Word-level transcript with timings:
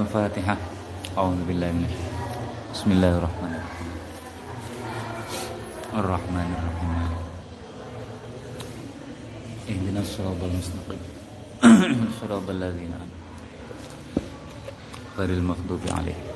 الفاتحة. 0.00 0.56
أعوذ 1.18 1.40
بالله 1.48 1.70
من 1.72 1.86
بسم 2.74 2.88
الله 2.92 3.12
الرحمن 3.18 3.52
الرحيم. 3.54 3.90
الرحمن 5.94 6.48
الرحيم. 6.58 6.92
اهدنا 9.70 10.00
الصراط 10.00 10.40
المستقيم. 10.42 11.02
صراط 12.20 12.46
الذين 12.50 12.94
غير 15.18 15.30
المغضوب 15.30 15.80
عليهم. 15.90 16.26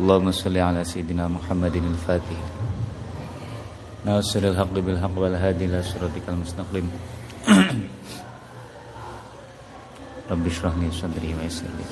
اللهم 0.00 0.30
صل 0.30 0.56
على 0.58 0.84
سيدنا 0.84 1.28
محمد 1.28 1.76
الفاتح. 1.76 2.38
ناصر 4.06 4.42
الحق 4.44 4.74
بالحق 4.78 5.18
والهادي 5.18 5.64
إلى 5.64 5.82
صراطك 5.82 6.26
المستقيم. 6.28 7.17
Rabbi 10.38 10.54
shrah 10.54 10.70
li 10.78 10.86
sadri 10.94 11.34
wa 11.34 11.42
yassir 11.42 11.66
li 11.66 11.82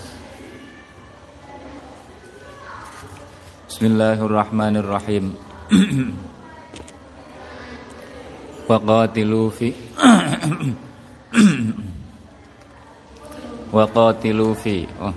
Bismillahirrahmanirrahim. 3.67 5.35
Wa 8.71 8.79
qatilu 8.79 9.51
fi 9.51 9.75
Wa 13.75 13.83
qatilu 13.91 14.55
fi 14.55 14.87
Oh. 15.03 15.11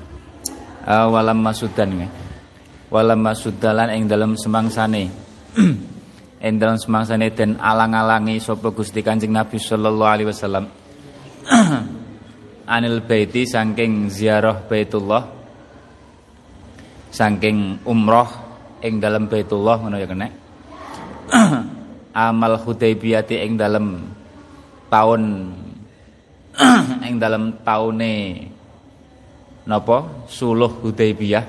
Awalam 0.90 1.46
masudan 1.46 2.02
ya. 2.02 2.10
Walam 2.90 3.22
masudalan 3.22 3.94
ing 3.94 4.10
dalam 4.10 4.34
semangsane. 4.42 5.06
Ing 6.50 6.58
dalam 6.58 6.82
semangsane 6.82 7.30
dan 7.38 7.62
alang-alangi 7.62 8.42
sapa 8.42 8.74
Gusti 8.74 9.06
Kanjeng 9.06 9.38
Nabi 9.38 9.62
sallallahu 9.62 10.14
alaihi 10.18 10.34
wasallam 10.34 10.66
anil 12.70 13.02
baiti 13.02 13.50
saking 13.50 14.14
ziarah 14.14 14.62
Baitullah 14.70 15.26
saking 17.10 17.82
umroh 17.90 18.30
ing 18.86 19.02
dalam 19.02 19.26
Baitullah 19.26 19.82
ngono 19.82 19.98
ya 19.98 20.06
kena. 20.06 20.30
Amal 22.30 22.62
Hudaybiyah 22.62 23.26
ing 23.26 23.58
dalam 23.58 24.14
tahun 24.90 25.22
ing 27.10 27.18
dalam 27.18 27.58
taune 27.66 28.46
napa? 29.66 30.30
Suluh 30.30 30.70
Hudaybiyah 30.86 31.46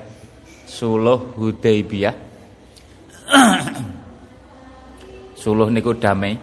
suluh 0.65 1.37
Hudaybiyah. 1.37 2.17
Suluh 5.41 5.73
niku 5.73 5.97
damai. 5.97 6.37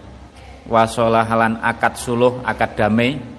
Wasolahalan 0.67 1.63
akad 1.63 1.95
suluh 1.95 2.43
akad 2.43 2.75
damai 2.75 3.36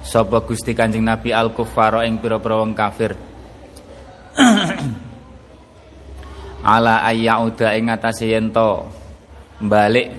sapa 0.00 0.40
Gusti 0.44 0.72
Kanjeng 0.72 1.04
Nabi 1.04 1.32
al 1.32 1.52
kuffara 1.52 2.04
ing 2.08 2.18
pira-pira 2.20 2.60
wong 2.60 2.72
kafir? 2.72 3.16
Ala 6.64 7.04
ayyauda 7.08 7.72
ing 7.76 7.88
atase 7.88 8.28
yen 8.28 8.52
to 8.52 8.84
balik 9.60 10.12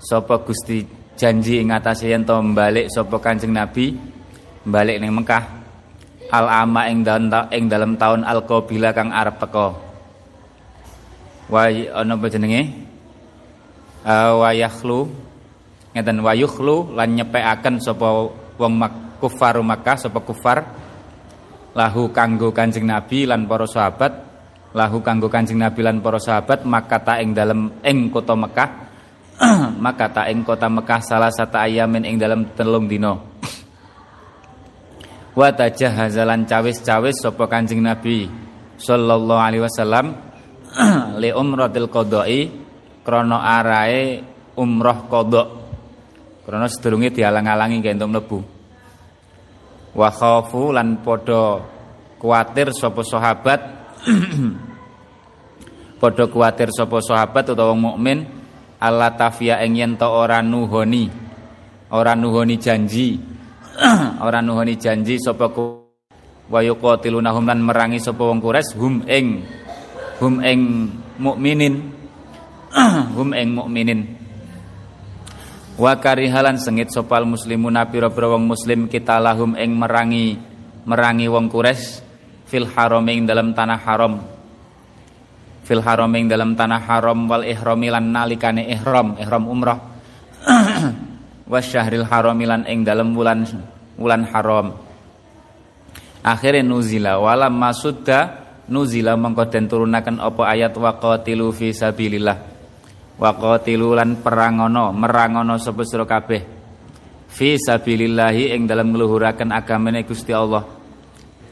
sapa 0.00 0.40
Gusti 0.40 0.84
janji 1.16 1.60
ing 1.60 1.72
atase 1.72 2.08
yen 2.08 2.24
to 2.24 2.36
balik 2.52 2.88
sapa 2.92 3.16
Kanjeng 3.20 3.52
Nabi? 3.52 3.96
Balik 4.66 4.98
ning 4.98 5.14
Mekah. 5.14 5.44
Al 6.26 6.66
ama 6.66 6.90
ing 6.90 7.06
dalam 7.06 7.30
ing 7.54 7.70
dalam 7.70 7.94
tahun 7.94 8.26
al 8.26 8.42
qabila 8.42 8.90
kang 8.90 9.14
arep 9.14 9.38
teka. 9.38 9.68
Wa 11.46 11.70
ana 11.70 12.18
apa 12.18 12.26
jenenge? 12.26 12.62
Uh, 14.06 14.38
wa 14.42 14.50
yakhlu 14.54 15.10
ngeten 15.96 16.20
wa 16.20 16.36
yukhlu 16.36 16.92
lan 16.92 17.16
nyepekaken 17.16 17.80
sapa 17.80 18.28
wong 18.60 18.74
mak 18.76 19.05
kufaru 19.18 19.64
Makkah 19.64 19.96
sapa 19.96 20.20
kufar? 20.22 20.64
Lahu 21.76 22.08
kanggo 22.08 22.56
Kanjeng 22.56 22.88
Nabi 22.88 23.28
lan 23.28 23.44
para 23.44 23.68
sahabat. 23.68 24.12
Lahu 24.72 25.04
kanggo 25.04 25.28
Kanjeng 25.28 25.60
Nabi 25.60 25.84
lan 25.84 26.00
para 26.00 26.16
sahabat 26.20 26.64
maka 26.64 27.00
ta 27.00 27.20
ing 27.20 27.32
dalem 27.36 27.72
ing 27.84 28.12
kota 28.12 28.36
Mekah 28.36 28.70
maka 29.84 30.08
ta 30.08 30.22
ing 30.28 30.44
kota 30.44 30.68
Mekah 30.68 31.00
salah 31.04 31.32
satu 31.32 31.60
ayamin 31.60 32.04
ing 32.08 32.16
dalam 32.16 32.56
telung 32.56 32.88
dino 32.88 33.36
wa 35.38 35.48
tajahazalan 35.52 36.48
cawis-cawis 36.48 37.20
sapa 37.20 37.44
Kanjeng 37.48 37.84
Nabi 37.84 38.28
sallallahu 38.80 39.40
alaihi 39.40 39.64
wasallam 39.64 40.16
li 41.22 41.32
umratil 41.32 41.88
qada'i 41.88 42.48
krana 43.04 43.38
arae 43.60 44.24
umroh 44.56 45.06
qada. 45.06 45.44
Krana 46.42 46.66
sedurunge 46.66 47.10
dialang-alangi 47.10 47.78
kentuk 47.82 48.08
mlebu 48.10 48.55
wa 49.96 50.12
khafu 50.12 50.76
lan 50.76 51.00
padha 51.00 51.64
kuatir 52.20 52.68
sapa 52.76 53.00
sahabat. 53.00 53.60
Padha 55.96 56.28
kuatir 56.28 56.68
sapa 56.76 57.00
sahabat 57.00 57.56
utawa 57.56 57.72
mukmin 57.72 58.28
Allah 58.76 59.16
tafia 59.16 59.64
ing 59.64 59.80
yen 59.80 59.92
ora 60.04 60.44
nuhoni. 60.44 61.08
Ora 61.88 62.12
nuhoni 62.12 62.60
janji. 62.60 63.16
Ora 64.24 64.40
nuhoni 64.40 64.76
janji 64.80 65.20
sapa 65.20 65.52
ku 65.52 65.84
wa 66.48 66.60
yuqatilunahum 66.64 67.44
lan 67.44 67.60
merangi 67.60 68.00
sapa 68.00 68.24
wong 68.24 68.40
Quraisy 68.40 68.72
hum 68.76 69.04
ing 69.04 69.44
hum 70.20 70.40
ing 70.44 70.60
mukminin. 71.20 71.74
Hum 73.16 73.32
ing 73.32 73.56
mukminin 73.56 74.25
wa 75.76 75.92
karihalan 76.00 76.56
sengit 76.56 76.88
sopal 76.88 77.28
muslimuna 77.28 77.84
pira-pira 77.84 78.32
wong 78.32 78.48
muslim 78.48 78.88
kita 78.88 79.20
lahum 79.20 79.52
ing 79.60 79.76
merangi 79.76 80.40
merangi 80.88 81.28
wong 81.28 81.52
Quraisy 81.52 82.00
fil 82.48 82.64
haram 82.72 83.04
ing 83.10 83.28
dalam 83.28 83.52
tanah 83.52 83.80
haram. 83.84 84.24
Fil 85.66 85.82
haram 85.82 86.08
ing 86.16 86.30
dalam 86.30 86.56
tanah 86.56 86.80
haram 86.80 87.28
wal 87.28 87.44
ihrami 87.44 87.92
lan 87.92 88.08
nalikane 88.08 88.70
ihram 88.72 89.18
ihram 89.20 89.44
umrah. 89.44 89.78
Syahril 91.46 92.06
haram 92.06 92.38
lan 92.38 92.64
ing 92.66 92.82
dalam 92.86 93.12
bulan 93.12 93.44
bulan 93.98 94.24
haram. 94.32 94.78
Akhirnya 96.26 96.66
nuzila 96.66 97.22
walam 97.22 97.54
masudda 97.54 98.46
nuzila 98.66 99.14
mengko 99.14 99.46
den 99.46 99.70
turunaken 99.70 100.18
apa 100.18 100.42
ayat 100.42 100.74
waqatilu 100.74 101.54
fi 101.54 101.70
sabilillah 101.70 102.55
waqatilu 103.16 103.96
lan 103.96 104.20
perangono 104.20 104.92
merangono 104.92 105.56
sapa 105.56 105.82
sira 105.84 106.04
kabeh. 106.04 106.42
Fi 107.26 107.60
sabilillahi 107.60 108.56
ing 108.56 108.64
dalam 108.64 108.92
ngluhuraken 108.92 109.52
agamane 109.52 110.04
Gusti 110.08 110.32
Allah. 110.32 110.64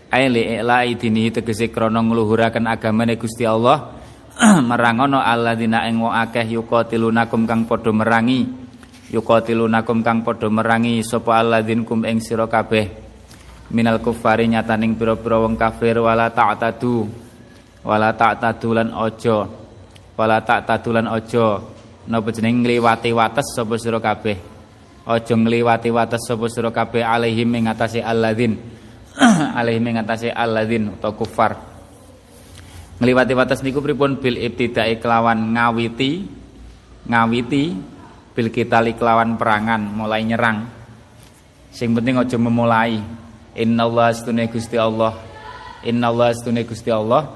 Aili 0.08 0.56
ila'i 0.60 0.94
dini 0.94 1.28
tegese 1.28 1.68
krana 1.68 2.00
ngluhuraken 2.00 2.64
agamane 2.68 3.20
Gusti 3.20 3.44
Allah. 3.44 4.00
Merangono 4.70 5.20
alladzina 5.20 5.84
ing 5.90 6.00
wong 6.00 6.14
akeh 6.14 6.46
yuqatilunakum 6.56 7.44
kang 7.44 7.68
padha 7.68 7.92
merangi. 7.92 8.48
Yuqatilunakum 9.12 10.00
kang 10.00 10.24
padha 10.24 10.48
merangi 10.48 11.04
sapa 11.04 11.42
alladzin 11.42 11.84
kum 11.84 12.06
ing 12.08 12.22
sira 12.24 12.48
kabeh. 12.48 13.04
Minal 13.74 14.00
kufari 14.00 14.48
nyataning 14.48 14.96
pira-pira 14.96 15.40
wong 15.40 15.56
kafir 15.56 16.00
wala 16.00 16.32
ta'tadu. 16.32 17.08
Wala 17.84 18.16
ta'tadu 18.16 18.68
lan 18.72 18.88
aja 18.96 19.63
wala 20.14 20.38
ta'tadu 20.42 20.94
lan 20.94 21.10
aja 21.10 21.58
napa 22.06 22.28
jeneng 22.30 22.62
ngliwati 22.62 23.10
wates 23.10 23.54
sapa 23.54 23.74
sira 23.78 23.98
kabeh? 23.98 24.36
Aja 25.04 25.34
ngliwati 25.34 25.90
wates 25.90 26.22
sapa 26.26 26.46
sira 26.46 26.70
kabeh 26.70 27.02
alaihim 27.02 27.50
ing 27.58 27.64
atase 27.66 28.00
alladzin. 28.00 28.56
Alaihim 29.58 29.94
ing 29.94 29.96
atase 30.02 30.30
alladzin 30.30 30.90
kufar. 30.98 31.54
Ngliwati 32.98 33.32
wates 33.34 33.62
niku 33.62 33.82
pripun 33.82 34.18
bil 34.18 34.38
ibtida'i 34.38 34.98
kelawan 34.98 35.54
ngawiti 35.54 36.26
ngawiti 37.06 37.64
bil 38.34 38.48
kita 38.50 38.82
kelawan 38.94 39.38
perangan 39.38 39.82
mulai 39.82 40.22
nyerang. 40.26 40.66
Sing 41.74 41.90
penting 41.90 42.18
aja 42.18 42.38
memulai. 42.38 43.02
Innallaha 43.54 44.10
astune 44.10 44.50
Gusti 44.50 44.74
Allah. 44.74 45.14
Innallaha 45.86 46.34
astune 46.34 46.66
Gusti 46.66 46.90
Allah. 46.90 47.34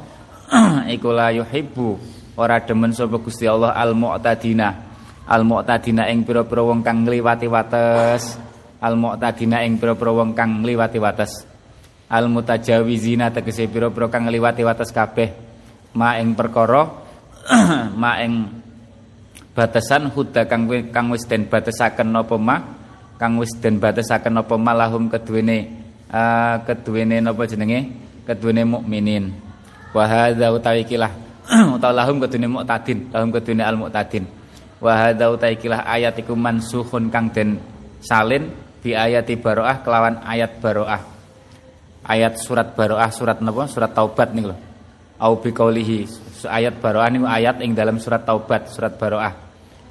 Iku 0.94 1.14
la 1.14 1.30
yuhibbu 1.30 2.17
ora 2.38 2.62
demen 2.62 2.94
sapa 2.94 3.18
Gusti 3.18 3.50
Allah 3.50 3.74
al 3.74 3.98
mu'tadina 3.98 4.88
al 5.28 5.44
mu'tadina 5.44 6.08
ing 6.08 6.24
pira-pira 6.24 6.64
wong 6.64 6.80
kang 6.80 7.04
ngliwati 7.04 7.46
wates. 7.46 8.40
Al 8.80 8.96
mu'tadina 8.96 9.60
ing 9.62 9.76
pira-pira 9.76 10.10
wong 10.16 10.32
kang 10.32 10.64
ngliwati 10.64 10.96
wates. 10.96 11.44
Al 12.08 12.32
mutajawizina 12.32 13.28
tegese 13.28 13.68
pira-pira 13.68 14.08
kang 14.08 14.24
ngliwati 14.24 14.64
wates 14.64 14.88
kabeh. 14.88 15.28
Ma 15.92 16.16
ing 16.16 16.32
perkara 16.32 16.88
ma 18.02 18.16
ing 18.24 18.48
batasan 19.52 20.08
huda 20.08 20.48
kang 20.48 20.64
kang 20.88 21.12
wis 21.12 21.28
den 21.28 21.44
batasaken 21.44 22.08
napa 22.08 22.40
ma? 22.40 22.56
Kang 23.20 23.36
wis 23.36 23.52
den 23.60 23.76
batasaken 23.76 24.40
napa 24.40 24.56
malahum 24.56 25.12
keduwene 25.12 25.68
uh, 26.08 26.64
keduwene 26.64 27.20
napa 27.20 27.44
jenenge? 27.44 27.92
Keduwene 28.24 28.64
mukminin. 28.64 29.36
Wa 29.92 30.04
hadza 30.08 30.52
utawi 30.52 30.84
kilah 30.88 31.27
utawa 31.76 32.04
lahum 32.04 32.20
keduwene 32.20 32.48
muktadin 32.48 33.08
lahum 33.08 33.32
keduwene 33.32 33.64
al 33.64 33.76
muktadin 33.80 34.24
wa 34.78 34.92
hadza 34.94 35.26
utawi 35.32 35.56
kilah 35.56 35.82
ayat 35.88 36.14
iku 36.20 36.36
mansukhun 36.36 37.08
kang 37.08 37.32
den 37.32 37.58
salin 38.04 38.52
bi 38.78 38.94
ayati 38.94 39.34
baroah 39.36 39.82
kelawan 39.82 40.22
ayat 40.22 40.62
baroah. 40.62 41.02
Ayat 42.08 42.40
surat 42.40 42.72
baroah 42.72 43.10
surat 43.12 43.42
napa? 43.42 43.68
Surat 43.68 43.92
taubat 43.92 44.32
niku 44.32 44.54
lho. 44.54 44.56
Au 45.18 45.36
bi 45.36 45.50
qaulihi 45.50 46.06
ayat 46.46 46.78
baroah 46.78 47.10
niku 47.10 47.26
ayat 47.26 47.60
ing 47.60 47.74
dalam 47.74 47.98
surat 47.98 48.22
taubat 48.22 48.70
surat 48.70 48.94
baroah. 48.96 49.34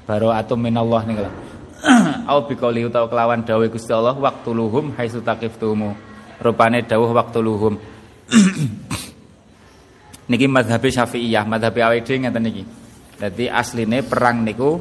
Baro'atun 0.08 0.60
minallah 0.64 1.04
nih 1.04 1.16
kalau 1.20 1.34
au 2.32 2.40
biqauli 2.48 2.88
utawa 2.88 3.06
kelawan 3.12 3.44
dawuh 3.44 3.68
Gusti 3.70 3.92
Allah 3.94 4.16
waktu 4.16 4.50
luhum 4.50 4.96
haitsu 4.98 5.22
taqiftumu 5.22 5.94
rupane 6.42 6.82
dawuh 6.88 7.12
waktu 7.14 7.44
luhum 7.44 7.76
niki 10.28 10.46
madhab 10.48 10.84
Syafi'iyah 10.84 11.44
madhab 11.48 11.76
dhewe 11.76 12.04
ngeten 12.04 12.44
niki 12.44 12.64
dadi 13.18 13.50
asline 13.50 14.04
perang 14.04 14.44
niku 14.44 14.72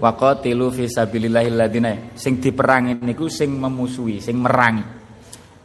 waqatilu 0.00 0.66
fi 0.72 0.84
sabilillahil 0.90 1.54
ladina 1.54 1.92
sing 2.14 2.40
diperangi 2.40 3.02
niku 3.02 3.30
sing 3.30 3.54
memusuhi 3.54 4.18
sing 4.18 4.40
merangi 4.40 4.84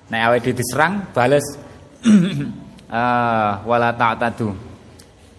nek 0.10 0.20
dhewe 0.42 0.54
diserang 0.54 1.14
bales 1.16 1.46
uh, 2.06 3.64
wala 3.70 3.94
ta'tadu 3.96 4.70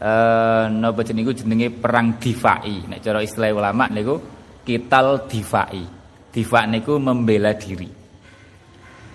eh 0.00 0.64
napa 0.72 1.04
jenenge 1.04 1.36
jenenge 1.36 1.68
perang 1.68 2.16
difai. 2.16 2.88
Nek 2.88 3.04
cara 3.04 3.20
istilah 3.20 3.52
ulama 3.52 3.84
niku 3.92 4.16
kital 4.64 5.28
difai. 5.28 5.84
Difa 6.32 6.64
niku 6.64 6.96
membela 6.96 7.52
diri. 7.52 7.99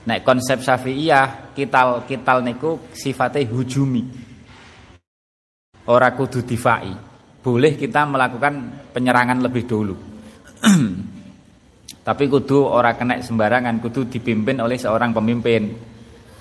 Nek 0.05 0.21
konsep 0.21 0.61
Syafi'iyah 0.61 1.57
kital 1.57 2.05
kital 2.05 2.45
niku 2.45 2.77
sifatnya 2.93 3.41
hujumi. 3.49 4.05
Ora 5.89 6.13
kudu 6.13 6.45
difai. 6.45 6.93
Boleh 7.41 7.73
kita 7.77 8.05
melakukan 8.05 8.85
penyerangan 8.93 9.41
lebih 9.41 9.65
dulu. 9.65 9.95
Tapi 12.05 12.23
kudu 12.29 12.69
ora 12.69 12.93
kena 12.93 13.17
sembarangan, 13.21 13.81
kudu 13.81 14.05
dipimpin 14.09 14.61
oleh 14.61 14.77
seorang 14.77 15.09
pemimpin. 15.09 15.73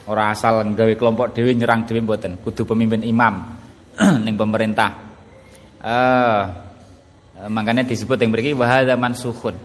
Ora 0.08 0.37
asal 0.37 0.60
nggawe 0.60 0.93
kelompok 0.96 1.32
dewi 1.32 1.56
nyerang 1.56 1.88
dewi 1.88 2.05
mboten, 2.05 2.40
kudu 2.44 2.69
pemimpin 2.69 3.00
imam. 3.00 3.64
ning 4.25 4.37
pemerintah. 4.37 4.93
Uh, 5.84 6.43
makanya 7.49 7.84
disebut 7.84 8.20
yang 8.20 8.32
beriki 8.32 8.52
wahada 8.52 8.96
mansukhun. 8.96 9.56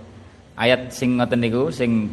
Ayat 0.59 0.91
sing 0.91 1.19
ngoten 1.19 1.39
niku 1.39 1.71
sing 1.71 2.11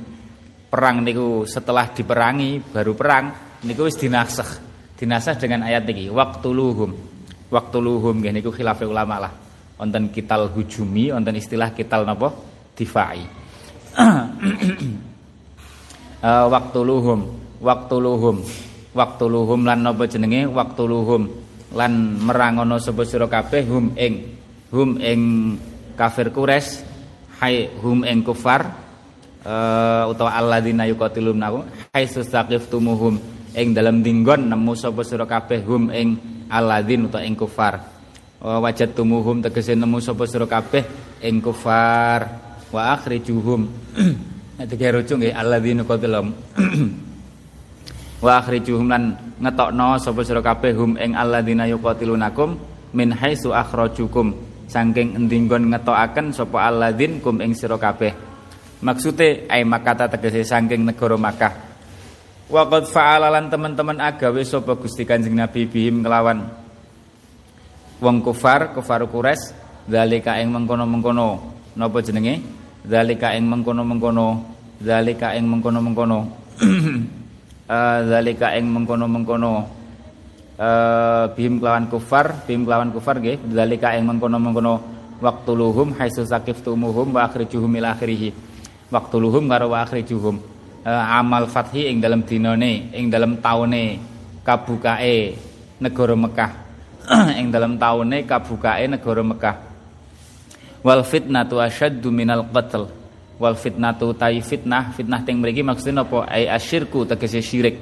perang 0.66 1.02
niku 1.02 1.46
setelah 1.46 1.90
diperangi 1.94 2.60
baru 2.60 2.92
perang 2.92 3.24
niku 3.64 3.86
wis 3.86 3.96
dinasakh. 3.98 4.66
Dinasakh 4.96 5.36
dengan 5.40 5.68
ayat 5.68 5.84
niki 5.84 6.08
waqtuluhum. 6.08 6.90
Waqtuluhum 7.52 8.14
nggih 8.20 8.32
niku 8.32 8.50
khilaf 8.50 8.80
ulama 8.82 9.28
lah. 9.28 9.32
Wonten 9.76 10.08
kital 10.08 10.48
hujumi, 10.50 11.12
wonten 11.12 11.36
istilah 11.36 11.76
kital 11.76 12.08
napa? 12.08 12.32
Difai. 12.72 13.20
uh, 13.96 14.24
waqtuluhum, 16.52 17.20
waqtuluhum. 17.60 18.36
Waqtuluhum 18.96 19.60
lan 19.68 19.84
napa 19.84 20.08
jenenge? 20.08 20.48
Waqtuluhum 20.48 21.28
lan 21.76 21.92
merangono 22.24 22.80
sapa 22.80 23.04
sira 23.04 23.28
kabeh 23.28 23.68
hum 23.68 23.92
ing 24.00 24.14
hum 24.72 24.96
ing 24.96 25.20
kafir 25.92 26.32
kures 26.32 26.80
hai 27.42 27.68
hum 27.84 28.00
ing 28.06 28.24
kufar 28.24 28.85
uh, 29.46 30.10
utawa 30.10 30.34
alladzina 30.34 30.84
yuqatiluna 30.90 31.46
hai 31.94 32.04
sustaqiftumuhum 32.10 33.14
ing 33.54 33.72
dalam 33.72 34.02
dinggon 34.02 34.50
nemu 34.50 34.74
sapa 34.74 35.06
sira 35.06 35.24
kabeh 35.24 35.62
hum 35.62 35.88
ing 35.94 36.18
alladzin 36.50 37.06
utawa 37.06 37.22
ing 37.22 37.38
kufar. 37.38 37.94
Uh, 38.36 38.60
wajadtumuhum 38.60 39.40
tegese 39.40 39.72
nemu 39.78 40.02
sapa 40.02 40.26
sira 40.26 40.44
kabeh 40.44 40.84
ing 41.22 41.38
kufar. 41.40 42.26
Wa 42.74 42.98
akhrijuhum. 42.98 43.70
Nek 44.56 44.72
rujuk 44.72 45.20
nggih 45.20 45.36
alladzina 45.36 45.84
qatilum 45.84 46.32
wa 48.24 48.32
akhrijuhum 48.40 48.88
lan 48.88 49.12
ngetokno 49.36 50.00
sapa 50.00 50.20
sira 50.26 50.40
kabeh 50.40 50.72
hum 50.74 50.96
ing 50.96 51.12
alladzina 51.14 51.68
yuqatilunakum 51.70 52.58
min 52.92 53.14
haitsu 53.14 53.54
akhrajukum. 53.54 54.34
Saking 54.66 55.14
endi 55.14 55.38
nggon 55.46 55.70
ngetokaken 55.70 56.34
sapa 56.34 56.66
alladzin 56.66 57.22
kum 57.22 57.38
ing 57.38 57.54
sira 57.54 57.78
kabeh 57.78 58.25
maksude 58.80 59.48
ai 59.48 59.64
makata 59.64 60.10
tegese 60.10 60.44
saking 60.44 60.84
negara 60.84 61.16
Makkah. 61.16 61.54
Wa 62.46 62.62
qad 62.70 62.86
fa'ala 62.86 63.26
lan 63.32 63.50
teman-teman 63.50 63.98
agawe 63.98 64.38
sapa 64.46 64.78
Gusti 64.78 65.02
Kanjeng 65.02 65.34
Nabi 65.34 65.66
bihim 65.66 66.06
kelawan 66.06 66.46
wong 67.98 68.16
kufar 68.22 68.70
kufar 68.70 69.02
kures 69.10 69.50
zalika 69.90 70.38
ing 70.38 70.54
mengkono-mengkono. 70.54 71.56
Napa 71.76 71.98
jenenge? 72.00 72.40
Zalika 72.86 73.34
ing 73.34 73.50
mengkono-mengkono. 73.50 74.26
Zalika 74.82 75.34
ing 75.34 75.46
mengkono-mengkono. 75.46 76.18
Eh, 77.66 78.00
zalika 78.06 78.54
ing 78.54 78.70
mengkono-mengkono. 78.70 79.74
Uh, 80.54 81.26
bihim 81.34 81.58
kelawan 81.58 81.90
kufar 81.90 82.46
bihim 82.46 82.62
kelawan 82.62 82.94
kufar 82.94 83.18
nggih. 83.18 83.42
Zalika 83.50 83.90
ing 83.98 84.06
mengkono-mengkono. 84.06 84.74
Waqtuluhum 85.18 85.98
haitsu 85.98 86.22
saqiftumuhum 86.22 87.10
wa 87.10 87.26
akhrijuhum 87.26 87.74
ila 87.74 87.98
akhirih 87.98 88.30
waqtuluhum 88.90 89.50
karo 89.50 89.74
wa 89.74 89.82
akhrijuhum. 89.82 90.36
Uh, 90.86 91.04
amal 91.18 91.50
fathi 91.50 91.90
ing 91.90 91.98
dalam 91.98 92.22
dinane 92.22 92.94
ing 92.94 93.10
dalam 93.10 93.42
taune 93.42 93.98
kabukae 94.46 95.34
negara 95.82 96.14
Mekah. 96.14 96.52
Ing 97.38 97.50
dalam 97.54 97.78
taune 97.78 98.22
kabukae 98.26 98.86
negara 98.86 99.22
Mekah. 99.22 99.56
Wal 100.86 101.02
fitnatu 101.02 101.58
asyaddu 101.58 102.10
minal 102.14 102.46
qatl. 102.46 102.86
Wal 103.42 103.58
fitnatu 103.58 104.14
tai 104.14 104.38
fitnah. 104.38 104.94
Fitnah 104.94 105.26
teng 105.26 105.42
mriki 105.42 105.66
maksudnya 105.66 106.06
apa 106.06 106.30
ai 106.30 106.46
asyirku 106.46 107.06
tegese 107.06 107.42
syirik. 107.42 107.78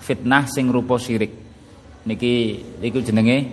Fitnah 0.00 0.48
sing 0.48 0.72
rupa 0.72 0.96
syirik. 0.96 1.32
Niki 2.08 2.64
iku 2.80 3.04
jenenge 3.04 3.52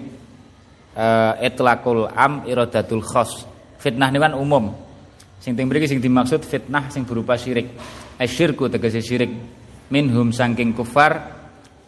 uh, 0.96 1.36
itlaqul 1.44 2.08
am 2.12 2.48
iradatul 2.48 3.04
khas. 3.04 3.44
Fitnah 3.80 4.08
niku 4.12 4.24
kan 4.24 4.36
umum 4.40 4.85
sing 5.46 5.54
teng 5.54 5.70
mriki 5.70 5.86
sing 5.86 6.02
dimaksud 6.02 6.42
fitnah 6.42 6.90
sing 6.90 7.06
berupa 7.06 7.38
syirik. 7.38 7.70
Asyirku 8.18 8.66
tegese 8.66 9.06
syirik. 9.06 9.30
Minhum 9.94 10.34
saking 10.34 10.74
kufar 10.74 11.22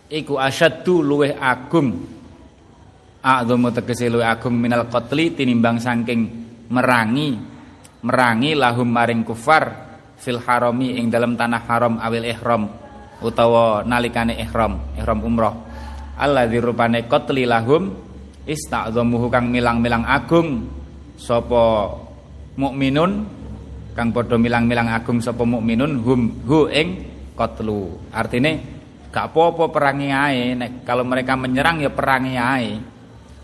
iku 0.06 0.38
asyaddu 0.38 1.02
luweh 1.02 1.34
agung. 1.34 2.06
A'dhamu 3.26 3.74
tegese 3.74 4.14
luweh 4.14 4.30
agung 4.30 4.54
minal 4.54 4.86
qatli 4.86 5.34
tinimbang 5.34 5.82
saking 5.82 6.22
merangi 6.70 7.34
merangi 8.06 8.54
lahum 8.54 8.94
maring 8.94 9.26
kufar 9.26 9.90
fil 10.22 10.38
harami 10.38 11.02
ing 11.02 11.10
dalam 11.10 11.34
tanah 11.34 11.66
haram 11.66 11.98
awil 11.98 12.22
ihram 12.22 12.70
utawa 13.26 13.82
nalikane 13.82 14.38
ihram 14.38 14.94
ihram 14.94 15.26
umroh 15.26 15.66
Allah 16.18 16.46
dirupane 16.46 17.10
qatli 17.10 17.50
lahum 17.50 17.94
ista'dhamuhu 18.48 19.30
kang 19.30 19.54
milang-milang 19.54 20.02
agung. 20.02 20.66
Sapa 21.18 21.94
mukminun 22.58 23.37
kang 23.98 24.14
padha 24.14 24.38
milang-milang 24.38 24.94
agung 24.94 25.18
sapa 25.18 25.42
mukminun 25.42 25.98
hum 26.06 26.22
hu 26.46 26.70
ing 26.70 27.02
qatlu. 27.34 27.98
Artine 28.14 28.62
gak 29.10 29.34
apa-apa 29.34 29.74
perangi 29.74 30.14
ae 30.14 30.54
nek 30.54 30.86
kalau 30.86 31.02
mereka 31.02 31.34
menyerang 31.34 31.82
ya 31.82 31.90
perangi 31.90 32.38
ae. 32.38 32.70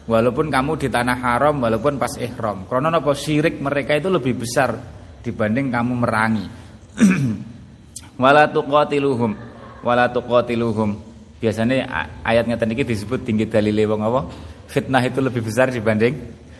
Walaupun 0.06 0.54
kamu 0.54 0.78
di 0.78 0.88
tanah 0.94 1.18
haram 1.18 1.58
walaupun 1.58 1.98
pas 1.98 2.14
ihram. 2.22 2.70
Karena 2.70 2.94
apa 2.94 3.18
syirik 3.18 3.58
mereka 3.58 3.98
itu 3.98 4.14
lebih 4.14 4.38
besar 4.38 4.78
dibanding 5.26 5.74
kamu 5.74 5.94
merangi. 5.98 6.46
Wala 8.22 8.46
tuqatiluhum 8.46 9.34
wala 9.82 10.06
tuqatiluhum. 10.14 10.96
Biasanya 11.42 11.90
ayat 12.22 12.46
ngeten 12.46 12.78
iki 12.78 12.86
disebut 12.86 13.26
tinggi 13.26 13.50
dalile 13.50 13.90
wong 13.90 14.06
apa? 14.06 14.22
Fitnah 14.70 15.02
itu 15.02 15.18
lebih 15.18 15.42
besar 15.42 15.74
dibanding 15.74 16.14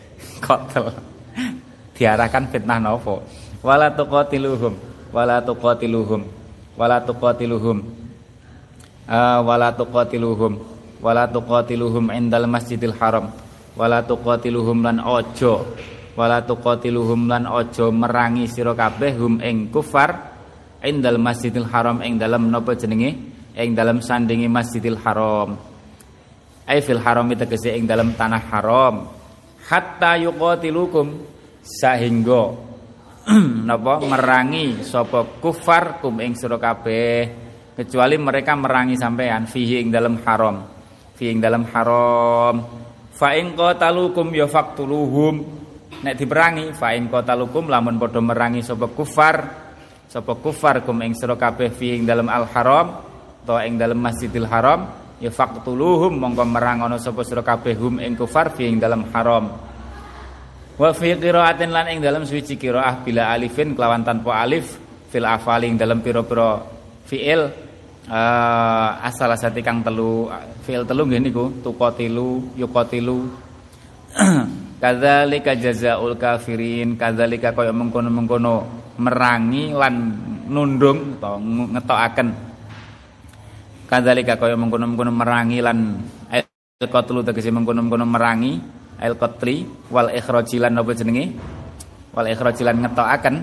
kotel 0.44 1.14
diarahkan 1.94 2.50
fitnah 2.50 2.78
nopo 2.82 3.22
wala 3.64 3.88
tuqatiluhum. 3.96 4.76
Wala 5.08 5.40
tuqatiluhum. 5.40 6.22
Wala 6.76 7.00
tuqatiluhum. 7.00 7.78
Uh, 9.08 9.40
wala 9.40 9.72
tuqatiluhum. 9.72 10.52
Wala 11.00 11.24
tuqatiluhum 11.28 12.12
indal 12.12 12.44
masjidil 12.44 12.92
haram. 13.00 13.32
Wala 13.72 14.04
tuqatiluhum 14.04 14.84
lan 14.84 15.00
ojo. 15.00 15.64
Wala 16.14 16.44
tuqatiluhum 16.44 17.26
lan 17.26 17.48
ojo 17.48 17.90
merangi 17.90 18.46
sira 18.46 18.76
kabeh 18.76 19.18
hum 19.18 19.42
ing 19.42 19.72
kufar 19.72 20.36
indal 20.84 21.18
masjidil 21.18 21.66
haram 21.72 22.04
ing 22.04 22.20
dalam 22.20 22.52
napa 22.52 22.76
jenenge? 22.76 23.16
Ing 23.54 23.72
dalam 23.72 24.04
sandingi 24.04 24.46
masjidil 24.50 25.00
haram. 25.02 25.56
Ai 26.64 26.80
fil 26.80 27.00
haram 27.00 27.28
tegese 27.32 27.72
ing 27.72 27.88
dalam 27.88 28.12
tanah 28.12 28.42
haram. 28.50 29.08
Hatta 29.68 30.20
yuqatilukum. 30.20 31.32
Sehingga 31.64 32.73
napa? 33.68 34.04
Merangi 34.04 34.84
sapa 34.84 35.40
kufar 35.40 36.00
kum 36.00 36.20
ing 36.20 36.36
sira 36.36 36.60
kabeh 36.60 37.42
kecuali 37.74 38.20
mereka 38.20 38.52
merangi 38.54 38.94
sampean 38.94 39.48
fihi 39.48 39.80
ing 39.80 39.88
dalam 39.88 40.20
haram. 40.22 40.60
Fihi 41.16 41.32
ing 41.32 41.40
dalam 41.40 41.64
haram. 41.72 42.54
Fa 43.14 43.32
in 43.38 43.54
qatalukum 43.54 44.34
ya 44.34 44.44
faqtuluhum 44.50 45.34
nek 46.02 46.14
diperangi 46.18 46.74
fa 46.74 46.92
in 46.92 47.08
qatalukum 47.08 47.70
lamun 47.70 47.96
padha 47.96 48.20
merangi 48.20 48.60
sapa 48.60 48.90
kufar 48.90 49.36
sapa 50.10 50.34
kufar 50.36 50.82
kum 50.82 51.00
ing 51.00 51.14
sira 51.14 51.38
kabeh 51.38 51.70
fi 51.70 51.96
ing 51.96 52.02
dalem 52.04 52.26
al 52.26 52.44
haram 52.50 52.86
to 53.46 53.54
ing 53.62 53.78
dalem 53.78 54.02
masjidil 54.02 54.50
haram 54.50 54.84
ya 55.22 55.30
faqtuluhum 55.30 56.18
mongko 56.18 56.44
merang 56.44 56.84
ana 56.84 56.98
sapa 56.98 57.22
sira 57.22 57.46
kabeh 57.46 57.78
hum 57.78 58.02
ing 58.02 58.18
kufar 58.18 58.50
fi 58.52 58.66
ing 58.66 58.82
dalem 58.82 59.06
haram 59.14 59.73
wa 60.74 60.90
fi 60.90 61.14
qiraatin 61.14 61.70
lan 61.70 61.86
ing 61.92 61.98
dalem 62.02 62.26
suci 62.26 62.58
qiraah 62.58 63.04
bila 63.06 63.30
alifin 63.30 63.74
kelawan 63.76 64.02
tanpa 64.02 64.42
alif 64.42 64.78
fil 65.10 65.26
afali 65.26 65.70
ing 65.70 65.78
dalem 65.78 66.02
pira-pira 66.02 66.58
fiil 67.06 67.46
uh, 68.10 68.88
asal 69.06 69.30
asati 69.30 69.62
kang 69.62 69.86
telu 69.86 70.26
fiil 70.66 70.82
telu 70.82 71.02
nggih 71.06 71.22
niku 71.22 71.44
tuqatilu 71.62 72.58
yuqatilu 72.58 73.18
Kadzalika 74.84 75.56
jazaul 75.56 76.12
kafirin, 76.20 77.00
kadzalika 77.00 77.56
kaya 77.56 77.72
mengkono-mengkono 77.72 78.54
merangi 79.00 79.72
lan 79.72 79.94
nundung 80.44 81.16
atau 81.16 81.40
ngetokaken. 81.40 82.28
Kadzalika 83.88 84.36
kaya 84.36 84.60
mengkono-mengkono 84.60 85.08
merangi 85.08 85.64
lan 85.64 86.04
al 86.28 86.44
qatlu 86.84 87.24
tegese 87.24 87.48
mengkono-mengkono 87.48 88.04
merangi 88.04 88.52
al 89.04 89.20
qatli 89.20 89.68
wal 89.92 90.08
ikhraji 90.08 90.56
lan 90.56 90.80
napa 90.80 90.96
jenenge? 90.96 91.36
Wal 92.16 92.32
ikhraji 92.32 92.64
lan 92.64 92.80
ngetokaken. 92.80 93.36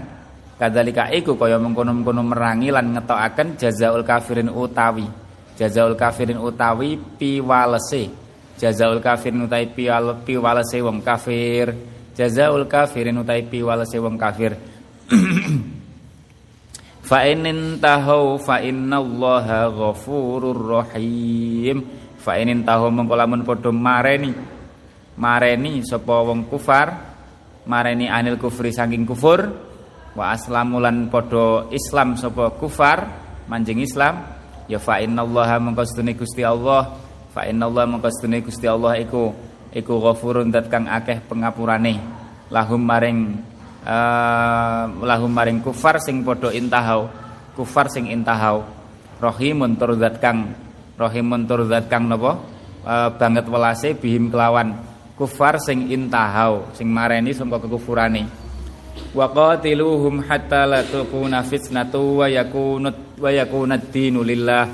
Kadzalika 0.58 1.14
iku 1.14 1.38
kaya 1.38 1.62
mengkono-mengkono 1.62 2.26
merangi 2.26 2.74
lan 2.74 2.98
ngetokaken 2.98 3.62
jazaul 3.62 4.02
kafirin 4.02 4.50
utawi. 4.50 5.06
Jazaul 5.54 5.94
kafirin 5.94 6.42
utawi 6.42 6.98
piwalese 6.98 8.32
jazaul 8.62 9.02
kafirin 9.02 9.50
utai 9.50 9.74
piwal 9.74 10.22
piwalese 10.22 10.86
wong 10.86 11.02
kafir 11.02 11.74
jazaul 12.14 12.70
kafirin 12.70 13.18
utai 13.18 13.42
piwalese 13.50 13.98
wong 13.98 14.22
kafir 14.22 14.54
fa 17.10 17.26
inin 17.26 17.82
tahu 17.82 18.38
fa 18.38 18.62
innallaha 18.62 19.66
ghafurur 19.74 20.78
rahim 20.78 21.82
fa 22.22 22.38
inin 22.38 22.62
tahu 22.62 22.94
mengko 22.94 23.18
lamun 23.18 23.42
padha 23.42 23.74
mareni 23.74 24.30
mareni 25.22 25.86
sapa 25.86 26.26
wong 26.26 26.50
kufar 26.50 27.14
mareni 27.70 28.10
anil 28.10 28.42
kufri 28.42 28.74
saking 28.74 29.06
kufur 29.06 29.46
wa 30.18 30.34
aslamulan 30.34 31.14
padha 31.14 31.70
islam 31.70 32.18
sapa 32.18 32.58
kufar 32.58 33.06
manjing 33.46 33.86
islam 33.86 34.26
ya 34.66 34.82
fa 34.82 34.98
innallaha 34.98 35.62
mengko 35.62 35.86
Gusti 36.18 36.42
Allah 36.42 37.12
Fa 37.32 37.48
innallaha 37.48 37.88
mongko 37.88 38.12
sedune 38.12 38.44
Gusti 38.44 38.68
Allah 38.68 39.00
iku 39.00 39.32
iku 39.72 39.94
ghafurun 40.04 40.52
dat 40.52 40.68
kang 40.68 40.92
akeh 40.92 41.24
pengapurane. 41.24 41.96
Lahum 42.52 42.84
maring 42.84 43.40
uh, 43.88 44.84
lahum 45.00 45.32
maring 45.32 45.64
kufar 45.64 45.96
sing 46.04 46.28
padha 46.28 46.52
intahau 46.52 47.08
kufar 47.56 47.88
sing 47.88 48.12
intahau. 48.12 48.68
Rahimun 49.24 49.80
tur 49.80 49.96
zat 49.96 50.20
kang 50.20 50.52
rahimun 51.00 51.48
tur 51.48 51.64
zat 51.72 51.88
kang 51.88 52.12
napa? 52.12 52.36
Uh, 52.82 53.14
banget 53.16 53.46
welase 53.48 53.94
bihim 53.96 54.28
kelawan 54.28 54.74
kufar 55.22 55.62
sing 55.62 55.94
intahau 55.94 56.74
sing 56.74 56.90
mareni 56.90 57.30
sangka 57.30 57.62
kekufurane. 57.62 58.26
Wa 59.14 59.30
qatiluhum 59.30 60.26
hatta 60.26 60.66
la 60.66 60.82
takuna 60.82 61.46
fitnatu 61.46 62.26
wa 62.26 62.26
yakunut 62.26 63.22
wa 63.22 63.30
yakunad 63.30 63.94
dinu 63.94 64.26
lillah. 64.26 64.66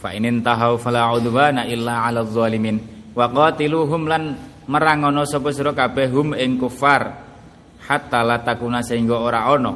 Fa 0.00 0.16
inin 0.16 0.40
tahau 0.40 0.80
fala 0.80 1.12
udwana 1.12 1.68
illa 1.68 2.08
'alal 2.08 2.32
zalimin. 2.32 2.80
Wa 3.12 3.28
qatiluhum 3.28 4.08
lan 4.08 4.32
merangono 4.64 5.28
sapa 5.28 5.52
sira 5.52 5.76
kabeh 5.76 6.08
hum 6.08 6.32
ing 6.32 6.56
kufar. 6.56 7.28
Hatta 7.82 8.24
la 8.24 8.40
takuna 8.40 8.80
sehingga 8.80 9.18
ora 9.18 9.44
ana 9.44 9.74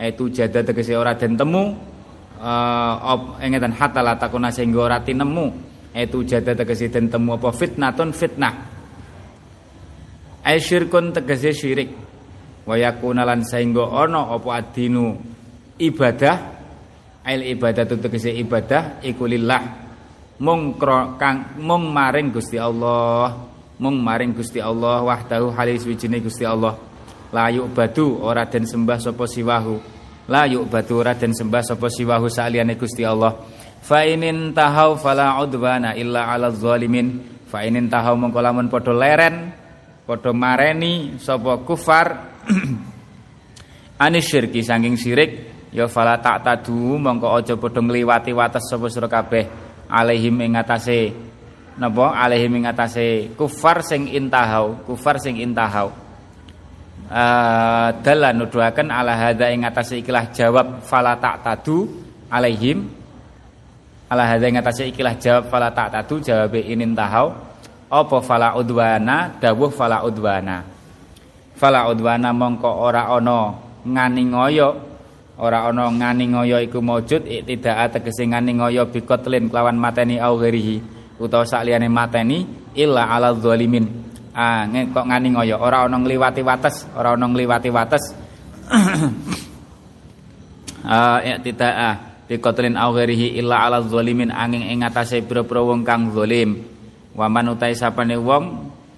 itu 0.00 0.32
jada 0.32 0.64
tegese 0.64 0.96
ora 0.96 1.12
den 1.12 1.36
temu 1.36 1.76
uh, 2.40 2.94
op 3.12 3.36
engeten 3.42 3.74
hatta 3.76 4.00
la 4.00 4.16
takuna 4.16 4.48
sehingga 4.48 4.88
ora 4.88 4.98
tinemu. 5.02 5.68
Itu 5.90 6.22
jada 6.22 6.54
tegese 6.54 6.86
den 6.88 7.10
temu 7.10 7.34
apa 7.34 7.50
fitnatun 7.50 8.14
fitnah 8.14 8.69
ai 10.44 10.58
syirkun 10.58 11.12
tegese 11.14 11.52
syirik. 11.56 11.90
Wa 12.64 12.76
yakuna 12.76 13.24
lan 13.24 13.42
sehingga 13.42 13.88
ana 13.88 14.30
apa 14.30 14.48
adinu 14.60 15.16
ibadah 15.80 16.60
Ail 17.20 17.52
ibadatu 17.52 18.00
tegese 18.00 18.32
ibadah 18.32 19.04
iku 19.04 19.28
lillah. 19.28 19.60
Mung 20.40 20.80
kang 21.20 21.60
mung 21.60 21.92
maring 21.92 22.32
Gusti 22.32 22.56
Allah 22.56 23.36
mung 23.76 24.00
maring 24.00 24.32
Gusti 24.32 24.56
Allah 24.56 25.04
wahdahu 25.04 25.52
halis 25.52 25.84
wijine 25.84 26.16
Gusti 26.24 26.48
Allah. 26.48 26.80
La 27.28 27.52
badu 27.52 28.24
ora 28.24 28.48
den 28.48 28.64
sembah 28.64 28.96
sapa 28.96 29.28
siwahu. 29.28 29.76
La 30.32 30.48
badu 30.48 30.96
ora 30.96 31.12
den 31.12 31.36
sembah 31.36 31.60
sapa 31.60 31.92
siwahu 31.92 32.32
saliyane 32.32 32.80
Gusti 32.80 33.04
Allah. 33.04 33.36
Fa 33.84 34.00
inin 34.00 34.56
tahau 34.56 34.96
fala 34.96 35.36
udwana 35.44 35.92
illa 36.00 36.24
ala 36.24 36.48
zalimin. 36.48 37.20
Fa 37.52 37.68
inin 37.68 37.92
tahau 37.92 38.16
mongko 38.16 38.40
lamun 38.40 38.72
padha 38.72 38.96
leren 38.96 39.52
padha 40.10 40.34
mareni 40.34 41.14
sapa 41.22 41.62
kufar 41.62 42.34
anis 44.04 44.26
syirki 44.26 44.66
saking 44.66 44.98
syirik. 44.98 45.32
Ya 45.70 45.86
fala 45.86 46.18
tak 46.18 46.42
tadu 46.42 46.98
mongko 46.98 47.30
aja 47.30 47.54
padha 47.54 47.78
ngliwati 47.78 48.34
wates 48.34 48.66
sapa 48.66 48.90
sira 48.90 49.06
kabeh. 49.06 49.46
Alaihim 49.86 50.34
ing 50.42 50.58
atase 50.58 51.14
napa? 51.78 52.18
Alaihim 52.18 52.58
ing 52.58 52.66
atase 52.66 53.30
kufar 53.38 53.86
sing 53.86 54.10
intahau 54.10 54.82
kufar 54.82 55.22
sing 55.22 55.38
intahau. 55.38 55.94
Uh, 57.10 57.90
dalan 58.06 58.38
nuduhaken 58.38 58.86
ala 58.90 59.18
hadza 59.18 59.50
ing 59.50 59.66
atase 59.66 59.98
ikilah 60.02 60.30
jawab 60.34 60.82
fala 60.82 61.14
tak 61.22 61.46
tadu 61.46 61.86
alaihim. 62.26 62.90
Ala 64.10 64.26
hadza 64.26 64.46
ing 64.50 64.58
atase 64.58 64.90
ikilah 64.90 65.14
jawab 65.22 65.46
fala 65.46 65.70
tak 65.70 65.94
tadu 65.94 66.18
jawabe 66.18 66.66
inin 66.66 66.98
tahau 66.98 67.49
apa 67.90 68.22
fala 68.22 68.54
udwana? 68.54 69.34
Dawuh 69.42 69.74
fala 69.74 70.06
udwana. 70.06 70.62
Fala 71.58 71.90
udwana 71.90 72.30
mongko 72.30 72.70
ora 72.70 73.10
ana 73.10 73.58
ngani 73.82 74.22
ngoyo. 74.30 74.70
Ora 75.42 75.66
ana 75.66 75.90
ngani 75.90 76.30
ngoyo 76.30 76.62
iku 76.62 76.78
maujud 76.78 77.26
tidak 77.26 77.98
tegese 77.98 78.30
ngani 78.30 78.62
ngoyo 78.62 78.86
bikotlin 78.86 79.50
kelawan 79.50 79.74
mateni 79.74 80.22
au 80.22 80.38
ghairihi. 80.38 81.02
Utawa 81.20 81.44
sakliyane 81.44 81.90
mateni 81.90 82.46
illa 82.78 83.10
ala 83.10 83.34
zalimin. 83.34 83.84
Ah 84.32 84.70
kok 84.70 85.04
ngani 85.10 85.34
ngoyo? 85.34 85.58
Ora 85.58 85.84
ana 85.84 85.98
ngliwati 85.98 86.46
wates 86.46 86.86
ora 86.94 87.18
ana 87.18 87.26
ngliwati 87.26 87.68
wates. 87.74 88.04
Tidak 91.42 91.74
ah 91.90 91.94
bikotlin 92.30 92.78
au 92.78 92.94
ghairihi 92.94 93.34
illa 93.34 93.66
ala 93.66 93.82
zalimin. 93.82 94.30
Angin 94.30 94.62
ing 94.62 94.86
atase 94.86 95.26
pira-pira 95.26 95.58
wong 95.66 95.82
kang 95.82 96.14
zalim 96.14 96.79
waman 97.14 97.54
utai 97.54 97.74
sapane 97.74 98.14
wong 98.14 98.44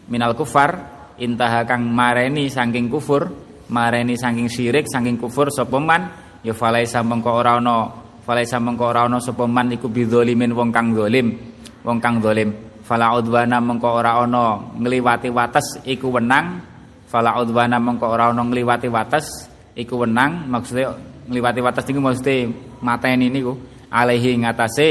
minal 0.09 0.37
kufar 0.37 0.77
intaha 1.17 1.65
kang 1.65 1.89
mareni 1.89 2.49
saking 2.49 2.93
kufur 2.93 3.29
mareni 3.73 4.19
saking 4.19 4.49
syirik 4.49 4.89
saking 4.89 5.17
kufur 5.17 5.49
sapa 5.49 5.79
man? 5.81 6.03
Ya 6.43 6.51
falaisa 6.51 7.07
mengko 7.07 7.31
ora 7.39 7.63
ana 7.63 7.87
falaisa 8.27 8.59
mengko 8.59 8.91
ora 8.91 9.07
ana 9.07 9.23
sapa 9.23 9.47
man 9.47 9.71
iku 9.71 9.87
bidzalimin 9.87 10.51
wong 10.53 10.75
kang 10.75 10.91
zalim 10.91 11.39
wong 11.87 12.03
kang 12.03 12.19
zalim 12.19 12.51
fala 12.83 13.15
udwana 13.15 13.63
mengko 13.63 13.87
ora 13.87 14.19
ana 14.27 14.59
ngliwati 14.75 15.31
wates 15.31 15.79
iku 15.87 16.11
wenang 16.11 16.59
fala 17.07 17.39
udwana 17.39 17.79
mengko 17.79 18.11
ora 18.11 18.35
ana 18.35 18.43
ngliwati 18.43 18.91
wates 18.91 19.47
iku 19.79 20.03
wenang. 20.03 20.51
Maksudnya 20.51 20.93
ngliwati 21.31 21.61
wates 21.63 21.87
niku 21.87 22.01
mesti 22.03 22.37
mateni 22.83 23.31
niku 23.31 23.55
alaihi 23.93 24.43
ngatasé 24.43 24.89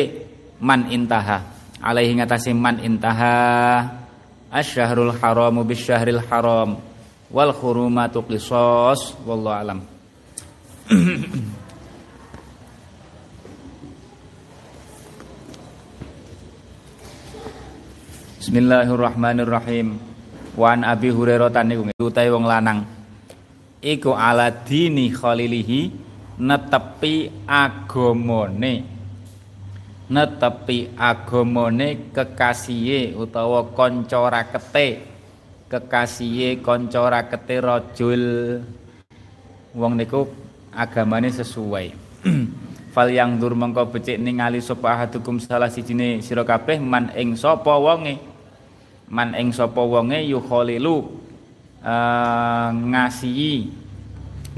man 0.64 0.88
intaha 0.88 1.61
alaihi 1.82 2.22
ngatasé 2.22 2.54
man 2.54 2.78
intaha 2.78 3.90
asyahrul 4.54 5.18
haramu 5.18 5.66
bisyahril 5.66 6.22
haram 6.30 6.78
wal 7.34 7.52
khurumatu 7.52 8.22
qisas 8.30 9.18
wallahu 9.26 9.58
alam 9.58 9.80
Bismillahirrahmanirrahim. 18.42 19.96
Wan 20.60 20.84
Abi 20.84 21.08
Hurairah 21.08 21.64
niku 21.64 21.88
utahe 21.96 22.28
wong 22.28 22.44
lanang. 22.44 22.84
Iku 23.80 24.12
ala 24.12 24.52
dini 24.52 25.08
khalilihi 25.08 25.94
netepi 26.36 27.32
agamane. 27.48 28.91
Netepi 30.12 30.92
agamane 31.00 32.12
kekasihe 32.12 33.16
utawa 33.16 33.64
kanca 33.72 34.28
rakete. 34.28 35.08
Kekasihe 35.72 36.60
kanca 36.60 37.08
rakete 37.08 37.64
rajul. 37.64 38.24
Wong 39.72 39.96
niku 39.96 40.28
agamane 40.76 41.32
sesuai. 41.32 41.96
Fal 42.92 43.08
yang 43.08 43.40
dur 43.40 43.56
mengko 43.56 43.88
becik 43.88 44.20
ningali 44.20 44.60
sapa 44.60 45.00
ahadukum 45.00 45.40
salah 45.40 45.72
sijine 45.72 46.20
sira 46.20 46.44
kabeh 46.44 46.76
man 46.76 47.08
ing 47.16 47.40
sapa 47.40 47.72
wonge 47.80 48.20
man 49.08 49.32
ing 49.32 49.56
sapa 49.56 49.80
wonge 49.80 50.20
yukhalilu 50.28 51.08
uh, 51.88 52.68
ngasihi 52.68 53.72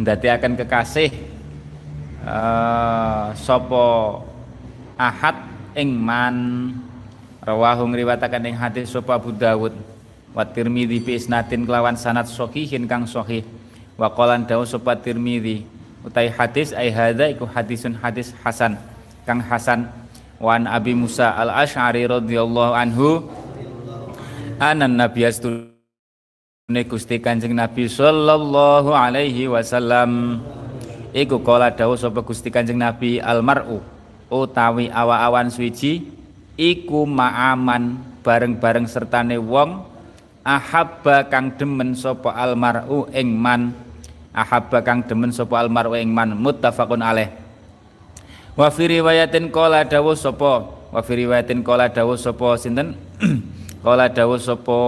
ndadekaken 0.01 0.57
kekasih 0.57 1.13
uh, 2.25 3.37
sapa 3.37 3.85
ahad 4.97 5.35
ing 5.77 5.93
man. 5.93 6.35
Rawahu 7.43 7.91
ngriwataken 7.91 8.53
ing 8.53 8.55
hadis 8.55 8.93
sapa 8.93 9.19
Abu 9.19 9.35
Dawud. 9.35 9.75
Wa 10.33 10.47
Tirmidzi 10.47 10.97
bi 11.03 11.11
isnadin 11.19 11.67
kelawan 11.67 11.93
sanad 11.99 12.25
sahihin 12.25 12.87
kang 12.87 13.03
sahih. 13.05 13.43
Wa 13.99 14.09
qalan 14.09 14.47
dawu 14.47 14.63
sapa 14.63 14.95
Tirmidzi. 14.97 15.67
Utai 16.03 16.31
hadis 16.31 16.75
ai 16.75 16.91
hadza 16.91 17.31
iku 17.31 17.47
hadisun 17.47 17.95
hadis 17.99 18.31
hasan 18.43 18.79
kang 19.27 19.43
hasan. 19.43 19.87
Wan 20.41 20.67
Abi 20.67 20.91
Musa 20.91 21.31
al 21.35 21.51
Ash'ari 21.51 22.03
radhiyallahu 22.03 22.73
anhu 22.75 23.23
anan 24.59 24.99
nabi 24.99 25.23
astune 25.23 25.71
Gusti 26.83 27.19
Kanjeng 27.23 27.55
Nabi 27.55 27.87
sallallahu 27.87 28.91
alaihi 28.91 29.47
wasallam. 29.47 30.43
Iku 31.13 31.39
kala 31.45 31.71
dawuh 31.71 31.95
sapa 31.95 32.25
Gusti 32.25 32.49
Kanjeng 32.49 32.81
Nabi 32.81 33.21
almaru 33.21 33.92
utawi 34.33 34.89
awa-awan 34.89 35.53
suci 35.53 36.09
iku 36.57 37.05
ma'aman 37.05 38.01
bareng-bareng 38.25 38.89
sertane 38.89 39.37
wong 39.37 39.85
ahabba 40.41 41.27
kang 41.29 41.55
demen 41.55 41.93
sapa 41.93 42.33
almaru 42.33 43.07
ing 43.13 43.29
man. 43.37 43.71
Ahabba 44.33 44.81
kang 44.81 45.05
demen 45.05 45.29
sapa 45.29 45.61
almaru 45.61 45.93
ing 45.93 46.09
man 46.09 46.33
muttafaqun 46.33 47.05
alaih. 47.05 47.29
Wa 48.57 48.73
fi 48.73 48.89
riwayatin 48.89 49.53
qala 49.53 49.85
dawuh 49.85 50.17
sapa 50.17 50.65
wa 50.67 51.01
fi 51.01 51.13
riwayatin 51.25 51.61
qala 51.61 51.89
dawuh 51.89 52.17
sapa 52.17 52.57
sinten? 52.57 52.97
Kala 53.83 54.07
dawuh 54.07 54.39
sapa 54.39 54.79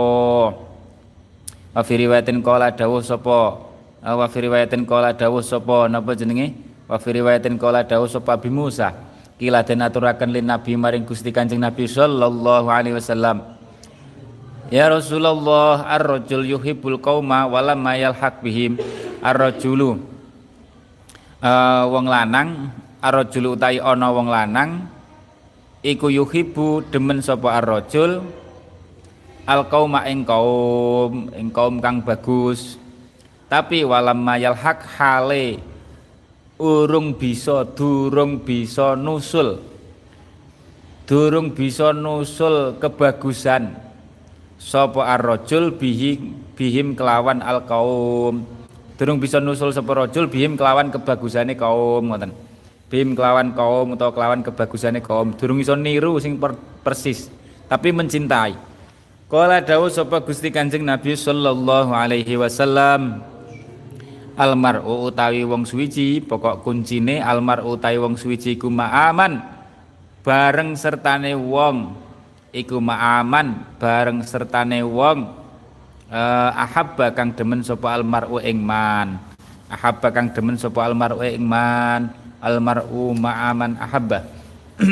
wa 1.75 1.81
fi 1.83 1.93
riwayatin 1.99 2.39
kala 2.39 2.71
dawuh 2.71 3.03
sapa 3.03 3.59
wa 3.99 4.25
fi 4.31 4.37
riwayatin 4.39 4.87
kala 4.87 5.11
dawuh 5.11 5.43
sapa 5.43 5.91
napa 5.91 6.15
jenenge? 6.15 6.55
Wa 6.87 6.95
fi 6.95 7.19
riwayatin 7.19 7.59
kala 7.59 7.83
dawuh 7.83 8.07
sapa 8.07 8.39
Abi 8.39 8.47
Musa 8.47 8.95
kila 9.35 9.67
den 9.67 9.83
aturaken 9.83 10.31
lin 10.31 10.47
Nabi 10.47 10.79
maring 10.79 11.03
Gusti 11.03 11.31
Kanjeng 11.31 11.59
Nabi 11.59 11.87
sallallahu 11.87 12.67
alaihi 12.71 12.95
wasallam. 12.95 13.55
Ya 14.73 14.89
Rasulullah 14.89 15.85
ar-rajul 15.85 16.41
yuhibbul 16.49 16.97
qauma 16.97 17.45
wa 17.45 17.59
lam 17.61 17.85
yalhaq 17.85 18.41
bihim. 18.41 18.81
Ar-rajulu 19.21 20.01
uh, 21.43 21.83
wong 21.91 22.05
lanang 22.09 22.73
ar-rajulu 23.03 23.53
utai 23.53 23.77
ana 23.77 24.09
wong 24.09 24.29
lanang 24.31 24.89
iku 25.85 26.09
yuhibbu 26.09 26.89
demen 26.89 27.21
sapa 27.21 27.61
ar-rajul 27.61 28.25
al 29.45 29.61
kauma 29.69 30.09
ing 30.09 30.25
kaum 30.25 31.29
ing 31.35 31.53
kaum 31.53 31.77
kang 31.77 32.01
bagus. 32.01 32.81
Tapi 33.45 33.85
walam 33.85 34.25
mayal 34.25 34.57
hak 34.57 34.81
hale 34.97 35.61
urung 36.59 37.15
bisa 37.15 37.67
durung 37.67 38.43
bisa 38.43 38.95
nusul. 38.95 39.59
Durung 41.05 41.53
bisa 41.53 41.93
nusul 41.93 42.79
kebagusan. 42.81 43.75
Sapa 44.55 45.05
ar-rajul 45.05 45.75
bihi 45.75 46.17
bihim 46.55 46.95
kelawan 46.95 47.43
al 47.43 47.67
kaum 47.67 48.47
durung 48.95 49.19
bisa 49.19 49.43
nusul 49.43 49.75
sapa 49.75 49.91
rajul 49.91 50.31
bihim 50.31 50.55
kelawan 50.55 50.89
kebagusane 50.89 51.53
kaum 51.59 52.09
ngoten. 52.09 52.31
Bihim 52.87 53.13
kelawan 53.13 53.51
kaum 53.51 53.93
utawa 53.93 54.15
kelawan 54.15 54.41
kebagusane 54.41 55.03
kaum. 55.03 55.35
Durung 55.35 55.59
iso 55.59 55.75
niru 55.75 56.17
sing 56.17 56.39
persis 56.81 57.27
tapi 57.67 57.91
mencintai. 57.91 58.55
Kala 59.25 59.59
dawuh 59.59 59.89
sapa 59.89 60.21
Gusti 60.21 60.53
Kanjeng 60.53 60.85
Nabi 60.85 61.17
sallallahu 61.17 61.91
alaihi 61.91 62.37
wasallam 62.39 63.25
Almar'u 64.35 65.07
utawi 65.07 65.47
wong 65.47 65.63
suwiji 65.63 66.19
pokok 66.19 66.59
kuncine 66.59 67.23
almar'u 67.23 67.79
utawi 67.79 67.95
wong 67.95 68.19
suwiji 68.19 68.59
iku 68.59 68.67
ma'aman 68.67 69.39
bareng 70.27 70.75
sertane 70.75 71.31
wong 71.39 71.95
iku 72.51 72.83
ma'aman 72.83 73.79
bareng 73.79 74.19
sertane 74.27 74.83
wong 74.83 75.31
uh, 76.11 76.51
ahabba 76.51 77.15
kang 77.15 77.31
demen 77.31 77.63
sapa 77.63 77.95
almar'u 77.95 78.43
ing 78.43 78.59
man. 78.59 79.23
Ahabba 79.71 80.11
kang 80.11 80.29
demen 80.35 80.59
sapa 80.59 80.83
almar'u 80.83 81.23
ing 81.23 81.43
man. 81.43 82.11
Almar'u 82.43 83.15
ma'aman 83.15 83.79
ahabba. 83.79 84.27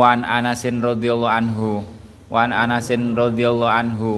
Wan 0.00 0.24
Anasin 0.24 0.80
radhiyallahu 0.80 1.28
anhu. 1.28 1.84
Wan 2.32 2.56
Anasin 2.56 3.14
radhiyallahu 3.14 3.68
anhu. 3.68 4.10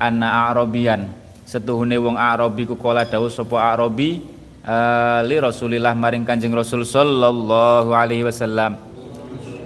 Anna 0.00 0.48
Arabian 0.48 1.19
setuhune 1.50 1.98
wong 1.98 2.14
Arabi 2.14 2.62
ku 2.62 2.78
kala 2.78 3.02
dawuh 3.02 3.26
sapa 3.26 3.58
Arabi 3.58 4.22
uh, 4.62 5.18
li 5.26 5.34
Rasulillah 5.42 5.98
maring 5.98 6.22
Kanjeng 6.22 6.54
Rasul 6.54 6.86
sallallahu 6.86 7.90
alaihi 7.90 8.22
wasallam. 8.22 8.78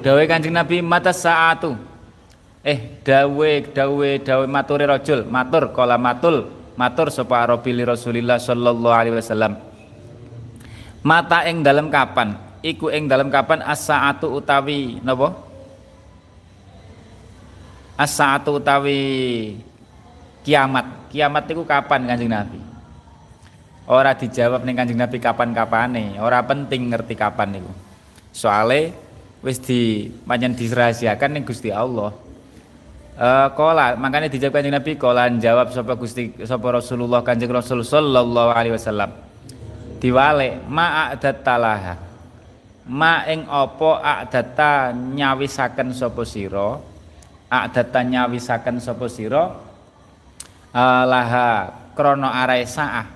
Dawe 0.01 0.23
Kanjeng 0.25 0.57
Nabi 0.57 0.81
mata 0.81 1.13
saatu. 1.13 1.77
Eh 2.65 3.05
dawe 3.05 3.51
dawe 3.69 4.09
dawe 4.25 4.45
maturi 4.49 4.89
rajul 4.89 5.29
matur 5.29 5.69
kala 5.77 6.01
matul 6.01 6.49
matur 6.81 7.13
sapa 7.13 7.45
Arabi 7.45 7.77
li 7.77 7.85
Rasulillah 7.85 8.41
sallallahu 8.41 8.97
alaihi 8.97 9.21
wasallam. 9.21 9.61
Mata 11.05 11.45
ing 11.45 11.61
dalam 11.61 11.93
kapan? 11.93 12.33
Iku 12.65 12.89
ing 12.89 13.13
dalam 13.13 13.29
kapan 13.29 13.61
as-saatu 13.61 14.41
utawi 14.41 14.97
napa? 15.05 15.37
as-saatu 17.95 18.59
utawi 18.59 19.01
kiamat. 20.43 21.04
Kiamat 21.15 21.47
itu 21.47 21.63
kapan 21.63 22.11
Kanjeng 22.11 22.27
Nabi? 22.27 22.59
Ora 23.87 24.19
dijawab 24.19 24.67
ning 24.67 24.75
Kanjeng 24.75 24.99
Nabi 24.99 25.23
kapan-kapane, 25.23 26.19
ora 26.19 26.43
penting 26.43 26.91
ngerti 26.91 27.15
kapan 27.15 27.55
niku. 27.55 27.71
Soale 28.35 28.91
wis 29.47 29.63
di 29.63 30.11
panjen 30.27 30.59
dirahasiakan 30.59 31.31
ning 31.39 31.47
Gusti 31.47 31.71
Allah. 31.71 32.11
Uh, 33.15 33.47
kola 33.55 33.95
makanya 33.95 34.27
dijawab 34.27 34.59
kanjeng 34.59 34.75
Nabi 34.75 34.99
kola 34.99 35.31
jawab 35.39 35.71
sapa 35.71 35.95
Gusti 35.95 36.35
sapa 36.43 36.67
Rasulullah 36.75 37.23
kanjeng 37.23 37.47
Rasul 37.47 37.87
sallallahu 37.87 38.51
alaihi 38.51 38.75
wasallam 38.75 39.15
diwale 40.03 40.59
ma 40.67 41.07
a'dattalaha 41.15 41.95
ma 42.91 43.23
ing 43.31 43.47
apa 43.47 43.91
a'datta 44.03 44.91
nyawisaken 44.99 45.95
sapa 45.95 46.27
sira 46.27 46.83
a'datan 47.47 48.05
nyawisaken 48.19 48.83
sapa 48.83 49.07
sira 49.07 49.47
uh, 49.47 49.74
laha 50.75 51.71
krana 51.95 52.43
arae 52.43 52.67
saah 52.67 53.07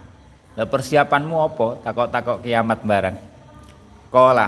persiapanmu 0.54 1.36
apa 1.42 1.66
takok-takok 1.82 2.46
kiamat 2.46 2.80
barang 2.86 3.16
kola 4.14 4.46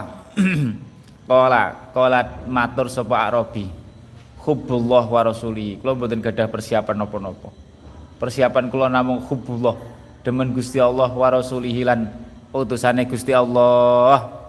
kola 1.31 1.63
kola 1.91 2.21
matur 2.47 2.87
sapa 2.87 3.27
Arabi 3.27 3.81
hubbullah 4.45 5.05
wa 5.05 5.21
rasuli. 5.25 5.77
Kula 5.81 5.93
mboten 5.97 6.25
gadah 6.25 6.49
persiapan 6.49 6.97
napa-napa. 6.97 7.53
Persiapan 8.17 8.69
kula 8.69 8.89
namung 8.89 9.21
hubbullah 9.25 9.77
demen 10.25 10.53
Gusti 10.53 10.77
Allah 10.81 11.09
wa 11.13 11.29
rasulihi 11.29 11.85
lan 11.85 12.09
utusane 12.53 13.09
Gusti 13.09 13.33
Allah. 13.33 14.41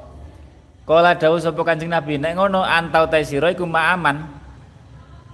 Kala 0.81 1.15
dawuh 1.15 1.39
sapa 1.39 1.61
Nabi, 1.77 2.19
nek 2.19 2.35
ngono 2.35 2.65
antau 2.65 3.07
ta 3.07 3.21
sira 3.23 3.53
iku 3.53 3.63
ma'aman. 3.63 4.40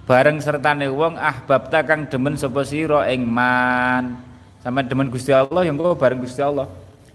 Bareng 0.08 0.40
sertane 0.40 0.88
wong 0.88 1.20
ahbab 1.20 1.68
ta 1.68 1.84
kang 1.84 2.08
demen 2.08 2.32
sapa 2.40 2.64
sira 2.64 3.04
ing 3.12 3.28
man. 3.28 4.16
Sama 4.64 4.80
demen 4.80 5.12
Gusti 5.12 5.36
Allah 5.36 5.68
yang 5.68 5.76
kok 5.76 6.00
bareng 6.00 6.24
Gusti 6.24 6.40
Allah 6.40 6.64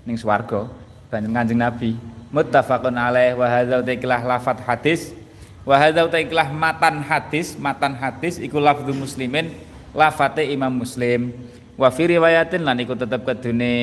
ning 0.06 0.14
swarga. 0.14 0.70
Kanjeng 1.10 1.58
Nabi 1.58 1.98
muttafaqun 2.34 2.98
alaih 2.98 3.38
wa 3.38 3.46
hadza 3.46 3.86
ikhlah 3.86 4.26
lafat 4.26 4.58
hadis 4.66 5.14
wa 5.62 5.78
hadza 5.78 6.10
ikhlah 6.10 6.50
matan 6.50 7.06
hadis 7.06 7.54
matan 7.62 7.94
hadis 7.94 8.42
iku 8.42 8.58
lafdhu 8.58 8.90
muslimin 8.98 9.54
lafate 9.94 10.50
Imam 10.50 10.74
Muslim 10.74 11.30
wa 11.78 11.94
fi 11.94 12.10
riwayatin 12.10 12.66
lan 12.66 12.82
iku 12.82 12.98
tetep 12.98 13.22
kedune 13.22 13.74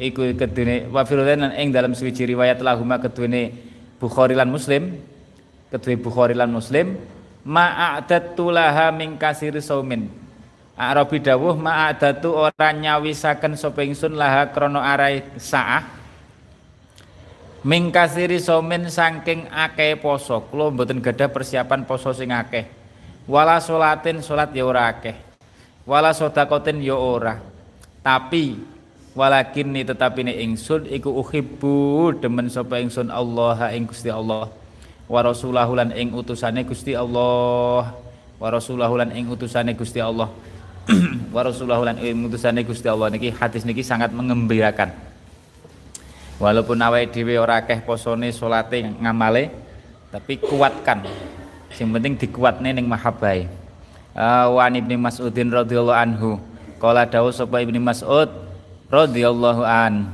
iku 0.00 0.32
kedune 0.32 0.88
wa 0.88 1.04
fi 1.04 1.12
riwayatin 1.20 1.52
ing 1.60 1.68
dalam 1.76 1.92
suci 1.92 2.24
riwayat 2.24 2.64
lahuma 2.64 2.96
kedune 2.96 3.52
Bukhari 4.00 4.32
lan 4.32 4.48
Muslim 4.48 4.96
kedue 5.68 6.00
Bukhari 6.00 6.32
lan 6.32 6.48
Muslim 6.48 6.96
ma'adatu 7.44 8.52
laha 8.52 8.92
min 8.92 9.16
kasir 9.16 9.56
saumin. 9.60 10.08
Arabi 10.80 11.20
dawuh 11.20 11.60
ma'adatu 11.60 12.32
ora 12.32 12.72
nyawisaken 12.72 13.52
sapa 13.56 13.84
ingsun 13.84 14.16
laha 14.16 14.48
krana 14.48 14.80
arai 14.80 15.20
saah. 15.36 15.84
Mingkasiri 17.60 18.40
somin 18.40 18.88
saking 18.88 19.44
akeh 19.52 20.00
poso. 20.00 20.40
Kula 20.48 20.72
mboten 20.72 21.04
gadah 21.04 21.28
persiapan 21.28 21.84
poso 21.84 22.08
sing 22.16 22.32
akeh. 22.32 22.64
Wala 23.28 23.60
salatin 23.60 24.24
salat 24.24 24.56
ya 24.56 24.64
ora 24.64 24.88
akeh. 24.88 25.12
Wala 25.84 26.16
sedekatin 26.16 26.80
ya 26.80 26.96
ora. 26.96 27.36
Tapi 28.00 28.56
walakin 29.12 29.68
ni 29.76 29.84
tetapi 29.84 30.24
ni 30.24 30.32
ingsun 30.48 30.88
iku 30.88 31.12
uhibbu 31.20 32.16
demen 32.16 32.48
sapa 32.48 32.80
ingsun 32.80 33.12
Allah 33.12 33.68
ing 33.76 33.84
Gusti 33.84 34.08
Allah 34.08 34.48
wa 35.10 35.20
rasulahu 35.26 35.74
lan 35.74 35.90
ing 35.90 36.14
utusane 36.14 36.62
Gusti 36.62 36.94
Allah. 36.94 37.90
Wa 38.38 38.48
rasulahu 38.54 38.94
lan 38.94 39.10
ing 39.10 39.26
utusane 39.26 39.74
Gusti 39.74 39.98
Allah. 39.98 40.30
Wa 41.34 41.44
rasulahu 41.44 41.84
lan 41.84 42.00
ing 42.00 42.24
utusane 42.24 42.64
Gusti 42.64 42.88
Allah. 42.88 43.12
Niki 43.12 43.34
hadis 43.34 43.68
niki 43.68 43.84
sangat 43.84 44.14
mengembirakan. 44.16 44.94
Walaupun 46.40 46.80
awake 46.80 47.12
dhewe 47.12 47.36
ora 47.36 47.60
akeh 47.60 47.84
posone 47.84 48.32
salate 48.32 48.80
ngamale 48.80 49.52
tapi 50.08 50.40
kuatkan. 50.40 51.04
Sing 51.68 51.92
penting 51.92 52.16
dikuatne 52.16 52.72
ning 52.72 52.88
mahabbai 52.88 53.44
uh, 54.16 54.46
wa 54.50 54.66
ibni 54.72 54.96
Mas'udin 54.96 55.52
radhiyallahu 55.52 56.00
anhu. 56.00 56.30
Qala 56.80 57.04
dawuh 57.04 57.28
sapa 57.28 57.60
ibni 57.60 57.76
Mas'ud 57.76 58.32
radhiyallahu 58.88 59.62
an 59.68 60.08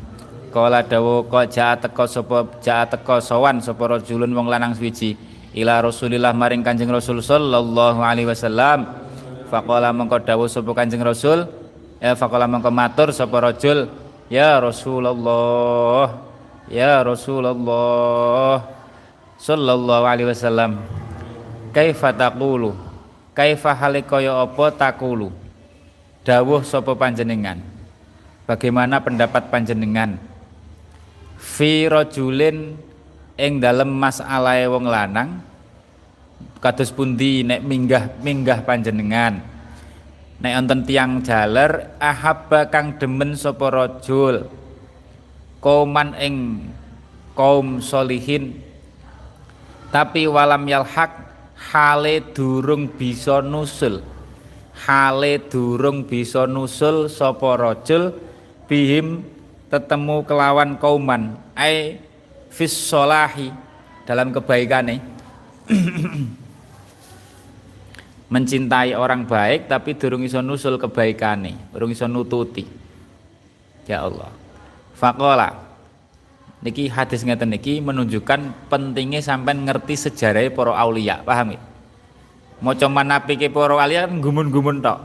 qala 0.57 0.81
dawuh 0.81 1.29
kok 1.29 1.53
jaa 1.53 1.77
teka 1.77 2.09
sapa 2.09 2.49
jaa 2.65 2.89
teka 2.89 3.21
sowan 3.21 3.61
sapa 3.61 4.01
rajulun 4.01 4.33
wong 4.33 4.49
lanang 4.49 4.73
suci 4.73 5.13
ila 5.53 5.85
Rasulillah 5.85 6.33
maring 6.33 6.65
Kanjeng 6.65 6.89
Rasul 6.89 7.21
sallallahu 7.21 8.01
alaihi 8.01 8.25
wasallam. 8.25 8.89
Faqala 9.53 9.93
mengko 9.93 10.17
dawuh 10.25 10.49
sapa 10.49 10.73
Kanjeng 10.73 11.05
Rasul? 11.05 11.45
Ya 12.01 12.17
faqala 12.17 12.49
mengko 12.49 12.73
matur 12.73 13.13
sapa 13.13 13.37
rajul? 13.53 13.85
Ya 14.33 14.57
Rasulullah. 14.57 16.25
Ya 16.73 17.05
Rasulullah 17.05 18.65
Sallallahu 19.37 20.05
alaihi 20.09 20.33
wasallam. 20.33 20.81
Kaifa 21.77 22.17
taqulu? 22.17 22.73
Kaifa 23.37 23.77
halikaya 23.77 24.41
apa 24.41 24.73
takulu 24.73 25.29
Dawuh 26.25 26.65
sapa 26.65 26.97
panjenengan. 26.97 27.61
Bagaimana 28.49 28.99
pendapat 28.99 29.47
panjenengan 29.53 30.17
Fi 31.47 31.87
rajulin 31.87 32.75
ing 33.39 33.53
dalem 33.63 33.87
masalah 33.87 34.59
wong 34.67 34.91
lanang 34.91 35.31
kados 36.59 36.91
pundi 36.91 37.47
nek 37.47 37.63
minggah 37.63 38.19
minggah 38.19 38.67
panjenengan. 38.67 39.39
Nek 40.43 40.53
wonten 40.59 40.83
tiang 40.85 41.23
jaler 41.23 41.97
ahabba 42.03 42.69
kang 42.69 42.99
demen 42.99 43.39
sapa 43.39 43.71
rajul 43.71 44.51
kauman 45.63 46.19
ing 46.19 46.67
kaum 47.39 47.79
solihin. 47.79 48.59
Tapi 49.95 50.27
walam 50.27 50.67
yalhaq 50.67 51.15
hale 51.57 52.21
durung 52.35 52.91
bisa 52.91 53.41
nusul 53.41 54.03
hale 54.85 55.41
durung 55.49 56.05
bisa 56.05 56.45
nusul 56.45 57.09
sapa 57.09 57.57
rajul 57.57 58.13
bihim 58.69 59.25
tetemu 59.67 60.23
kelawan 60.23 60.79
kauman 60.79 61.35
ai 61.59 61.99
fis 62.51 62.73
solahi 62.73 63.51
dalam 64.07 64.31
kebaikane 64.31 65.03
mencintai 68.27 68.95
orang 68.99 69.23
baik 69.23 69.71
tapi 69.71 69.95
durung 69.95 70.27
iso 70.27 70.43
nusul 70.43 70.79
kebaikane, 70.79 71.71
durung 71.71 71.95
iso 71.95 72.11
nututi. 72.11 72.67
Ya 73.87 74.03
Allah. 74.03 74.31
Fakola. 74.99 75.63
Niki 76.65 76.91
hadis 76.91 77.23
ngeten 77.23 77.55
niki 77.55 77.79
menunjukkan 77.79 78.67
pentingnya 78.67 79.23
sampai 79.23 79.55
ngerti 79.55 79.95
sejarah 79.95 80.51
para 80.51 80.75
aulia, 80.75 81.23
paham 81.23 81.55
ya? 81.55 81.61
Maca 82.59 82.87
manapike 82.91 83.47
para 83.53 83.77
aulia 83.79 84.09
kan 84.09 84.19
gumun-gumun 84.19 84.83
tok. 84.83 84.99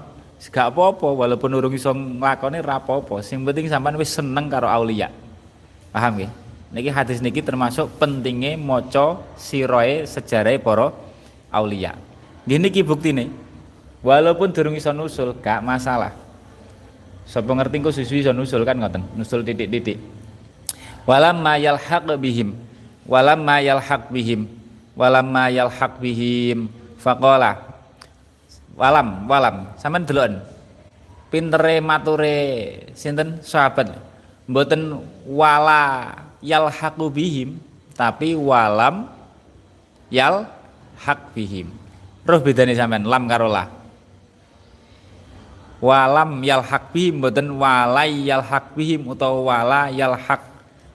Gak 0.49 0.73
apa-apa 0.73 1.05
walaupun 1.05 1.53
urung 1.53 1.77
iso 1.77 1.93
nglakoni 1.93 2.65
ra 2.65 2.81
apa-apa. 2.81 3.21
Sing 3.21 3.45
penting 3.45 3.69
sampean 3.69 3.93
wis 4.01 4.09
seneng 4.09 4.49
karo 4.49 4.65
aulia. 4.65 5.13
Paham 5.93 6.25
ya? 6.25 6.29
Niki 6.73 6.89
hadis 6.89 7.21
niki 7.21 7.45
termasuk 7.45 7.93
pentingnya 8.01 8.57
maca 8.57 9.21
siroe 9.37 10.07
sejarah 10.09 10.57
para 10.57 10.89
aulia. 11.53 11.93
Gini 12.47 12.73
ki 12.73 12.81
bukti 12.81 13.13
nih. 13.13 13.29
Walaupun 14.01 14.49
durung 14.49 14.73
iso 14.73 14.89
nusul, 14.89 15.37
gak 15.37 15.61
masalah. 15.61 16.09
Sapa 17.29 17.53
ngerti 17.53 17.85
kok 17.85 17.93
susu 17.93 18.17
iso 18.17 18.33
nusul 18.33 18.65
kan 18.65 18.81
ngoten, 18.81 19.05
nusul 19.13 19.45
titik-titik. 19.45 20.01
Walam 21.05 21.37
ma 21.45 21.53
yalhaq 21.61 22.17
bihim. 22.17 22.57
Walam 23.05 23.45
ma 23.45 23.61
yalhaq 23.61 24.09
bihim. 24.09 24.49
Walam 24.97 25.29
ma 25.29 25.53
yalhaq 25.53 26.01
bihim. 26.01 26.65
Faqala. 26.97 27.70
Walam, 28.75 29.27
walam. 29.27 29.75
Sampeyan 29.75 30.07
deloken. 30.07 30.33
Pintere 31.31 31.79
mature 31.79 32.37
sinten 32.95 33.39
sahabat. 33.39 33.95
Mboten 34.47 34.99
wala 35.27 36.11
yalhaqu 36.43 37.07
bihim, 37.07 37.55
tapi 37.95 38.35
walam 38.35 39.07
yal 40.11 40.49
hak 41.01 41.31
bihim 41.33 41.71
roh 42.27 42.41
bedane 42.43 42.75
sampean 42.75 43.07
lam 43.07 43.25
karo 43.25 43.49
la 43.49 43.65
walam 45.81 46.45
yalhaq 46.45 46.93
bihim 46.93 47.23
mboten 47.23 47.57
walai 47.57 48.29
yalhaq 48.29 48.75
bihim 48.77 49.09
utawa 49.09 49.41
wala 49.41 49.81
yalhaq 49.89 50.41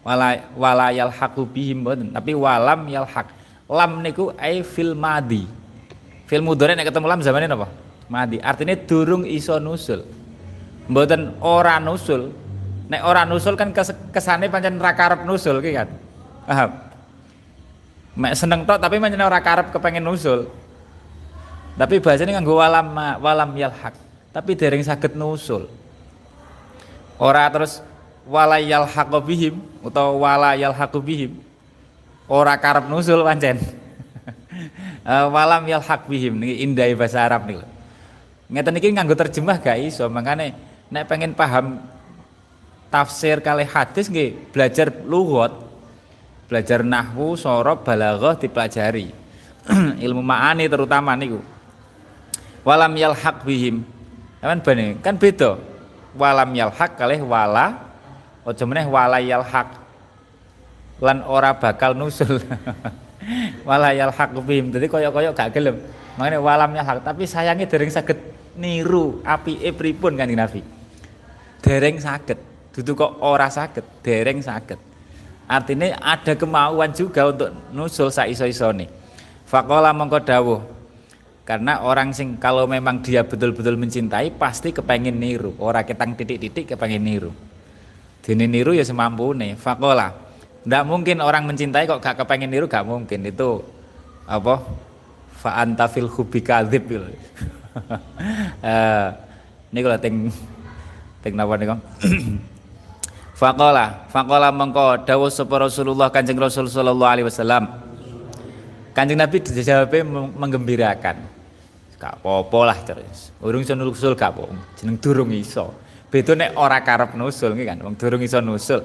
wala 0.06 0.38
wala 0.54 0.86
yalhaqu 0.94 1.42
bihim 1.50 1.82
mboten 1.82 2.14
tapi 2.14 2.36
walam 2.36 2.86
yalhaq 2.86 3.26
lam 3.66 4.04
niku 4.04 4.30
ai 4.38 4.62
fil 4.62 4.94
madi 4.94 5.48
fil 6.26 6.42
mudhari 6.42 6.74
nek 6.74 6.90
ketemu 6.90 7.06
lam 7.06 7.20
zamane 7.22 7.46
napa 7.48 7.70
madi 8.06 8.38
artinya 8.42 8.74
durung 8.76 9.26
iso 9.26 9.58
nusul 9.58 10.02
mboten 10.86 11.38
ora 11.42 11.80
nusul 11.82 12.30
nek 12.86 13.02
ora 13.02 13.26
nusul 13.26 13.58
kan 13.58 13.74
kesane 14.14 14.46
pancen 14.46 14.78
ra 14.78 14.94
karep 14.94 15.26
nusul 15.26 15.58
ki 15.58 15.70
kan 15.74 15.88
paham 16.46 16.70
mek 18.14 18.34
seneng 18.38 18.62
tok 18.62 18.78
tapi 18.78 19.02
pancen 19.02 19.22
ora 19.22 19.42
karep 19.42 19.74
kepengen 19.74 20.06
nusul 20.06 20.46
tapi 21.76 22.00
bahasanya 22.00 22.40
nganggo 22.40 22.56
walam 22.56 22.88
walam 23.20 23.50
yalhaq. 23.52 23.92
Tapi 24.32 24.56
dereng 24.56 24.80
sakit 24.80 25.12
nusul. 25.12 25.68
Ora 27.20 27.48
terus 27.52 27.84
wala 28.24 28.56
yalhaq 28.60 29.12
bihim 29.20 29.60
atau 29.84 30.24
wala 30.24 30.56
yalhaq 30.56 30.92
bihim. 31.04 31.36
Ora 32.24 32.56
karep 32.56 32.88
nusul 32.88 33.20
pancen. 33.20 33.60
Eh, 35.06 35.26
walam 35.30 35.62
yalhaq 35.70 36.10
bihim. 36.10 36.34
Niki 36.42 36.66
indah 36.66 36.90
bahasa 36.98 37.22
Arab 37.22 37.46
nih. 37.46 37.62
Ngeten 38.50 38.72
niki 38.74 38.88
nganggo 38.90 39.14
terjemah 39.14 39.58
gak 39.62 39.78
iso, 39.78 40.06
makane 40.10 40.54
nek 40.90 41.06
pengen 41.06 41.34
paham 41.34 41.82
tafsir 42.90 43.42
kali 43.42 43.66
hadis 43.66 44.06
nggih 44.06 44.50
belajar 44.50 44.90
lugat, 45.06 45.54
belajar 46.50 46.82
nahwu, 46.82 47.38
sorob, 47.38 47.86
balaghah 47.86 48.38
dipelajari. 48.38 49.14
Ilmu 50.06 50.22
ma'ani 50.22 50.70
terutama 50.70 51.14
niku. 51.18 51.42
Walam 52.66 52.94
yalhaq 52.98 53.46
bihim. 53.46 53.86
Aman 54.42 54.62
bane 54.62 54.98
kan 55.02 55.18
beda. 55.18 55.58
Walam 56.18 56.50
yalhaq 56.54 56.98
kalih 56.98 57.22
wala 57.22 57.78
aja 58.46 58.64
meneh 58.66 58.86
wala 58.86 59.18
yalhaq. 59.22 59.70
Lan 61.02 61.22
ora 61.26 61.54
bakal 61.54 61.94
nusul 61.94 62.42
wala 63.68 63.90
yalhaq 63.90 64.34
bihim 64.42 64.70
dadi 64.70 64.86
kaya-kaya 64.86 65.34
gak 65.34 65.50
gelem 65.54 65.78
Makanya 66.16 66.40
walamnya 66.40 66.82
hak, 66.82 67.04
tapi 67.04 67.28
sayangnya 67.28 67.68
dereng 67.68 67.92
sakit 67.92 68.18
niru 68.56 69.20
api 69.20 69.60
e 69.60 69.70
pripun 69.70 70.16
kan 70.16 70.28
Nabi. 70.32 70.64
Dereng 71.60 72.00
sakit, 72.00 72.72
duduk 72.72 73.04
kok 73.04 73.12
ora 73.20 73.52
sakit, 73.52 74.00
dereng 74.00 74.40
sakit. 74.40 74.80
Artinya 75.46 75.92
ada 76.00 76.32
kemauan 76.32 76.90
juga 76.96 77.28
untuk 77.28 77.52
nusul 77.70 78.08
saiso-isone. 78.08 78.88
Fakola 79.46 79.92
mongko 79.92 80.18
dawuh. 80.24 80.60
Karena 81.46 81.78
orang 81.86 82.10
sing 82.10 82.42
kalau 82.42 82.66
memang 82.66 82.98
dia 82.98 83.22
betul-betul 83.22 83.78
mencintai 83.78 84.34
pasti 84.34 84.74
kepengen 84.74 85.14
niru. 85.14 85.54
Orang 85.62 85.86
ketang 85.86 86.18
titik-titik 86.18 86.74
kepengen 86.74 87.06
niru. 87.06 87.30
Dini 88.26 88.50
niru 88.50 88.74
ya 88.74 88.82
semampu 88.82 89.30
nih. 89.30 89.54
Tidak 90.66 90.82
mungkin 90.82 91.22
orang 91.22 91.46
mencintai 91.46 91.86
kok 91.86 92.02
gak 92.02 92.18
kepengen 92.26 92.50
niru 92.50 92.66
gak 92.66 92.82
mungkin. 92.82 93.22
Itu 93.22 93.62
apa? 94.26 94.66
Fa 95.38 95.62
anta 95.62 95.86
fil 95.86 96.10
hubi 96.10 96.42
kadzib 96.42 96.90
eh 98.66 99.06
ini 99.70 99.78
kalau 99.84 99.98
ting 100.02 100.26
ting 101.22 101.38
napa 101.38 101.54
niku? 101.54 101.76
Fakola, 103.36 104.08
fakola 104.08 104.48
mengko 104.48 105.04
dawuh 105.04 105.28
sapa 105.28 105.68
Rasulullah 105.68 106.08
Kanjeng 106.08 106.40
Rasul 106.40 106.72
sallallahu 106.72 107.12
alaihi 107.12 107.28
wasallam. 107.28 107.68
Kanjeng 108.96 109.20
Nabi 109.20 109.44
dijawabnya 109.44 110.08
menggembirakan. 110.32 111.20
Gak 112.00 112.16
apa-apa 112.16 112.60
lah 112.64 112.78
terus. 112.80 113.28
Urung 113.44 113.60
iso 113.60 113.76
nusul 113.76 114.16
gak 114.16 114.32
apa 114.34 114.56
jeneng 114.80 114.96
durung 114.96 115.28
iso. 115.36 115.68
Beda 116.08 116.32
nek 116.32 116.56
ora 116.56 116.80
karep 116.80 117.12
nusul 117.12 117.52
nggih 117.52 117.66
kan, 117.68 117.78
wong 117.84 117.94
durung 118.00 118.24
iso 118.24 118.40
nusul. 118.40 118.80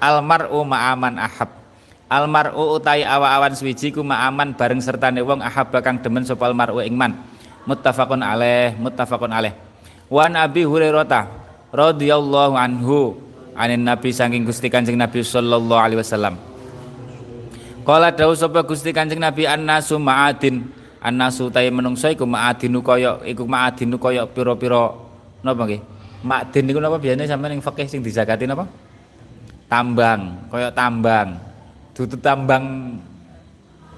Almar'u 0.00 0.60
ma'aman 0.62 1.16
ahab. 1.16 1.50
Almar'u 2.06 2.78
utai 2.78 3.02
awa-awan 3.02 3.56
suwiji 3.56 3.90
ku 3.90 4.06
ma'aman 4.06 4.54
bareng 4.54 4.78
sertane 4.78 5.18
wong 5.24 5.42
ahab 5.42 5.74
bakang 5.74 5.98
demen 5.98 6.22
sapa 6.22 6.46
almar'u 6.46 6.78
ing 6.84 6.94
man. 6.94 7.18
Muttafaqun 7.66 8.22
alaih, 8.22 8.78
muttafaqun 8.78 9.32
alaih. 9.34 9.56
Wa 10.06 10.30
Nabi 10.30 10.62
Hurairah 10.62 11.26
radhiyallahu 11.74 12.54
anhu 12.54 13.18
anin 13.58 13.82
Nabi 13.82 14.14
saking 14.14 14.46
Gusti 14.46 14.70
Kanjeng 14.70 14.94
Nabi 14.94 15.24
sallallahu 15.26 15.82
alaihi 15.82 15.98
wasallam. 15.98 16.38
Kala 17.82 18.14
dawuh 18.14 18.38
sapa 18.38 18.62
Gusti 18.62 18.94
Kanjeng 18.94 19.18
Nabi 19.18 19.50
annasu 19.50 19.98
ma'adin. 19.98 20.62
Annasu 21.02 21.50
ta'i 21.54 21.70
menungso 21.70 22.10
iku 22.10 22.26
ma'adinu 22.26 22.82
kaya 22.82 23.22
iku 23.22 23.46
ma'adinu 23.46 23.94
kaya 23.94 24.26
pira-pira 24.26 24.90
napa 25.42 25.62
nggih? 25.62 25.78
Ma'din 26.26 26.66
niku 26.66 26.82
napa 26.82 26.98
biasane 26.98 27.30
sampeyan 27.30 27.54
ning 27.54 27.62
fikih 27.62 27.86
sing 27.86 28.02
disakati 28.02 28.42
napa? 28.50 28.66
Tambang, 29.66 30.46
kaya 30.50 30.70
tambang. 30.70 31.38
Dudu 31.96 32.16
tambang 32.22 32.96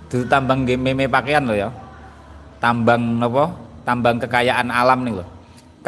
dudu 0.09 0.25
tambang 0.25 0.65
nggih 0.65 0.81
meme 0.81 1.05
pakaian 1.11 1.45
lho 1.45 1.55
ya. 1.57 1.69
Tambang 2.63 3.21
napa? 3.21 3.53
Tambang 3.85 4.17
kekayaan 4.21 4.73
alam 4.73 5.05
nih 5.05 5.15
lho 5.21 5.27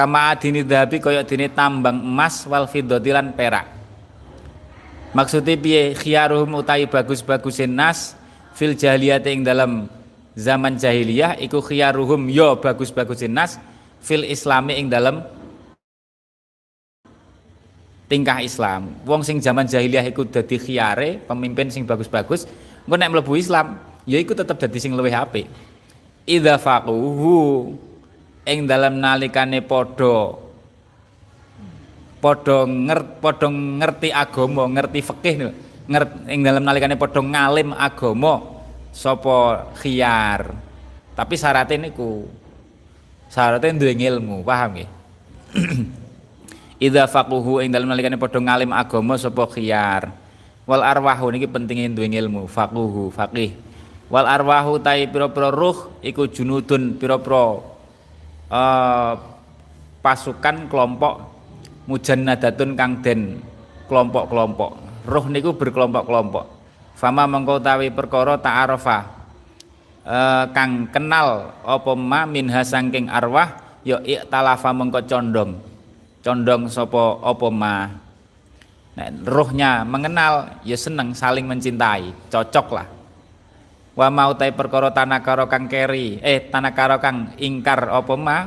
kama 0.00 0.32
adini 0.32 0.64
dhahabi 0.64 0.96
kaya 1.02 1.20
dene 1.26 1.52
tambang 1.52 2.00
emas 2.00 2.46
wal 2.46 2.64
fiddati 2.64 3.10
lan 3.12 3.36
perak 3.36 3.68
maksudnya 5.12 5.60
piye 5.60 5.92
khiyaruhum 5.92 6.62
utai 6.62 6.86
bagus-bagusin 6.88 7.68
nas 7.68 8.14
fil 8.56 8.72
jahiliyah 8.72 9.20
ing 9.28 9.44
dalam 9.44 9.90
zaman 10.38 10.78
jahiliyah 10.80 11.36
iku 11.42 11.60
khiyaruhum 11.60 12.30
yo 12.30 12.56
ya 12.56 12.60
bagus-bagusin 12.64 13.34
nas 13.34 13.58
fil 14.00 14.24
islami 14.24 14.78
ing 14.80 14.86
dalam 14.88 15.26
tingkah 18.10 18.42
Islam. 18.42 18.90
Wong 19.06 19.22
sing 19.22 19.38
zaman 19.38 19.70
jahiliyah 19.70 20.10
iku 20.10 20.26
dadi 20.26 20.58
khiyare, 20.58 21.22
pemimpin 21.30 21.70
sing 21.70 21.86
bagus-bagus, 21.86 22.50
engko 22.82 22.96
nek 22.98 23.14
mlebu 23.14 23.38
Islam, 23.38 23.78
ya 24.02 24.18
iku 24.18 24.34
tetep 24.34 24.58
dadi 24.58 24.82
sing 24.82 24.98
luwih 24.98 25.14
apik. 25.14 25.46
Idza 26.26 26.58
faquhu 26.58 27.70
ing 28.42 28.66
dalam 28.66 28.98
nalikane 28.98 29.62
padha 29.62 30.34
padha 32.18 32.66
ngert 32.66 33.22
padha 33.22 33.46
ngerti 33.48 34.10
agama, 34.10 34.66
ngerti 34.66 35.00
fikih 35.06 35.34
niku. 35.38 35.52
Ngert 35.90 36.10
ing 36.26 36.40
dalam 36.42 36.62
nalikane 36.66 36.98
padha 36.98 37.22
ngalim 37.22 37.70
agama 37.78 38.42
sapa 38.90 39.70
khiyar. 39.78 40.50
Tapi 41.14 41.34
syaratnya 41.38 41.88
niku 41.88 42.26
syaratnya 43.30 43.78
duwe 43.78 43.94
ilmu, 43.94 44.42
paham 44.42 44.70
nggih? 44.74 44.90
Idza 46.80 47.04
faquhu 47.04 47.60
ing 47.60 47.68
dalam 47.68 47.92
nalikane 47.92 48.16
padha 48.16 48.40
ngalim 48.40 48.72
agama 48.72 49.20
sapa 49.20 49.44
khiyar. 49.52 50.08
Wal 50.64 50.80
arwahu 50.80 51.28
niki 51.28 51.44
pentinge 51.44 51.92
duwe 51.92 52.08
ilmu, 52.08 52.48
faquhu, 52.48 53.12
faqih. 53.12 53.52
Wal 54.08 54.24
arwahu 54.24 54.80
tai 54.80 55.04
pira-pira 55.04 55.52
ruh 55.52 56.00
iku 56.00 56.24
junudun 56.24 56.96
pira-pira 56.96 57.60
uh, 58.50 59.12
pasukan 60.00 60.66
kelompok 60.66 61.30
mujannadatun 61.86 62.74
kang 62.74 63.04
den 63.04 63.44
kelompok-kelompok 63.86 64.70
roh 65.06 65.24
niku 65.28 65.54
berkelompok-kelompok 65.56 66.44
fama 66.96 67.24
mengkau 67.24 67.58
tawi 67.58 67.88
perkara 67.92 68.36
ta'arafa 68.36 68.98
uh, 70.04 70.44
kang 70.52 70.88
kenal 70.88 71.52
apa 71.64 71.92
ma 71.96 72.24
minha 72.24 72.64
sangking 72.64 73.08
arwah 73.08 73.58
ya 73.86 73.98
iktalafa 74.04 74.70
mengko 74.72 75.00
condong 75.04 75.69
condong 76.20 76.68
sapa 76.68 77.20
apa 77.24 77.48
ma? 77.48 77.76
Nah, 78.90 79.08
rohnya 79.24 79.86
mengenal 79.86 80.60
ya 80.66 80.74
seneng 80.74 81.14
saling 81.14 81.46
mencintai 81.46 82.10
cocok 82.28 82.68
lah 82.74 82.88
wa 84.00 84.08
mau 84.08 84.32
tai 84.32 84.54
perkara 84.54 84.88
tanakara 84.90 85.44
kang 85.44 85.66
keri 85.66 86.16
eh 86.24 86.48
tanakara 86.48 86.96
kang 87.02 87.34
ingkar 87.36 87.90
apa 87.90 88.14
ma? 88.16 88.38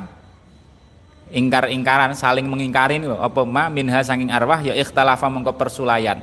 Ingkar-ingkaran 1.33 2.13
saling 2.13 2.45
mengingkari 2.45 3.01
lho 3.01 3.17
apa 3.17 3.41
ma? 3.41 3.65
Minha 3.65 4.05
sanging 4.05 4.29
arwah 4.29 4.61
ya 4.61 4.77
ikhtalafa 4.77 5.25
mengko 5.33 5.57
persulayan. 5.57 6.21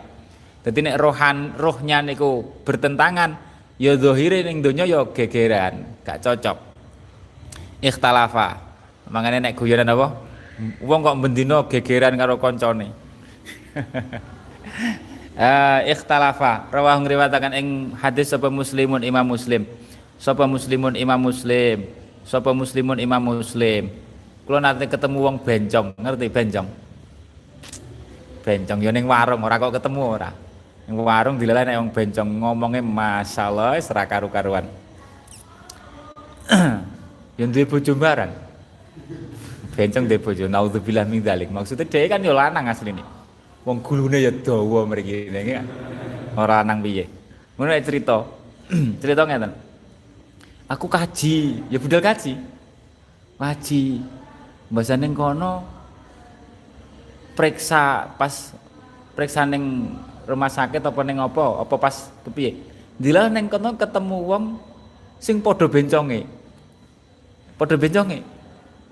Dadi 0.62 0.86
nek 0.86 1.00
rohan 1.00 1.56
rohnya 1.58 2.04
niku 2.04 2.62
bertentangan 2.62 3.34
ya 3.80 3.96
zahire 3.98 4.46
ning 4.46 4.62
donya 4.62 4.86
ya 4.86 5.02
gegeran 5.10 5.98
gak 6.06 6.22
cocok. 6.22 6.58
Ikhtalafa. 7.82 8.48
Makanya 9.10 9.50
nek 9.50 9.58
guyonan 9.58 9.90
apa 9.90 10.29
wong 10.80 11.00
kok 11.00 11.18
bendino 11.24 11.64
gegeran 11.68 12.20
karo 12.20 12.36
koncone? 12.36 12.92
Uh, 15.36 15.80
ikhtalafa. 15.92 16.68
Rawah 16.68 17.00
ngriwataken 17.00 17.52
ing 17.56 17.68
hadis 17.96 18.28
sapa 18.28 18.52
muslimun 18.52 19.00
imam 19.00 19.24
muslim? 19.24 19.64
Sapa 20.20 20.44
muslimun 20.44 21.00
imam 21.00 21.16
muslim? 21.16 21.88
Sapa 22.28 22.52
muslimun 22.52 23.00
imam 23.00 23.40
muslim? 23.40 23.88
Kula 24.44 24.60
nate 24.60 24.84
ketemu 24.84 25.18
wong 25.24 25.36
bencong 25.40 25.96
ngerti 25.96 26.26
bencong? 26.28 26.68
Bencong 28.44 28.78
yo 28.84 28.90
ning 28.92 29.08
warung 29.08 29.40
ora 29.40 29.56
kok 29.56 29.80
ketemu 29.80 30.00
ora. 30.04 30.30
Ning 30.84 30.96
warung 31.00 31.40
dilalah 31.40 31.64
nek 31.64 31.80
wong 31.80 31.90
bencong 31.94 32.28
ngomongnya 32.28 32.84
masalah 32.84 33.80
ora 33.80 34.02
karu-karuan. 34.04 34.68
Yang 37.40 37.48
duwe 37.56 37.64
bojo 37.64 37.96
barang 37.96 38.49
bencong 39.80 40.04
duwe 40.04 40.20
bojo 40.20 40.44
naudzubillah 40.44 41.08
min 41.08 41.24
dzalik 41.24 41.48
maksudnya 41.48 41.88
dia 41.88 42.04
kan 42.12 42.20
yo 42.20 42.36
lanang 42.36 42.68
asline 42.68 43.00
Wong 43.60 43.84
gulune 43.84 44.24
ya 44.24 44.32
dawa 44.32 44.88
mriki 44.88 45.28
niki 45.28 45.52
kan. 45.52 45.66
Ora 46.32 46.64
nang 46.64 46.80
piye. 46.80 47.04
Ngono 47.60 47.76
cerita. 47.84 48.24
cerita 49.04 49.28
ngeten. 49.28 49.52
Aku 50.70 50.86
kaji, 50.88 51.66
ya 51.68 51.76
budal 51.76 52.00
kaji. 52.00 52.40
Kaji. 53.36 53.82
Mbasane 54.72 55.12
kono 55.12 55.66
periksa 57.36 58.14
pas 58.16 58.54
periksa 59.12 59.44
ning 59.44 59.92
rumah 60.24 60.48
sakit 60.48 60.80
apa 60.80 61.00
ning 61.04 61.20
apa? 61.20 61.60
Apa 61.60 61.74
pas 61.76 62.08
kepiye? 62.24 62.56
Dilah 62.96 63.28
ning 63.28 63.52
kono 63.52 63.76
ketemu 63.76 64.18
wong 64.24 64.44
sing 65.20 65.44
padha 65.44 65.68
benconge. 65.68 66.24
Padha 67.60 67.76
benconge. 67.76 68.24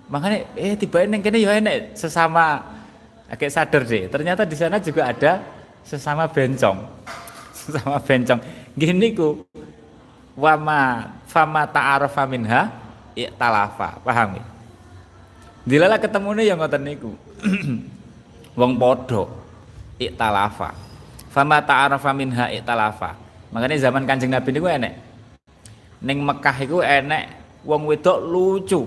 Makanya 0.08 0.38
eh 0.56 0.72
tiba 0.76 1.04
ning 1.04 1.20
kene 1.20 1.38
ya 1.40 1.56
enek 1.56 1.96
sesama. 1.96 2.76
Agak 3.28 3.52
sadar 3.52 3.84
deh 3.84 4.08
ternyata 4.08 4.48
di 4.48 4.56
sana 4.56 4.80
juga 4.80 5.04
ada 5.04 5.44
sesama 5.84 6.24
bencong. 6.24 6.80
Sesama 7.58 8.00
bencong. 8.00 8.40
Gini 8.72 9.12
ku 9.12 9.44
wama 10.32 11.12
fama 11.28 11.68
ta'arafa 11.68 12.24
minha 12.24 12.72
talafa 13.34 13.98
paham 14.06 14.38
ya 14.38 14.46
dilala 15.66 15.98
ketemu 15.98 16.28
nih 16.38 16.44
yang 16.54 16.58
ngoten 16.62 16.82
niku. 16.86 17.12
Wong 18.58 18.74
podo 18.78 19.26
talafa 20.14 20.74
fama 21.28 21.58
ta'arafa 21.58 22.10
minha 22.14 22.46
talafa 22.62 23.18
makanya 23.50 23.90
zaman 23.90 24.06
kanjeng 24.06 24.30
nabi 24.30 24.50
niku 24.54 24.70
enek. 24.70 24.94
Neng 25.98 26.22
Mekah 26.22 26.56
itu 26.62 26.78
enek 26.78 27.24
wong 27.66 27.90
wedok 27.90 28.22
lucu 28.22 28.86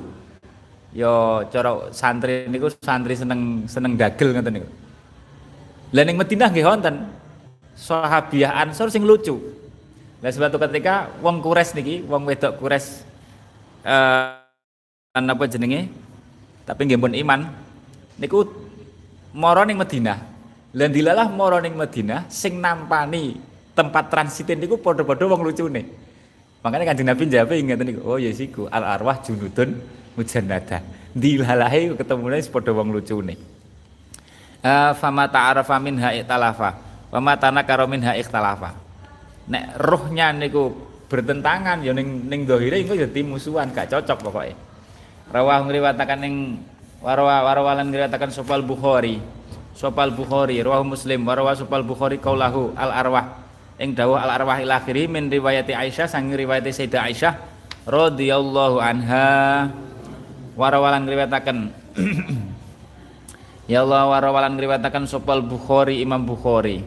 yo 0.91 1.43
cara 1.47 1.91
santri 1.95 2.47
niku 2.51 2.67
santri 2.83 3.15
seneng 3.15 3.63
seneng 3.67 3.95
dagel 3.95 4.35
ngoten 4.35 4.53
niku. 4.59 4.69
Lah 5.91 6.03
ning 6.07 6.15
Madinah 6.19 6.47
nggih 6.51 6.67
wonten 6.67 6.95
Sahabiah 7.75 8.59
Ansor 8.63 8.91
sing 8.91 9.03
lucu. 9.07 9.39
Lah 10.21 10.29
suatu 10.29 10.59
ketika 10.61 11.09
wong 11.23 11.41
Kures 11.41 11.73
niki, 11.73 12.03
wong 12.05 12.27
wedok 12.27 12.59
Kures 12.59 13.03
eh 13.81 14.37
apa 15.15 15.43
jenenge? 15.47 15.91
Tapi 16.67 16.81
nggih 16.87 16.99
pun 16.99 17.11
iman 17.15 17.39
niku 18.19 18.47
mara 19.35 19.63
ning 19.67 19.79
Madinah. 19.79 20.19
Lah 20.71 20.87
dilalah 20.87 21.27
mara 21.31 21.59
ning 21.59 21.75
Madinah 21.75 22.27
sing 22.31 22.59
nampani 22.59 23.39
tempat 23.71 24.11
transitin 24.11 24.59
niku 24.59 24.75
padha-padha 24.79 25.27
wong 25.27 25.43
lucune. 25.43 25.87
Makanya 26.61 26.93
Kanjeng 26.93 27.09
Nabi 27.09 27.23
jawab 27.25 27.57
ingat 27.57 27.81
niku, 27.81 28.05
oh 28.05 28.21
ya 28.21 28.29
siku 28.29 28.69
al 28.69 28.85
arwah 28.85 29.17
junudun 29.25 29.81
mujannada. 30.21 30.85
Dilalahe 31.11 31.97
ketemune 31.97 32.39
padha 32.45 32.71
wong 32.71 32.93
lucune. 32.93 33.35
Uh, 34.61 34.93
fama 34.93 35.25
ta'arafa 35.25 35.81
minha 35.81 36.13
iktalafa 36.13 36.77
wa 37.09 37.19
ma 37.19 37.33
tanakara 37.33 37.89
minha 37.89 38.13
ikhtalafa. 38.13 38.77
Nek 39.49 39.81
rohnya 39.81 40.29
niku 40.29 40.69
bertentangan 41.09 41.81
ya 41.81 41.91
ning 41.91 42.29
ning 42.29 42.45
dohire 42.47 42.79
iku 42.79 42.93
ya 42.95 43.09
musuhan 43.25 43.73
gak 43.73 43.89
cocok 43.89 44.17
pokoknya. 44.21 44.55
Rawah 45.33 45.65
ngriwataken 45.65 46.19
ning 46.23 46.35
warwa 47.01 47.43
warwalan 47.43 47.89
ngriwataken 47.89 48.31
Sopal 48.31 48.61
Bukhari. 48.61 49.19
Sopal 49.75 50.13
Bukhari, 50.13 50.61
rawah 50.61 50.85
Muslim, 50.85 51.25
warwa 51.25 51.57
Sopal 51.57 51.81
Bukhari 51.81 52.21
kaulahu 52.21 52.71
al 52.77 52.91
arwah 52.93 53.25
ing 53.81 53.97
dawuh 53.97 54.19
al 54.19 54.29
arwah 54.29 54.61
ila 54.61 54.77
akhiri 54.77 55.09
min 55.09 55.27
riwayati 55.27 55.73
Aisyah 55.73 56.05
sang 56.05 56.29
riwayat 56.29 56.69
Sayyidah 56.69 57.01
Aisyah 57.09 57.33
radhiyallahu 57.89 58.77
anha 58.77 59.67
warawalan 60.61 61.09
riwayataken 61.09 61.57
Ya 63.65 63.81
Allah 63.81 64.05
warawalan 64.05 64.59
riwayataken 64.59 65.09
sopal 65.09 65.39
Bukhari 65.41 66.03
Imam 66.03 66.27
Bukhari. 66.27 66.83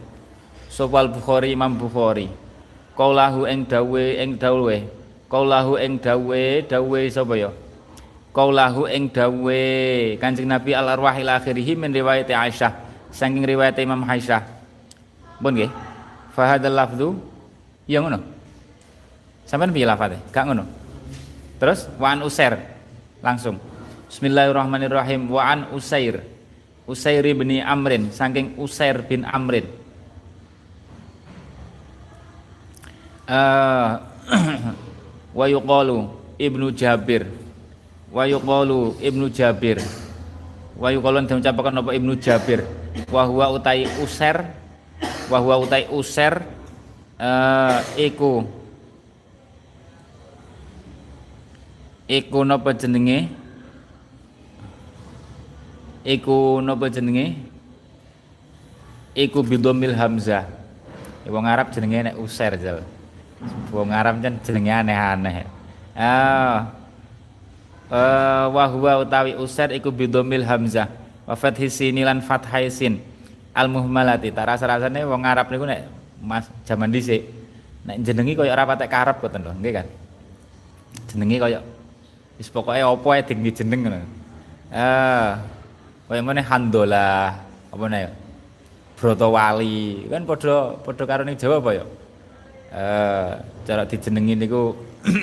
Sopal 0.69 1.09
Bukhari 1.09 1.51
Imam 1.57 1.73
Bukhari. 1.75 2.29
Kaulahu 2.93 3.49
ing 3.49 3.67
dawe 3.67 4.05
ing 4.21 4.39
dawe 4.39 4.77
kaulahu 5.27 5.75
ing 5.81 5.99
dawe 5.99 6.43
dawe 6.63 7.01
sapa 7.09 7.33
ya? 7.35 7.51
Kaulahu 8.31 8.87
ing 8.87 9.11
dawe 9.11 9.63
Kanjeng 10.21 10.47
Nabi 10.47 10.71
al 10.71 10.95
arwah 10.95 11.15
ila 11.17 11.41
akhirih 11.41 11.73
min 11.75 11.89
riwayat 11.89 12.29
Aisyah. 12.29 12.71
Saking 13.09 13.43
riwayat 13.43 13.75
Imam 13.81 14.05
Aisyah. 14.05 14.45
Pun 15.41 15.57
nggih. 15.57 15.71
Fahadal 16.37 16.75
lafdu 16.75 17.17
ya 17.89 17.99
ngono. 17.99 18.21
Sampean 19.49 19.73
piye 19.73 19.89
lafate 19.89 20.21
gak 20.29 20.53
ngono. 20.53 20.63
Terus 21.57 21.89
wa 21.97 22.13
an 22.13 22.21
usair 22.21 22.74
langsung. 23.25 23.57
Bismillahirrahmanirrahim. 24.05 25.25
Wa 25.33 25.41
an 25.49 25.73
usair. 25.73 26.21
Usair 26.85 27.25
bin 27.25 27.49
Amrin 27.65 28.13
saking 28.13 28.61
Usair 28.61 29.01
bin 29.01 29.25
Amrin. 29.25 29.65
Uh, 33.25 34.05
wa 35.37 35.45
yuqalu 35.49 36.13
Ibnu 36.37 36.69
Jabir. 36.77 37.25
Wa 38.13 38.29
yuqalu 38.29 39.01
Ibnu 39.01 39.33
Jabir. 39.33 39.81
Wa 40.77 40.93
yuqalu 40.93 41.25
dan 41.25 41.41
ucapaken 41.41 41.81
apa? 41.81 41.91
Ibnu 41.97 42.13
Jabir. 42.21 42.61
Wa 43.09 43.25
huwa 43.25 43.49
utai 43.57 43.89
Usair. 43.97 44.45
Wahwa 45.25 45.57
utai 45.57 45.89
user 45.89 46.45
uh, 47.17 47.81
iku 47.97 48.45
iku 52.05 52.45
napa 52.45 52.73
jenenge? 52.73 53.29
Iku 56.05 56.61
napa 56.61 56.89
jenenge? 56.89 57.37
Iku 59.15 59.41
bidomil 59.41 59.95
hamzah. 59.95 60.45
Ya, 61.25 61.29
wong 61.33 61.45
Arab 61.47 61.73
jenenge 61.73 62.11
nek 62.11 62.15
user 62.21 62.53
jal. 62.61 62.85
Wong 63.73 63.89
Arab 63.89 64.21
kan 64.21 64.37
jenenge 64.45 64.71
aneh-aneh. 64.71 65.47
Ah. 65.95 66.75
Uh, 67.85 68.49
wahwa 68.49 69.05
utawi 69.05 69.37
user 69.37 69.73
iku 69.73 69.89
bidomil 69.89 70.45
hamzah. 70.45 70.91
Wa 71.25 71.33
fathhi 71.33 71.71
sinilan 71.71 72.21
fathai 72.21 72.69
sin. 72.69 73.01
Al 73.55 73.71
muhmalati 73.71 74.35
tak 74.35 74.51
rasa-rasane 74.51 75.01
wong 75.07 75.23
Arab 75.23 75.47
niku 75.47 75.63
nek 75.63 75.87
Mas 76.19 76.49
jaman 76.67 76.89
dhisik 76.91 77.23
nek 77.85 78.01
jenengi 78.01 78.33
koyo 78.33 78.49
ora 78.49 78.65
patek 78.65 78.89
karep 78.89 79.15
ngoten 79.21 79.41
lho 79.45 79.53
nggih 79.61 79.73
kan? 79.73 79.87
Jenengi 81.07 81.37
koyo 81.39 81.59
wis 82.35 82.51
pokoke 82.51 82.79
apa 82.79 83.07
ae 83.15 83.21
ding 83.23 83.39
jeneng 83.47 83.87
ngono. 83.87 83.99
Eh 84.71 85.27
koyo 86.05 86.21
meneh 86.21 86.45
handola 86.45 87.33
apa 87.71 87.85
nek 87.87 88.11
Broto 88.95 89.27
Wali 89.31 90.07
kan 90.07 90.23
padha 90.27 90.75
padha 90.79 91.03
karo 91.07 91.21
ning 91.23 91.39
Jawa 91.39 91.63
apa 91.63 91.71
ya? 91.71 91.85
Eh 92.75 93.31
cara 93.63 93.83
dijenengi 93.87 94.35
niku 94.35 94.75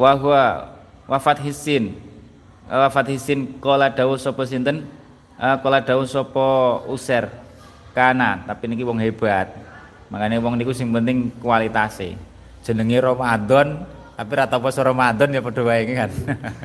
wa 0.00 0.12
huwa 0.16 0.44
wafat 1.08 1.40
hisin. 1.40 1.96
Wafat 2.68 3.14
hisin 3.14 3.56
kala 3.62 3.88
dawuh 3.88 4.20
sapa 4.20 4.44
sinten? 4.44 4.84
Kala 5.36 5.80
dawuh 5.80 6.04
sapa 6.04 6.80
user 6.88 7.28
kana 7.96 8.44
tapi 8.44 8.68
niki 8.68 8.84
wong 8.84 9.00
hebat. 9.00 9.48
Makanya 10.12 10.44
wong 10.44 10.60
niku 10.60 10.76
sing 10.76 10.92
penting 10.92 11.32
kualitasnya 11.40 12.20
jenenge 12.66 12.98
Ramadan 12.98 13.86
tapi 14.16 14.32
rata 14.32 14.56
poso 14.56 14.80
Ramadan 14.80 15.28
ya 15.28 15.44
padha 15.44 15.60
wae 15.60 15.84
kan. 15.92 16.08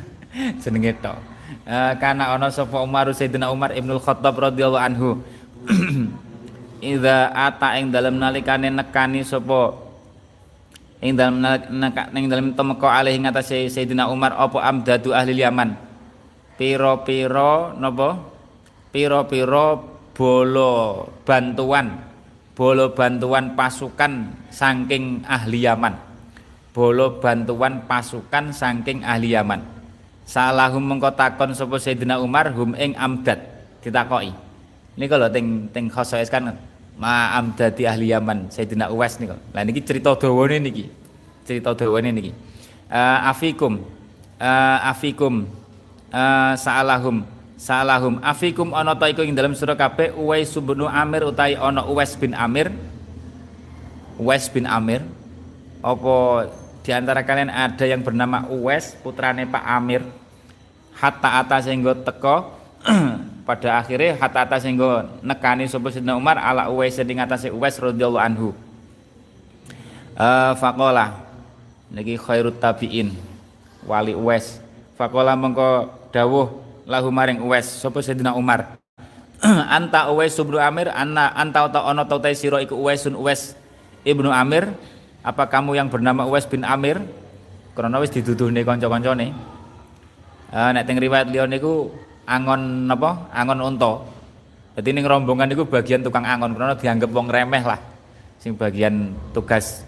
Jenenge 0.63 0.95
tok. 1.03 1.19
Uh, 1.67 1.93
kana 1.99 2.31
ana 2.31 2.47
sapa 2.47 2.79
Umar 2.79 3.11
Sayyidina 3.11 3.51
Umar 3.51 3.75
Ibnul 3.75 3.99
Khattab 3.99 4.39
radhiyallahu 4.39 4.79
anhu. 4.79 5.19
Iza 6.81 7.29
ata 7.35 7.75
ing 7.75 7.91
dalem 7.91 8.15
nalikane 8.15 8.71
nekani 8.71 9.27
sapa? 9.27 9.75
Ing 11.03 11.19
dalem 11.19 11.43
ing 12.15 12.25
dalem 12.31 12.55
temeka 12.55 12.87
alih 12.87 13.19
ing 13.19 13.27
atase 13.27 13.67
Sayyidina 13.67 14.07
Umar 14.07 14.31
apa 14.31 14.63
amdadu 14.63 15.11
ahli 15.11 15.43
Yaman? 15.43 15.75
Pira-pira 16.55 17.75
napa? 17.75 18.15
Piro-piro 18.95 19.91
bolo 20.15 21.07
bantuan 21.23 22.11
bolo 22.51 22.91
bantuan 22.91 23.55
pasukan 23.55 24.29
saking 24.51 25.23
ahli 25.23 25.63
Yaman 25.63 26.11
bolo 26.71 27.19
bantuan 27.19 27.84
pasukan 27.88 28.55
saking 28.55 29.03
ahli 29.03 29.36
Yaman. 29.36 29.60
Salahum 30.23 30.79
mengko 30.79 31.12
takon 31.12 31.51
sapa 31.51 31.75
Sayyidina 31.75 32.23
Umar 32.23 32.51
hum 32.55 32.71
ing 32.79 32.95
amdad. 32.95 33.39
Ditakoki. 33.84 34.31
Ini 34.95 35.05
kalau 35.07 35.27
ting 35.27 35.67
ting 35.75 35.91
khosoes 35.91 36.31
kan 36.31 36.55
ma 36.95 37.36
amdadi 37.36 37.84
ahli 37.84 38.15
Yaman 38.15 38.47
Sayyidina 38.47 38.88
Uwais 38.93 39.19
nih 39.19 39.34
lah 39.34 39.63
niki 39.67 39.84
cerita 39.84 40.15
dawane 40.15 40.63
niki. 40.63 40.88
Cerita 41.43 41.75
dawane 41.75 42.15
niki. 42.15 42.31
Uh, 42.88 43.19
afikum. 43.27 43.84
Uh, 44.39 44.79
afikum. 44.88 45.47
Uh, 46.12 46.53
sa'alahum. 46.55 47.27
Salahum 47.62 48.17
afikum 48.25 48.73
ana 48.73 48.97
ta 48.97 49.05
iku 49.05 49.21
ing 49.21 49.38
dalam 49.38 49.53
surah 49.53 49.77
kabeh 49.77 50.17
Uwais 50.17 50.49
bin 50.49 50.81
Amir 50.81 51.29
utai 51.29 51.53
ana 51.53 51.86
Uwais 51.86 52.17
bin 52.17 52.34
Amir. 52.34 52.73
Uwais 54.17 54.49
bin 54.49 54.65
Amir. 54.65 55.05
Apa 55.81 56.49
di 56.81 56.89
antara 56.89 57.21
kalian 57.21 57.53
ada 57.53 57.85
yang 57.85 58.01
bernama 58.01 58.49
Uwais 58.49 58.97
putrane 59.05 59.45
Pak 59.45 59.61
Amir. 59.61 60.01
Hatta 60.97 61.41
atas 61.41 61.69
sehingga 61.69 61.93
teko. 61.93 62.57
Pada 63.47 63.81
akhirnya 63.81 64.17
hatta 64.17 64.45
atas 64.45 64.65
sehingga 64.65 65.05
nekani 65.21 65.69
sapa 65.69 65.93
Sidna 65.93 66.17
Umar 66.17 66.41
ala 66.41 66.69
Uwais 66.73 66.97
sing 66.97 67.17
atase 67.21 67.53
Uwais 67.53 67.77
radhiyallahu 67.77 68.21
anhu. 68.21 68.49
Uh, 70.17 70.53
faqala 70.57 71.17
niki 71.93 72.17
khairut 72.17 72.57
tabiin 72.57 73.13
wali 73.85 74.13
Uwais 74.13 74.61
faqala 74.97 75.33
mengko 75.33 75.89
dawuh 76.13 76.49
lahu 76.85 77.09
maring 77.13 77.41
Uwais 77.41 77.65
sapa 77.65 78.01
Sayyidina 78.01 78.33
Umar. 78.33 78.77
Anta 79.77 80.09
Uwais 80.09 80.33
bin 80.37 80.57
Amir 80.57 80.89
anna 80.93 81.33
anta 81.33 81.65
ta 81.69 81.85
ana 81.85 82.05
ta 82.05 82.17
sira 82.33 82.61
iku 82.61 82.77
Uwaisun 82.77 83.17
Uwais 83.17 83.57
Ibnu 84.05 84.29
Amir 84.29 84.73
apa 85.21 85.45
kamu 85.45 85.77
yang 85.77 85.88
bernama 85.88 86.25
Uwais 86.25 86.49
bin 86.49 86.65
Amir? 86.65 86.97
Karena 87.78 88.01
wis 88.01 88.11
diduduhne 88.11 88.65
kanca-kancane. 88.65 89.32
Uh, 90.51 90.69
nek 90.76 90.84
teng 90.84 90.99
riwayat 90.99 91.32
liya 91.32 91.47
niku 91.47 91.88
angon 92.28 92.89
napa 92.89 93.32
angon 93.32 93.63
unta. 93.63 94.03
Dadi 94.76 94.91
ning 94.91 95.07
rombongan 95.07 95.47
niku 95.47 95.63
bagian 95.63 96.03
tukang 96.03 96.28
angon 96.28 96.51
karena 96.57 96.76
dianggap 96.76 97.09
wong 97.13 97.28
remeh 97.32 97.63
lah. 97.63 97.80
Sing 98.41 98.57
bagian 98.57 99.15
tugas 99.32 99.86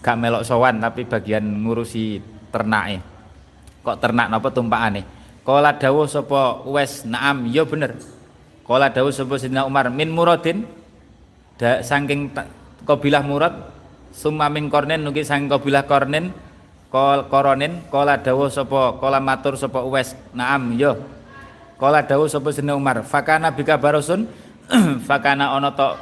gak 0.00 0.16
melok 0.16 0.42
sowan 0.42 0.80
tapi 0.80 1.04
bagian 1.04 1.44
ngurusi 1.44 2.18
ternake. 2.50 2.98
Kok 3.84 3.98
ternak 4.00 4.26
napa 4.32 4.48
tumpakane? 4.50 5.04
Kala 5.44 5.76
dawuh 5.76 6.04
sapa 6.04 6.64
Uwais, 6.68 7.04
"Na'am, 7.04 7.48
ya 7.48 7.64
bener." 7.64 7.96
Kala 8.64 8.92
dawuh 8.92 9.12
sapa 9.12 9.40
Sidina 9.40 9.64
Umar, 9.64 9.88
"Min 9.88 10.12
muradin." 10.12 10.68
Da 11.60 11.84
saking 11.84 12.32
kabilah 12.88 13.20
Murad, 13.20 13.52
summa 14.10 14.50
min 14.52 14.68
kornen 14.70 15.02
nuki 15.02 15.22
saking 15.26 15.50
kabilah 15.50 15.86
kornen, 15.86 16.34
kol 16.90 17.26
koronin 17.30 17.82
kala 17.88 18.18
dawuh 18.18 18.50
sapa 18.50 18.98
kala 18.98 19.22
matur 19.22 19.54
"Na'am, 20.34 20.74
ya." 20.74 20.94
Kala 21.80 22.04
dawuh 22.04 22.28
sapa 22.28 22.52
Sidina 22.52 22.76
Umar, 22.76 23.00
"Fakana 23.06 23.54
bika 23.54 23.80
barusun." 23.80 24.28
Fakana 25.08 25.56
ana 25.56 25.72
ta 25.72 25.98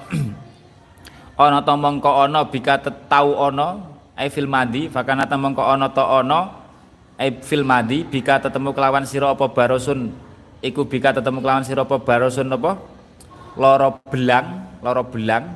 ana 1.38 1.62
ta 1.62 1.72
mongko 1.78 2.10
ana 2.26 2.42
bika 2.42 2.82
tau 3.06 3.38
ana 3.46 3.78
ai 4.18 4.26
fil 4.26 4.50
madi 4.50 4.90
fakana 4.90 5.22
ta 5.30 5.38
mongko 5.38 5.62
ana 5.62 5.86
ta 5.86 6.02
ana 6.18 6.50
ai 7.14 7.30
fil 7.38 7.62
madi 7.62 8.02
bika 8.02 8.42
tetemu 8.42 8.74
kelawan 8.74 9.06
sira 9.06 9.30
apa 9.30 9.46
barosun 9.46 10.10
iku 10.58 10.82
bika 10.90 11.14
tetemu 11.14 11.38
kelawan 11.38 11.62
sira 11.62 11.86
apa 11.86 12.02
barosun 12.02 12.50
apa 12.50 12.74
loro 13.54 14.02
belang 14.10 14.66
loro 14.82 15.06
belang 15.06 15.54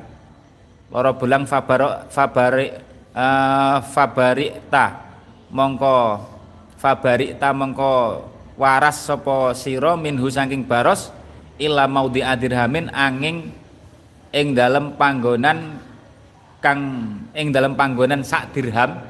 loro 0.93 1.17
belang 1.17 1.49
fabaro 1.49 2.05
fabari 2.13 2.69
uh, 3.17 3.81
fabari 3.81 4.53
ta 4.69 5.01
mongko 5.49 6.21
fabari 6.77 7.33
ta 7.33 7.49
mongko 7.49 8.21
waras 8.53 9.09
sapa 9.09 9.57
sira 9.57 9.97
minhu 9.97 10.29
saking 10.29 10.61
baros 10.69 11.09
illa 11.57 11.89
maudi 11.89 12.21
adirhamin 12.21 12.93
angin 12.93 13.49
ing 14.29 14.53
dalem 14.53 14.93
panggonan 14.93 15.81
kang 16.61 16.81
ing 17.33 17.49
dalem 17.49 17.73
panggonan 17.73 18.21
sak 18.21 18.53
dirham 18.53 19.01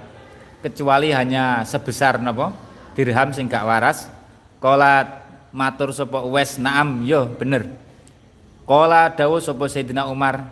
kecuali 0.63 1.11
hanya 1.11 1.67
sebesar 1.67 2.23
napa 2.23 2.55
dirham 2.95 3.33
sing 3.35 3.51
gak 3.51 3.67
waras. 3.67 4.07
Kala 4.63 5.21
matur 5.51 5.91
sapa 5.91 6.23
wes 6.23 6.55
naam 6.55 7.03
yo 7.03 7.27
bener. 7.35 7.67
Kala 8.63 9.11
dawuh 9.11 9.43
sapa 9.43 9.67
Sayyidina 9.67 10.07
Umar 10.07 10.47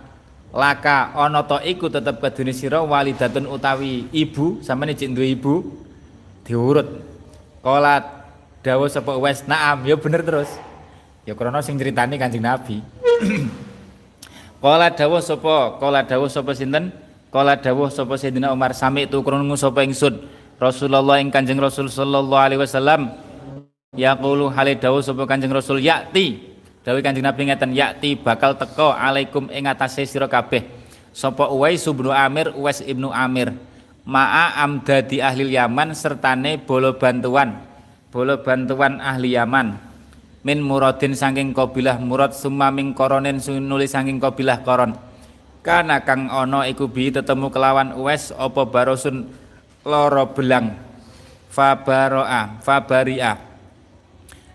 laka 0.52 1.16
ana 1.16 1.48
ta 1.48 1.64
iku 1.64 1.88
tetep 1.88 2.20
kadune 2.20 2.52
sira 2.52 2.84
walidatun 2.84 3.48
utawi 3.48 4.12
ibu 4.12 4.60
sampeyan 4.60 4.96
cek 4.96 5.12
duwe 5.16 5.28
ibu 5.32 5.54
diurut. 6.44 6.88
Kala 7.64 8.04
dawuh 8.60 8.92
sapa 8.92 9.16
wes 9.16 9.48
naam 9.48 9.88
ya 9.88 9.96
bener 9.96 10.22
terus. 10.28 10.52
Ya 11.24 11.38
krana 11.38 11.64
sing 11.64 11.78
critani 11.80 12.20
Kanjeng 12.20 12.44
Nabi. 12.44 12.82
Kala 14.62 14.94
dawuh 14.94 15.22
sapa 15.22 15.78
kala 15.82 16.06
dawuh 16.06 16.30
sapa 16.30 16.54
sinten? 16.54 16.94
Kala 17.32 17.58
dawuh 17.58 17.90
sapa 17.90 18.14
Sayyidina 18.20 18.52
Umar 18.52 18.76
sami 18.76 19.08
tu 19.08 19.24
krungu 19.24 19.56
sapa 19.56 19.86
ingsun 19.88 20.22
Rasulullah 20.62 21.18
ing 21.18 21.34
Kanjeng 21.34 21.58
Rasul 21.58 21.90
sallallahu 21.90 22.38
alaihi 22.38 22.62
wasallam. 22.62 23.10
Yaqulu 23.98 24.52
hale 24.54 24.78
dawuh 24.78 25.02
sapa 25.02 25.26
Kanjeng 25.26 25.54
Rasul 25.54 25.80
yakti 25.82 26.51
dawuh 26.82 27.02
Kanjeng 27.02 27.26
Nabi 27.26 27.50
ngeten 27.50 27.72
yakti 27.78 28.18
bakal 28.18 28.58
teko 28.58 28.94
alaikum 28.94 29.50
ing 29.54 29.70
atase 29.70 30.06
sira 30.06 30.26
kabeh. 30.26 30.66
Sapa 31.12 31.52
Uwais 31.52 31.84
bin 31.84 32.08
Amir 32.08 32.56
Uwais 32.56 32.80
ibnu 32.82 33.12
Amir. 33.12 33.52
Ma'a 34.02 34.66
amdadi 34.66 35.22
ahli 35.22 35.54
Yaman 35.54 35.94
sertane 35.94 36.58
bolo 36.58 36.98
bantuan 36.98 37.62
bolo 38.10 38.42
bantuan 38.42 38.98
ahli 38.98 39.38
Yaman. 39.38 39.78
Min 40.42 40.58
muradin 40.66 41.14
saking 41.14 41.54
kabilah 41.54 42.02
murad 42.02 42.34
summa 42.34 42.74
min 42.74 42.98
koronen 42.98 43.38
nulis 43.62 43.94
saking 43.94 44.18
kabilah 44.18 44.66
koron. 44.66 44.98
Kana 45.62 46.02
kang 46.02 46.34
ana 46.34 46.66
iku 46.66 46.90
bi 46.90 47.14
tetemu 47.14 47.54
kelawan 47.54 47.94
uwes 47.94 48.34
apa 48.34 48.66
barosun 48.66 49.30
loro 49.86 50.34
belang. 50.34 50.74
Fabaroa 51.54 52.58
fabaria. 52.66 53.38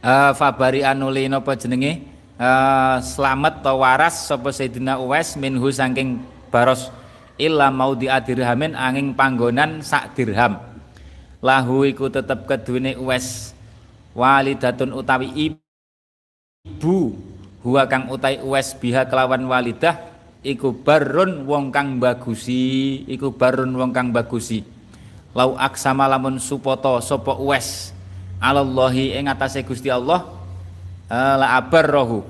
Uh, 0.03 0.35
fabaria 0.35 0.91
nuli 0.91 1.31
napa 1.31 1.55
jenenge 1.55 2.16
uh, 2.41 2.97
selamat 3.01 3.65
atau 3.65 3.83
waras 3.83 4.29
sapa 4.29 4.53
Sayyidina 4.53 5.01
Uwais 5.01 5.37
minhu 5.37 5.69
saking 5.73 6.21
baros 6.53 6.93
illa 7.37 7.69
mau 7.69 7.93
diadirhamin 7.93 8.77
angin 8.77 9.13
panggonan 9.13 9.85
sak 9.85 10.17
dirham. 10.17 10.61
Lahu 11.45 11.85
iku 11.85 12.09
tetep 12.09 12.49
kedune 12.49 12.97
wes 12.97 13.53
walidatun 14.17 14.97
utawi 14.97 15.29
ibu 16.65 17.13
huwa 17.61 17.85
kang 17.85 18.09
utai 18.09 18.41
wes 18.41 18.73
biha 18.73 19.05
kelawan 19.05 19.45
walidah 19.45 20.01
iku 20.41 20.73
barun 20.73 21.45
wong 21.45 21.69
kang 21.69 22.01
bagusi 22.01 23.05
iku 23.05 23.37
barun 23.37 23.77
wong 23.77 23.93
kang 23.93 24.11
bagusi. 24.17 24.65
Lau 25.37 25.53
aksama 25.61 26.09
lamun 26.09 26.41
supoto 26.41 26.97
sopo 27.05 27.37
wes 27.45 27.93
alallahi 28.41 29.21
ing 29.21 29.29
atase 29.29 29.61
Gusti 29.61 29.93
Allah 29.93 30.25
eh, 30.25 30.36
la 31.11 31.63
rohu 31.63 32.27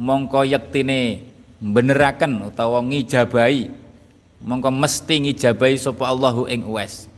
mongko 0.00 0.46
yektine 0.48 1.22
beneraken 1.60 2.50
utawa 2.50 2.82
ngijabahi 2.82 3.70
mongko 4.42 4.68
mesti 4.72 5.14
ngijabahi 5.28 5.76
sopo 5.78 6.02
Allahu 6.08 6.48
ing 6.50 6.66
wes 6.66 7.10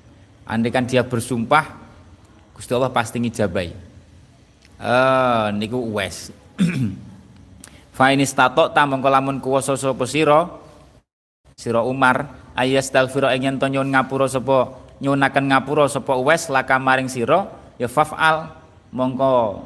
Andaikan 0.42 0.84
dia 0.84 1.06
bersumpah, 1.06 1.70
Gusti 2.52 2.74
Allah 2.74 2.90
pasti 2.90 3.22
ngijabai. 3.22 3.70
Eh 4.82 5.46
niku 5.54 5.78
wes. 5.94 6.34
Fa 7.96 8.10
ini 8.10 8.26
stato 8.26 8.66
ta 8.74 8.82
mongko 8.82 9.08
lamun 9.08 9.38
kuwasa 9.38 9.78
sapa 9.78 10.08
sira 10.08 10.48
sira 11.54 11.84
Umar 11.84 12.28
ayastaghfira 12.56 13.36
ing 13.36 13.46
yen 13.46 13.56
nyuwun 13.60 13.92
ngapura 13.92 14.26
sapa 14.26 14.80
nyuwunaken 14.98 15.52
ngapura 15.52 15.86
sapa 15.92 16.16
wes 16.18 16.48
laka 16.48 16.80
maring 16.80 17.06
sira 17.12 17.52
ya 17.76 17.86
fafal 17.86 18.48
mongko 18.90 19.60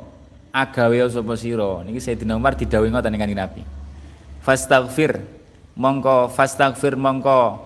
agawe 0.57 0.97
sapa 1.13 1.37
sira? 1.37 1.85
Niki 1.85 2.01
Sayyidina 2.01 2.33
Umar 2.33 2.57
didhawuhi 2.57 2.89
ngoten 2.89 3.13
kanjeng 3.21 3.37
Nabi. 3.37 3.61
Fastaghfir 4.41 5.21
mongko 5.77 6.33
fastaghfir 6.33 6.97
mongko 6.97 7.61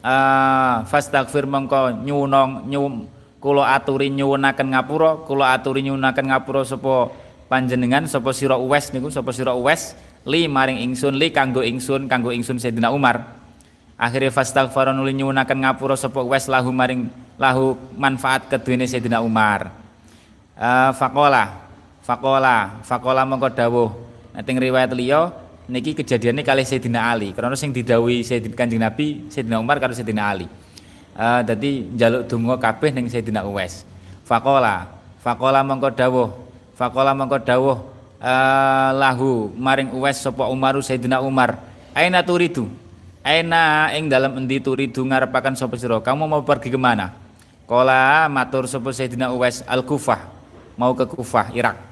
uh, 0.00 0.76
fastaghfir 0.88 1.44
mongko 1.44 2.00
nyuwun 2.00 2.64
nyuwun 2.64 2.94
kula 3.40 3.76
aturi 3.76 4.08
nyuwunaken 4.08 4.72
ngapura 4.72 5.20
kula 5.28 5.52
aturi 5.52 5.84
nyuwunaken 5.84 6.32
ngapura 6.32 6.64
sapa 6.64 7.12
panjenengan 7.52 8.08
sapa 8.08 8.32
sira 8.32 8.56
Uwais 8.56 8.88
niku 8.96 9.12
sapa 9.12 9.36
sira 9.36 9.52
Uwais 9.52 9.92
li 10.24 10.48
maring 10.48 10.80
ingsun 10.80 11.16
li 11.20 11.28
kanggo 11.28 11.60
ingsun 11.60 12.08
kanggo 12.08 12.32
ingsun 12.32 12.56
Sayyidina 12.56 12.88
Umar. 12.88 13.36
Akhirnya 14.00 14.32
fastaghfara 14.32 14.96
nuli 14.96 15.12
nyuwunaken 15.12 15.60
ngapura 15.60 15.92
sapa 15.92 16.24
Uwais 16.24 16.48
lahu 16.48 16.72
maring 16.72 17.12
lahu 17.36 17.76
manfaat 18.00 18.48
keduwene 18.48 18.88
Sayyidina 18.88 19.20
Umar. 19.20 19.68
Uh, 20.60 20.92
faqala 20.96 21.69
faqala 22.10 22.82
faqala 22.82 23.22
mongko 23.22 23.48
dawuh. 23.54 23.90
Nek 24.34 24.46
riwayat 24.46 24.90
liya 24.98 25.30
niki 25.70 25.94
kejadiannya 25.94 26.42
kali 26.42 26.66
Sayyidina 26.66 27.14
Ali. 27.14 27.30
Karena 27.30 27.54
sing 27.54 27.70
didawi 27.70 28.26
Sayyidina 28.26 28.58
Kanjeng 28.58 28.82
Nabi 28.82 29.30
Sayyidina 29.30 29.62
Umar 29.62 29.78
karo 29.78 29.94
Sayyidina 29.94 30.26
Ali. 30.26 30.50
Uh, 31.14 31.42
dadi 31.46 31.86
njaluk 31.94 32.26
donga 32.26 32.58
kabeh 32.58 32.90
ning 32.90 33.06
Sayyidina 33.06 33.46
Uwais. 33.46 33.86
Faqala 34.26 34.90
faqala 35.22 35.62
mongko 35.62 35.94
dawuh. 35.94 36.28
Faqala 36.74 37.14
mongko 37.14 37.38
dawuh 37.46 37.78
uh, 38.18 38.90
lahu 38.98 39.54
maring 39.54 39.94
Uwais 39.94 40.18
sapa 40.18 40.50
Umaru 40.50 40.82
Sayyidina 40.82 41.22
Umar. 41.22 41.62
Aina 41.94 42.22
turidu? 42.22 42.66
Aina 43.20 43.92
ing 43.94 44.08
dalam 44.08 44.34
endi 44.38 44.58
turidu 44.58 45.04
ngarepaken 45.06 45.54
sapa 45.54 45.76
sira? 45.76 46.00
Kamu 46.00 46.24
mau 46.24 46.40
pergi 46.40 46.72
ke 46.72 46.80
mana 46.80 47.12
Kola 47.68 48.30
matur 48.32 48.64
sapa 48.64 48.94
Sayyidina 48.94 49.28
Uwais 49.34 49.60
al 49.68 49.84
Kufah 49.84 50.24
mau 50.80 50.96
ke 50.96 51.04
Kufah 51.04 51.52
Irak 51.52 51.89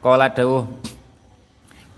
Kola 0.00 0.32
dawuh 0.32 0.64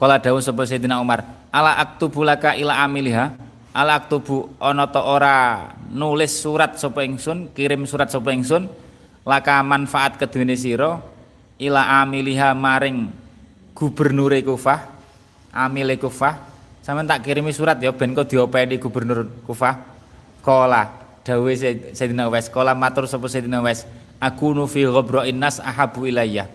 Kala 0.02 0.18
dawuh 0.18 0.42
sapa 0.42 0.66
Sayyidina 0.66 0.98
Umar, 0.98 1.22
"Ala 1.54 1.78
aktubu 1.78 2.26
laka 2.26 2.58
ila 2.58 2.74
amiliha?" 2.82 3.38
Ala 3.70 4.02
aktubu 4.02 4.50
ana 4.58 4.90
ta 4.90 4.98
ora 4.98 5.70
nulis 5.94 6.42
surat 6.42 6.74
sapa 6.74 7.06
ingsun, 7.06 7.54
kirim 7.54 7.86
surat 7.86 8.10
sapa 8.10 8.34
ingsun 8.34 8.66
laka 9.22 9.62
manfaat 9.62 10.18
kedune 10.18 10.58
sira 10.58 10.98
ila 11.62 12.02
amiliha 12.02 12.50
maring 12.50 13.14
gubernure 13.78 14.42
Kufah, 14.42 14.90
amile 15.54 15.94
Kufah. 16.02 16.50
Sampeyan 16.82 17.06
tak 17.06 17.22
kirimi 17.22 17.54
surat 17.54 17.78
ya 17.78 17.94
ben 17.94 18.10
kok 18.10 18.26
diopeni 18.26 18.82
gubernur 18.82 19.30
Kufah. 19.46 19.86
Kala 20.42 20.90
dawuh 21.22 21.54
Sayyidina 21.94 22.26
Uwais, 22.26 22.50
kala 22.50 22.74
matur 22.74 23.06
sapa 23.06 23.30
Sayyidina 23.30 23.62
Uwais, 23.62 23.86
"Aku 24.18 24.50
nu 24.50 24.66
fi 24.66 24.82
ghabra'in 24.82 25.38
nas 25.38 25.62
ahabu 25.62 26.10
ilayya." 26.10 26.50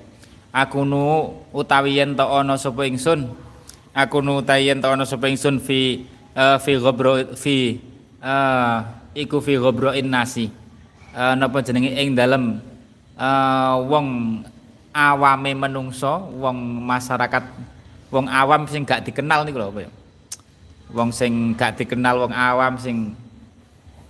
Aku 0.52 0.84
nu 0.84 1.36
utawi 1.54 2.00
yen 2.00 2.16
ta 2.16 2.28
ana 2.28 2.56
sapa 2.56 2.88
ingsun 2.88 3.32
aku 3.96 4.22
nu 4.24 4.42
utawi 4.42 4.72
yen 4.72 4.80
ta 4.80 4.94
ana 4.94 5.04
sapa 5.04 5.28
ingsun 5.28 5.60
fi 5.62 6.06
uh, 6.38 6.58
fi 6.62 6.78
ghabro 6.78 7.34
fi 7.34 7.82
uh, 8.22 8.78
iku 9.18 9.42
fi 9.42 9.58
ghabroin 9.58 10.06
nasi. 10.06 10.54
Uh, 11.18 11.34
napa 11.34 11.66
jenenge? 11.66 11.98
Ing 11.98 12.14
dalem 12.14 12.62
uh, 13.18 13.76
wong 13.90 14.40
awame 14.94 15.52
menungso 15.58 16.30
wong 16.38 16.86
masyarakat 16.86 17.44
wong 18.14 18.30
awam 18.30 18.70
sing 18.70 18.86
gak 18.86 19.02
dikenal 19.06 19.42
niku 19.42 19.58
lho 19.58 19.74
apa 19.74 19.80
ya? 19.90 19.92
Wong 20.94 21.10
sing 21.10 21.58
gak 21.58 21.82
dikenal 21.82 22.22
wong 22.22 22.34
awam 22.34 22.78
sing 22.78 23.18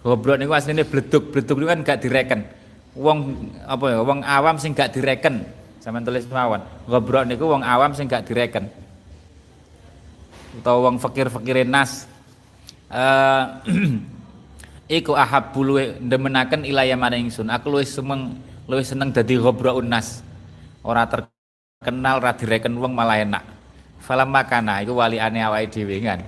goblok 0.04 0.40
niku 0.40 0.52
asline 0.56 0.84
bleduk-bleduk 0.84 1.56
niku 1.56 1.70
kan 1.72 1.82
gak 1.88 2.00
direken. 2.04 2.42
Wong 3.00 3.48
apa 3.64 3.86
ya 3.88 4.00
wong 4.04 4.20
awam 4.28 4.60
sing 4.60 4.76
gak 4.76 4.92
direken 4.92 5.48
Sampeyan 5.88 6.04
tulis 6.04 6.28
mawon. 6.28 6.60
Gobrok 6.84 7.24
niku 7.24 7.48
wong 7.48 7.64
awam 7.64 7.96
sing 7.96 8.12
gak 8.12 8.28
direken. 8.28 8.68
Utawa 10.60 10.92
wong 10.92 11.00
fakir-fakire 11.00 11.64
nas. 11.64 12.04
Eh 12.92 13.44
iku 15.00 15.16
ahabbu 15.16 15.60
luwe 15.64 15.96
ndemenaken 16.04 16.68
ilaya 16.68 17.00
maring 17.00 17.32
ingsun. 17.32 17.48
Aku 17.48 17.72
luwih 17.72 17.88
seneng 17.88 18.36
luwih 18.68 18.84
seneng 18.84 19.16
dadi 19.16 19.40
ghabraun 19.40 19.88
nas. 19.88 20.20
Ora 20.84 21.08
terkenal 21.08 22.20
ra 22.20 22.36
direken 22.36 22.76
wong 22.84 22.92
malah 22.92 23.24
enak. 23.24 23.48
Falam 24.04 24.28
makana 24.28 24.84
iku 24.84 24.92
waliane 24.92 25.40
awake 25.40 25.72
dhewe 25.72 26.04
kan. 26.04 26.20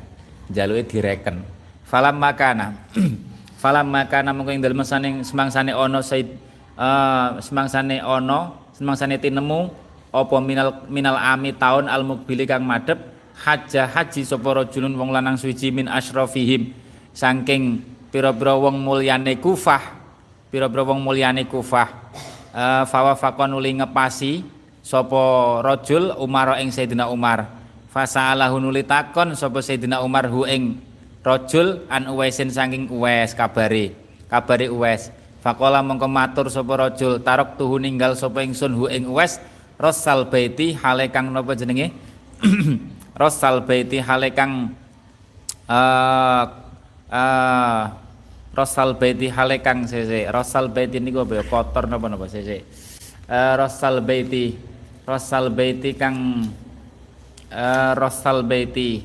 Jaluke 0.48 0.88
direken. 0.88 1.44
Falam 1.84 2.16
makana. 2.16 2.80
Falam 3.60 3.92
makana 3.92 4.32
mengko 4.32 4.56
ing 4.56 4.64
dalem 4.64 4.88
semangsane 5.20 5.76
ana 5.76 6.00
Said 6.00 6.32
uh, 6.80 7.44
semangsane 7.44 8.00
ana 8.00 8.69
semangsane 8.80 9.20
tinemu 9.20 9.68
apa 10.16 10.36
minal 10.40 10.88
minal 10.88 11.20
ami 11.20 11.52
taun 11.52 11.92
al 11.92 12.08
mukbili 12.08 12.48
kang 12.48 12.64
madhep 12.64 12.96
hajjah 13.36 13.92
haji 13.92 14.24
sapa 14.24 14.64
rajulun 14.64 14.96
wong 14.96 15.12
lanang 15.12 15.36
suci 15.36 15.68
min 15.68 15.92
asyrafihim 15.92 16.72
saking 17.12 17.84
pira-pira 18.08 18.56
wong 18.56 18.80
mulyane 18.80 19.36
Kufah 19.36 20.00
pira-pira 20.48 20.88
wong 20.88 21.04
mulyane 21.04 21.44
Kufah. 21.46 22.10
Uh, 22.50 22.82
fawa 22.90 23.14
fakon 23.14 23.54
uli 23.54 23.78
ngepasi 23.78 24.42
sapa 24.82 25.22
rajul 25.62 26.18
Umar 26.18 26.58
ing 26.58 26.74
Sayyidina 26.74 27.12
Umar. 27.12 27.46
Fasa'alahu 27.94 28.58
nuli 28.64 28.82
takon 28.88 29.36
sapa 29.38 29.62
Sayyidina 29.62 30.02
Umar 30.02 30.26
hu 30.32 30.48
ing 30.48 30.82
rajul 31.22 31.86
an 31.92 32.10
Uwaisin 32.10 32.50
saking 32.50 32.90
Uwais 32.90 33.36
kabare 33.36 33.94
kabare 34.32 34.72
Uwais 34.72 35.12
Fakola 35.40 35.80
mongko 35.80 36.08
matur 36.12 36.52
sapa 36.52 36.76
rajul 36.76 37.24
tarok 37.24 37.56
tuhu 37.56 37.80
ninggal 37.80 38.12
sapa 38.20 38.44
ingsun 38.44 38.76
hu 38.76 38.92
ing 38.92 39.08
Uwais 39.08 39.40
Rosal 39.80 40.28
baiti 40.28 40.76
hale 40.76 41.08
kang 41.08 41.32
napa 41.32 41.56
jenenge? 41.56 41.96
Rosal 43.22 43.64
baiti 43.64 44.04
hale 44.04 44.36
kang 44.36 44.76
uh, 45.72 46.44
uh, 47.08 47.82
Rosal 48.52 49.00
baiti 49.00 49.32
hale 49.32 49.64
kang 49.64 49.88
sese 49.88 50.28
Rosal 50.28 50.68
baiti 50.68 51.00
niku 51.00 51.24
apa 51.24 51.40
ya? 51.40 51.44
Kotor 51.48 51.88
napa 51.88 52.12
napa 52.12 52.28
sese 52.28 52.68
uh, 53.32 53.56
Rosal 53.56 54.04
baiti 54.04 54.60
Rosal 55.08 55.48
baiti 55.56 55.96
kang 55.96 56.44
uh, 57.48 57.92
Rosal 57.96 58.44
baiti. 58.44 59.00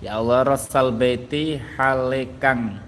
Ya 0.00 0.16
Allah 0.16 0.48
Rosal 0.48 0.96
baiti 0.96 1.60
hale 1.76 2.40
kang 2.40 2.85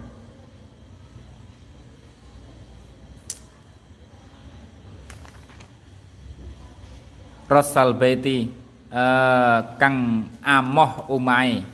Rasal 7.48 7.96
baiti 7.96 8.52
uh, 8.92 9.64
kang 9.80 10.28
amoh 10.44 11.08
umai 11.08 11.64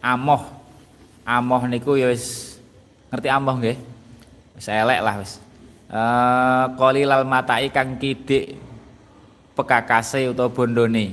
amoh. 0.00 0.64
Amoh 1.22 1.62
niku 1.68 2.00
ya 2.00 2.08
wis 2.08 2.56
ngerti 3.12 3.28
amoh 3.28 3.60
nggih? 3.60 3.76
Wis 4.56 4.66
elek 4.72 5.00
lah 5.04 5.20
wis. 5.20 5.36
Uh, 5.92 6.72
qalilal 6.80 7.28
matai 7.28 7.68
kang 7.68 8.00
kidik 8.00 8.56
pekakase 9.52 10.32
utawa 10.32 10.48
bondone. 10.48 11.12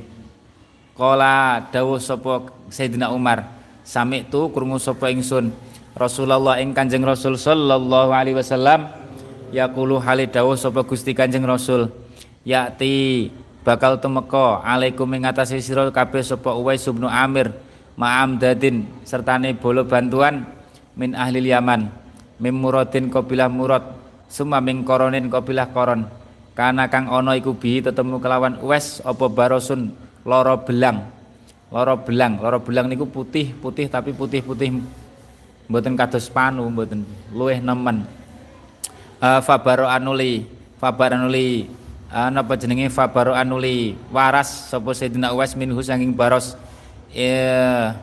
Kala 0.96 1.68
dawuh 1.68 2.00
sapa 2.00 2.48
Sayyidina 2.72 3.12
Umar 3.12 3.52
sami 3.84 4.24
tu 4.24 4.48
krungu 4.52 4.80
sapa 4.80 5.12
ingsun? 5.12 5.52
Rasulullah 6.00 6.56
ing 6.64 6.72
Kanjeng 6.72 7.04
Rasul 7.04 7.36
sallallahu 7.36 8.16
alaihi 8.16 8.40
wasallam 8.40 8.88
yaqulu 9.52 10.00
hale 10.00 10.32
sapa 10.56 10.88
Gusti 10.88 11.12
Kanjeng 11.12 11.44
Rasul 11.44 11.92
yakti 12.48 13.28
bakal 13.64 14.00
tumeka 14.00 14.64
alaikum 14.64 15.08
ing 15.16 15.28
atase 15.28 15.60
sira 15.60 15.88
kabeh 15.92 16.24
sapa 16.24 16.56
Uwais 16.56 16.84
bin 16.88 17.06
Amir 17.08 17.52
ma'am 18.00 18.40
dadin 18.40 18.88
sertane 19.04 19.52
bolo 19.56 19.84
bantuan 19.84 20.48
min 20.96 21.16
ahli 21.16 21.44
Yaman 21.48 21.92
mim 22.40 22.56
muradin 22.56 23.12
kabilah 23.12 23.52
murad 23.52 23.84
summa 24.32 24.64
min 24.64 24.86
koronin 24.86 25.28
kabilah 25.28 25.74
koron. 25.74 26.08
Kana 26.54 26.92
kang 26.92 27.08
ana 27.08 27.40
iku 27.40 27.56
bi 27.56 27.80
tetemu 27.80 28.20
kelawan 28.20 28.60
Uwais 28.60 29.00
apa 29.04 29.26
barosun 29.28 29.96
loro 30.24 30.60
belang. 30.64 31.08
Loro 31.72 32.02
belang 32.04 32.42
loro 32.42 32.60
belang 32.60 32.92
niku 32.92 33.08
putih 33.08 33.56
putih 33.58 33.88
tapi 33.88 34.12
putih 34.12 34.44
putih. 34.44 34.80
Mboten 35.70 35.96
kados 35.96 36.28
panu 36.28 36.68
mboten. 36.68 37.08
Luweh 37.32 37.64
nemen. 37.64 38.04
Uh, 39.20 39.44
fabaro 39.44 39.84
anuli 39.88 40.48
fabar 40.80 41.12
anuli 41.12 41.68
napa 42.10 42.58
jenenge? 42.58 42.90
Fabaro 42.90 43.38
anuli 43.38 43.94
waras 44.10 44.74
sapa 44.74 44.92
Sayyidina 44.94 45.32
Uwais 45.34 45.54
minhu 45.54 45.78
sanging 45.86 46.14
baros. 46.14 46.58
Ya 47.14 47.96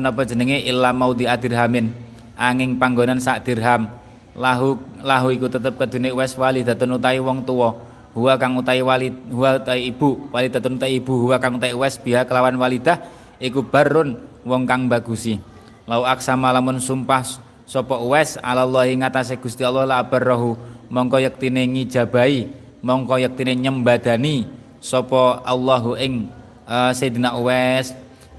napa 0.00 0.24
jenenge? 0.24 0.64
Illa 0.64 0.90
maudi 0.96 1.28
adirhamin. 1.28 1.92
Angin 2.36 2.76
panggonan 2.80 3.20
sak 3.20 3.44
dirham. 3.44 3.88
Lahu 4.36 4.76
lahu 5.00 5.32
iku 5.32 5.48
tetep 5.48 5.76
kedune 5.80 6.12
Uwais 6.12 6.36
walidatun 6.36 6.96
utahi 7.00 7.20
wong 7.20 7.44
tuwa. 7.44 7.76
Huwa 8.16 8.32
kang 8.40 8.56
utahi 8.56 8.80
wali 8.80 9.12
huwa 9.28 9.60
utahi 9.60 9.92
ibu. 9.92 10.28
Walidatun 10.32 10.80
utahi 10.80 11.00
ibu 11.00 11.28
huwa 11.28 11.36
kang 11.36 11.60
utahi 11.60 11.76
Uwais 11.76 11.96
biha 12.00 12.24
kelawan 12.24 12.56
walidah 12.56 13.00
iku 13.40 13.64
barun 13.64 14.16
wong 14.44 14.64
kang 14.64 14.88
bagusi. 14.88 15.40
Lau 15.88 16.04
aksama 16.04 16.52
lamun 16.52 16.80
sumpah 16.80 17.24
sapa 17.68 17.96
Uwais 18.00 18.40
Allah 18.40 18.88
ngatasé 18.88 19.36
Gusti 19.40 19.64
Allah 19.64 19.84
la 19.84 20.00
barrahu 20.04 20.56
mongko 20.88 21.18
yektine 21.18 21.64
ngijabahi 21.66 22.65
mongko 22.86 23.18
yektine 23.18 23.58
nyembadani 23.58 24.46
sapa 24.78 25.42
Allahu 25.42 25.98
ing 25.98 26.30
uh, 26.70 26.94
Sayyidina 26.94 27.34
Uwais. 27.34 27.90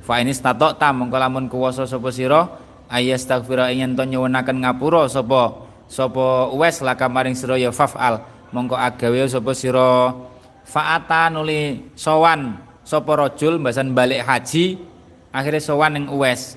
Fa 0.08 0.24
ini 0.24 0.32
statok 0.32 0.80
ta 0.80 0.96
mongko 0.96 1.20
lamun 1.20 1.52
kuwasa 1.52 1.84
sapa 1.84 2.08
sira 2.16 2.48
ayastaghfira 2.88 3.76
ing 3.76 3.84
yen 3.84 3.92
to 4.00 4.08
nyuwunaken 4.08 4.64
ngapura 4.64 5.12
sapa 5.12 5.68
sapa 5.92 6.48
Uwais 6.56 6.80
laka 6.80 7.12
maring 7.12 7.36
sira 7.36 7.60
ya 7.60 7.76
fafal 7.76 8.24
mongko 8.56 8.80
agawe 8.80 9.28
sapa 9.28 9.52
sira 9.52 10.16
faata 10.64 11.28
nuli 11.28 11.92
sowan 12.00 12.56
sapa 12.88 13.20
rajul 13.20 13.60
mbasan 13.60 13.92
balik 13.92 14.24
haji 14.24 14.80
akhirnya 15.36 15.60
sowan 15.60 16.00
ing 16.00 16.08
Uwais. 16.08 16.56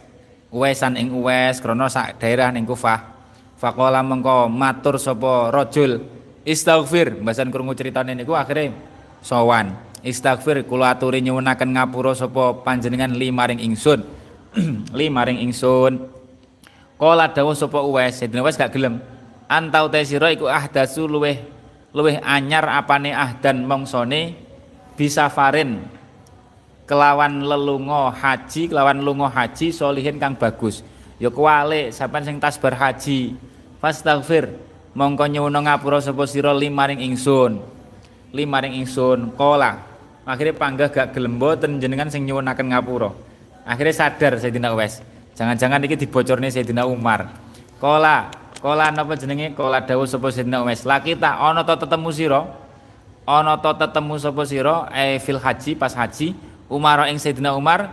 Uwaisan 0.51 0.99
ing 0.99 1.15
Uwais 1.15 1.63
krana 1.63 1.87
sak 1.87 2.19
daerah 2.19 2.51
ning 2.51 2.67
Kufah. 2.67 3.07
Faqala 3.55 4.03
mengko 4.03 4.51
matur 4.51 4.99
sapa 4.99 5.55
rajul 5.55 6.03
istaghfir 6.45 7.21
mbasan 7.21 7.53
krungu 7.53 7.77
critane 7.77 8.17
niku 8.17 8.33
akhire 8.37 8.73
sowan. 9.21 9.77
Istaghfir 10.01 10.65
kula 10.65 10.97
aturi 10.97 11.21
nyuwunaken 11.21 11.77
ngapura 11.77 12.17
sapa 12.17 12.65
panjenengan 12.65 13.13
limaring 13.13 13.61
ingsun. 13.61 14.01
Limaring 14.99 15.45
ingsun. 15.45 16.09
Kala 16.97 17.29
dawuh 17.31 17.53
sapa 17.53 17.85
Uwais 17.85 18.17
Sayyidina 18.17 18.41
Uwais 18.41 18.57
gak 18.57 18.73
gelem. 18.73 18.99
Antau 19.45 19.93
te 19.93 20.01
sira 20.09 20.33
iku 20.33 20.49
ahdasu 20.49 21.05
luweh 21.05 21.45
luweh 21.93 22.17
anyar 22.23 22.65
apane 22.71 23.13
ahdan 23.13 23.69
mongsone 23.69 24.37
bisa 24.97 25.29
farin. 25.29 25.85
Kelawan 26.89 27.45
lelunga 27.45 28.11
haji 28.11 28.73
kelawan 28.73 28.99
lunga 29.05 29.29
haji 29.31 29.71
solihin 29.71 30.17
kang 30.17 30.35
bagus. 30.35 30.81
Ya 31.21 31.29
kuwalik 31.29 31.93
sampean 31.93 32.25
sing 32.25 32.37
tasbar 32.41 32.73
haji. 32.73 33.37
Fastaghfir 33.85 34.70
mongko 34.95 35.25
nyuwuna 35.31 35.63
ngapura 35.63 36.03
sapa 36.03 36.27
sira 36.27 36.51
limaring 36.51 36.99
ingsun. 37.03 37.63
Limaring 38.35 38.79
ingsun 38.83 39.35
kola. 39.35 39.87
Akhirnya 40.27 40.55
panggah 40.55 40.89
gak 40.93 41.17
gelem 41.17 41.39
boten 41.39 41.83
jenengan 41.83 42.11
sing 42.11 42.27
nyuwunaken 42.27 42.71
ngapura. 42.71 43.11
Akhirnya 43.67 43.95
sadar 43.95 44.39
Sayyidina 44.39 44.75
Uwais. 44.75 45.03
Jangan-jangan 45.35 45.83
iki 45.87 45.97
dibocorne 46.07 46.51
Sayyidina 46.51 46.87
Umar. 46.87 47.31
Kola. 47.83 48.31
Kola 48.61 48.93
napa 48.93 49.17
jenenge? 49.17 49.57
Kola 49.57 49.83
dawuh 49.83 50.07
sapa 50.07 50.31
Sayyidina 50.31 50.63
Uwais. 50.63 50.87
Laki 50.87 51.17
tak 51.19 51.35
ana 51.39 51.67
to 51.67 51.75
tetemu 51.75 52.11
sira? 52.15 52.41
Ana 53.27 53.59
to 53.59 53.73
tetemu 53.75 54.15
sapa 54.21 54.43
sira? 54.47 54.87
Eh 54.95 55.19
fil 55.19 55.41
haji 55.41 55.75
pas 55.75 55.95
haji. 55.95 56.35
Umar 56.71 57.09
ing 57.11 57.19
Sayyidina 57.19 57.57
Umar. 57.57 57.91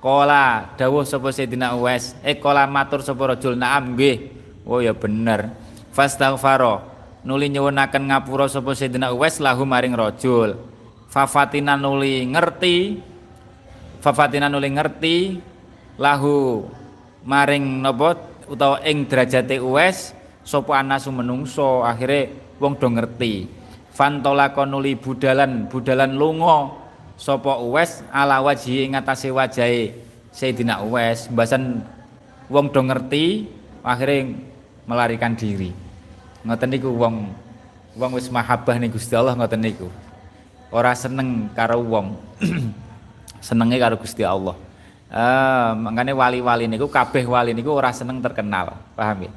Kola 0.00 0.72
dawuh 0.76 1.04
sapa 1.04 1.32
Sayyidina 1.32 1.76
Uwais. 1.76 2.16
Eh 2.24 2.36
kola 2.36 2.68
matur 2.68 3.00
sapa 3.00 3.36
rajul 3.36 3.56
naam 3.56 3.96
nggih. 3.96 4.36
Oh 4.68 4.84
ya 4.84 4.92
bener 4.92 5.69
fastaghfaro. 6.00 6.80
Nuli 7.20 7.52
nyuwunaken 7.52 8.08
ngapura 8.08 8.48
sapa 8.48 8.72
Sayyidina 8.72 9.12
Uwais 9.12 9.36
lahu 9.44 9.68
maring 9.68 9.92
rajul. 9.92 10.56
Fafatina 11.12 11.76
nuli 11.76 12.24
ngerti 12.24 12.96
fafatina 14.00 14.48
nuli 14.48 14.72
ngerti 14.72 15.36
lahu 16.00 16.64
maring 17.28 17.84
napa 17.84 18.16
utawa 18.48 18.80
ing 18.88 19.04
derajate 19.04 19.60
Uwais 19.60 20.16
sapa 20.40 20.80
anasu 20.80 21.12
menungso 21.12 21.84
akhire 21.84 22.32
wong 22.56 22.80
do 22.80 22.88
ngerti. 22.88 23.44
Fantolaka 23.92 24.64
nuli 24.64 24.96
budalan 24.96 25.68
budalan 25.68 26.16
lunga 26.16 26.72
sapa 27.20 27.60
Uwais 27.60 28.00
ala 28.08 28.40
wajhi 28.40 28.88
ing 28.88 28.96
atase 28.96 29.28
wajahe 29.28 29.92
Sayyidina 30.32 30.80
Uwais. 30.80 31.28
Mbasan 31.28 31.84
wong 32.48 32.72
do 32.72 32.80
ngerti 32.80 33.44
akhire 33.84 34.40
melarikan 34.88 35.36
diri 35.36 35.89
ngoten 36.46 36.68
niku 36.72 36.88
wong 36.92 37.28
wong 37.96 38.10
wis 38.16 38.30
mahabbah 38.32 38.76
ning 38.80 38.92
Gusti 38.92 39.12
Allah 39.12 39.36
ngoten 39.36 39.60
niku. 39.60 39.88
Ora 40.70 40.94
seneng 40.94 41.50
karo 41.52 41.82
wong. 41.82 42.14
Senenge 43.46 43.76
karo 43.80 43.96
Gusti 43.98 44.22
Allah. 44.22 44.54
Uh, 45.10 45.74
makanya 45.74 46.14
wali-wali 46.14 46.70
niku 46.70 46.86
kabeh 46.86 47.26
wali 47.26 47.50
niku 47.50 47.74
ora 47.74 47.90
seneng 47.90 48.22
terkenal. 48.22 48.78
Paham 48.94 49.26
ya? 49.26 49.32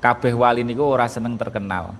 Kabeh 0.00 0.32
wali 0.32 0.64
niku 0.64 0.88
ora 0.88 1.04
seneng 1.04 1.36
terkenal. 1.36 1.92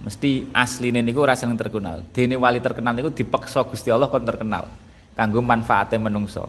Mesti 0.00 0.48
asline 0.56 1.04
niku 1.04 1.20
ora 1.20 1.36
seneng 1.36 1.60
terkenal. 1.60 2.00
Dene 2.16 2.40
wali 2.40 2.64
terkenal 2.64 2.96
niku 2.96 3.12
dipeksa 3.12 3.60
Gusti 3.68 3.92
Allah 3.92 4.08
kon 4.08 4.24
terkenal 4.24 4.70
kanggo 5.12 5.44
manfaatnya 5.44 6.00
menungso. 6.00 6.48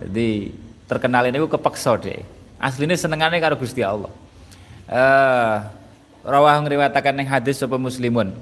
Jadi 0.00 0.52
terkenal 0.84 1.28
ini 1.28 1.40
kepeksa 1.40 1.96
deh 2.00 2.20
aslinya 2.60 2.96
senengane 2.96 3.40
karo 3.40 3.56
Gusti 3.56 3.80
Allah. 3.80 4.12
Uh, 4.90 5.56
rawah 6.24 6.56
ngriwataken 6.60 7.14
ning 7.16 7.28
hadis 7.28 7.60
sapa 7.60 7.80
muslimun 7.80 8.32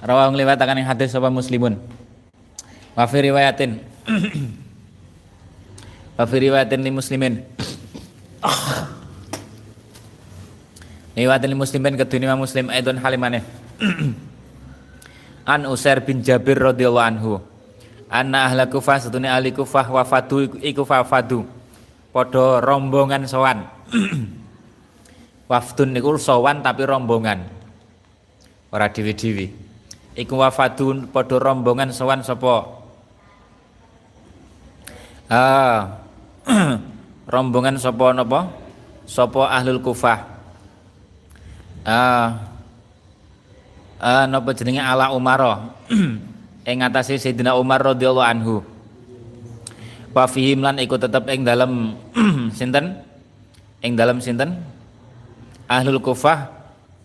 Rawang 0.00 0.34
liwatakan 0.34 0.74
yang 0.80 0.90
hadis 0.90 1.14
sapa 1.14 1.30
muslimun. 1.30 1.78
Wa 2.98 3.06
fi 3.06 3.30
riwayatin. 3.30 3.78
Wa 6.18 6.24
fi 6.26 6.36
riwayatin 6.42 6.80
li 6.82 6.90
muslimin. 6.90 7.46
Riwayatin 11.14 11.50
li 11.52 11.58
muslimin 11.58 11.94
kedune 11.94 12.26
muslim 12.34 12.66
aidon 12.74 12.98
halimane. 12.98 13.46
An 15.50 15.66
Usair 15.66 15.98
bin 16.06 16.22
Jabir 16.22 16.62
radhiyallahu 16.62 17.08
anhu. 17.10 17.42
Anna 18.06 18.46
ahla 18.46 18.70
Kufah 18.70 19.02
setune 19.02 19.26
ahli 19.26 19.50
Kufah 19.50 19.90
wafadu 19.90 20.46
iku 20.62 20.86
wafadu. 20.86 21.42
Padha 22.14 22.62
rombongan 22.62 23.26
sowan. 23.26 23.66
Wafdun 25.50 25.90
niku 25.90 26.14
sowan 26.14 26.62
tapi 26.62 26.86
rombongan. 26.86 27.42
Ora 28.70 28.86
dewi-dewi. 28.86 29.50
Iku 30.14 30.34
wafadun 30.38 31.10
padha 31.10 31.42
rombongan 31.42 31.90
sowan 31.90 32.22
sapa? 32.22 32.66
Ah. 35.26 36.06
rombongan 37.34 37.78
sapa 37.78 38.14
napa? 38.14 38.54
Sapa 39.06 39.50
ahlul 39.50 39.82
Kufah. 39.82 40.18
Ah. 41.82 42.49
Ah 44.00 44.24
napa 44.24 44.56
jenenge 44.56 44.80
ala 44.80 45.12
Umar. 45.12 45.70
ing 46.68 46.76
ngatasé 46.80 47.20
Sayyidina 47.20 47.54
Umar 47.54 47.84
radhiyallahu 47.84 48.24
anhu. 48.24 48.64
Wa 50.16 50.24
fihim 50.26 50.64
lan 50.64 50.80
iku 50.80 50.96
tetep 50.96 51.28
ing 51.28 51.44
dalem 51.44 51.94
sinten? 52.58 52.98
Ing 53.84 53.94
dalem 53.94 54.18
sinten? 54.24 54.80
ahlul 55.70 56.02
kufah 56.02 56.50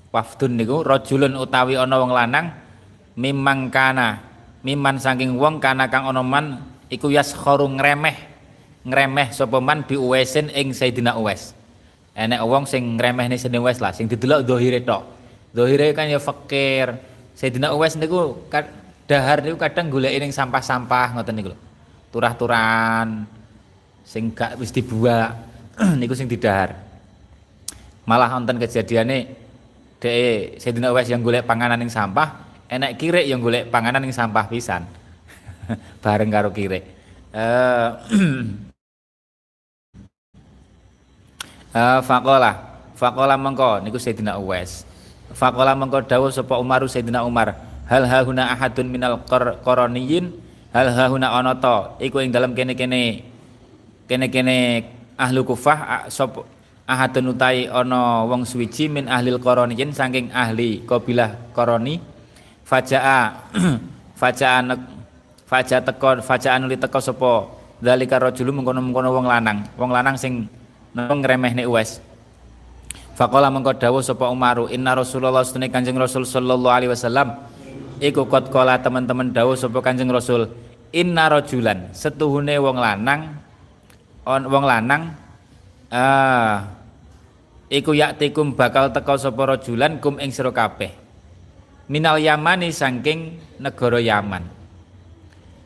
wafdun 0.09 0.57
niku 0.57 0.81
rajulun 0.81 1.37
utawi 1.37 1.77
ana 1.77 2.01
wong 2.01 2.09
lanang 2.09 2.49
mimang 3.13 3.69
kana 3.69 4.25
miman 4.65 4.97
saking 4.97 5.37
wong 5.37 5.61
kana 5.61 5.85
kang 5.85 6.09
ana 6.09 6.25
man 6.25 6.65
iku 6.89 7.13
yaskharu 7.13 7.69
ngremeh 7.77 8.17
ngremeh 8.89 9.29
sapa 9.29 9.61
man 9.61 9.85
bi 9.85 9.93
uwesin 9.93 10.49
ing 10.49 10.73
Sayyidina 10.73 11.13
Uwais 11.13 11.53
enek 12.17 12.41
wong 12.41 12.65
sing 12.65 12.97
ngremehne 12.97 13.37
Sayyidina 13.37 13.61
Uwais 13.61 13.77
lah 13.77 13.93
sing 13.93 14.09
didelok 14.09 14.49
zahire 14.49 14.81
tok 14.81 15.05
zahire 15.55 15.95
kan 15.95 16.11
ya 16.11 16.19
fakir. 16.19 16.99
Sayyidina 17.35 17.71
Uwais 17.71 17.95
niku 17.95 18.43
dahar 19.07 19.39
niku 19.43 19.55
kadang 19.55 19.87
goleki 19.87 20.19
ning 20.19 20.35
sampah-sampah 20.35 21.15
ngoten 21.15 21.35
niku 21.35 21.55
lho. 21.55 21.59
Turah-turan 22.11 23.23
sing 24.03 24.35
gak 24.35 24.59
wis 24.59 24.75
dibuak 24.75 25.35
niku 25.99 26.11
sing 26.11 26.27
didahar. 26.27 26.75
Malah 28.05 28.35
nonton 28.35 28.59
kejadiannya 28.59 29.31
de 30.03 30.13
Sayyidina 30.59 30.91
Uwais 30.91 31.07
yang 31.07 31.23
golek 31.23 31.47
panganan 31.47 31.79
yang 31.79 31.89
sampah 31.89 32.43
enak 32.67 32.99
kire 32.99 33.23
yang 33.23 33.39
golek 33.39 33.71
panganan 33.71 34.03
yang 34.03 34.13
sampah 34.13 34.45
pisan. 34.51 34.83
Bareng 36.03 36.29
karo 36.29 36.53
kire 36.53 36.95
uh, 37.35 37.89
uh, 41.75 41.99
fakola 42.07 42.51
fakola 42.95 43.35
mengko 43.35 43.83
niku 43.83 43.99
Sayyidina 43.99 44.39
Uwais 44.39 44.87
fakola 45.35 45.75
mengko 45.75 45.99
dawuh 46.07 46.31
sapa 46.31 46.55
Umar 46.55 46.81
Sayyidina 46.87 47.27
Umar 47.27 47.59
hal 47.85 48.07
hahuna 48.07 48.55
ahadun 48.55 48.87
minal 48.87 49.19
koroniyin 49.61 50.31
hal 50.71 50.89
hahuna 50.95 51.35
onoto 51.35 51.99
iku 51.99 52.23
ing 52.23 52.31
dalam 52.31 52.55
kene-kene 52.55 53.27
kene-kene 54.07 54.87
ahlu 55.19 55.43
kufah 55.43 56.07
sapa 56.07 56.47
ahadun 56.87 57.35
utai 57.35 57.67
ono 57.67 58.31
wong 58.31 58.47
suwiji 58.47 58.87
min 58.87 59.11
ahlil 59.11 59.37
koroniyin 59.43 59.91
saking 59.91 60.31
ahli 60.31 60.87
kabilah 60.87 61.51
koroni 61.51 61.99
fajaa 62.63 63.51
fajaa 64.19 64.63
faja 65.45 65.77
teko 65.81 66.25
fajaa 66.25 66.57
nuli 66.57 66.75
teko 66.75 66.97
sapa? 66.97 67.33
Dalika 67.75 68.17
rajulu 68.17 68.55
mengkono-mengkono 68.55 69.11
wong 69.11 69.27
lanang 69.27 69.67
wong 69.75 69.91
lanang 69.91 70.15
sing 70.15 70.47
ngremehne 70.95 71.67
uwes 71.67 71.99
Faqala 73.15 73.47
mengko 73.47 73.71
dawuh 73.79 74.03
sapa 74.03 74.27
Umaru 74.27 74.67
inna 74.67 74.91
Rasulullah 74.91 75.47
sunni 75.47 75.71
Kanjeng 75.71 75.95
Rasul 75.95 76.27
sallallahu 76.27 76.75
alaihi 76.75 76.91
wasallam. 76.91 77.31
Iku 78.03 78.27
kot 78.27 78.51
kala 78.51 78.75
teman-teman 78.83 79.31
dawuh 79.31 79.55
sapa 79.55 79.79
Kanjeng 79.79 80.11
Rasul 80.11 80.51
inna 80.91 81.31
rajulan 81.31 81.95
setuhune 81.95 82.55
wong 82.59 82.75
lanang 82.79 83.39
on 84.27 84.47
wong 84.47 84.63
lanang 84.63 85.11
ah 85.91 86.71
iku 87.67 87.91
yaktikum 87.95 88.55
bakal 88.55 88.91
teka 88.91 89.15
sapa 89.19 89.43
rajulan 89.43 89.99
kum 90.03 90.19
ing 90.19 90.31
sira 90.31 90.55
kabeh 90.55 90.91
minal 91.91 92.19
yamani 92.19 92.71
saking 92.71 93.39
negara 93.59 93.99
Yaman. 94.03 94.43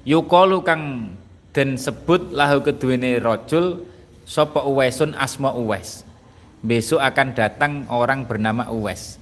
Yukalu 0.05 0.61
kang 0.61 1.13
den 1.49 1.81
sebut 1.81 2.29
lahu 2.29 2.61
keduwene 2.61 3.17
rajul 3.17 3.85
sapa 4.25 4.61
Uwaisun 4.65 5.17
asma 5.17 5.49
Uwais 5.53 6.05
besok 6.59 6.99
akan 6.99 7.27
datang 7.35 7.71
orang 7.87 8.27
bernama 8.27 8.67
Uwais. 8.71 9.19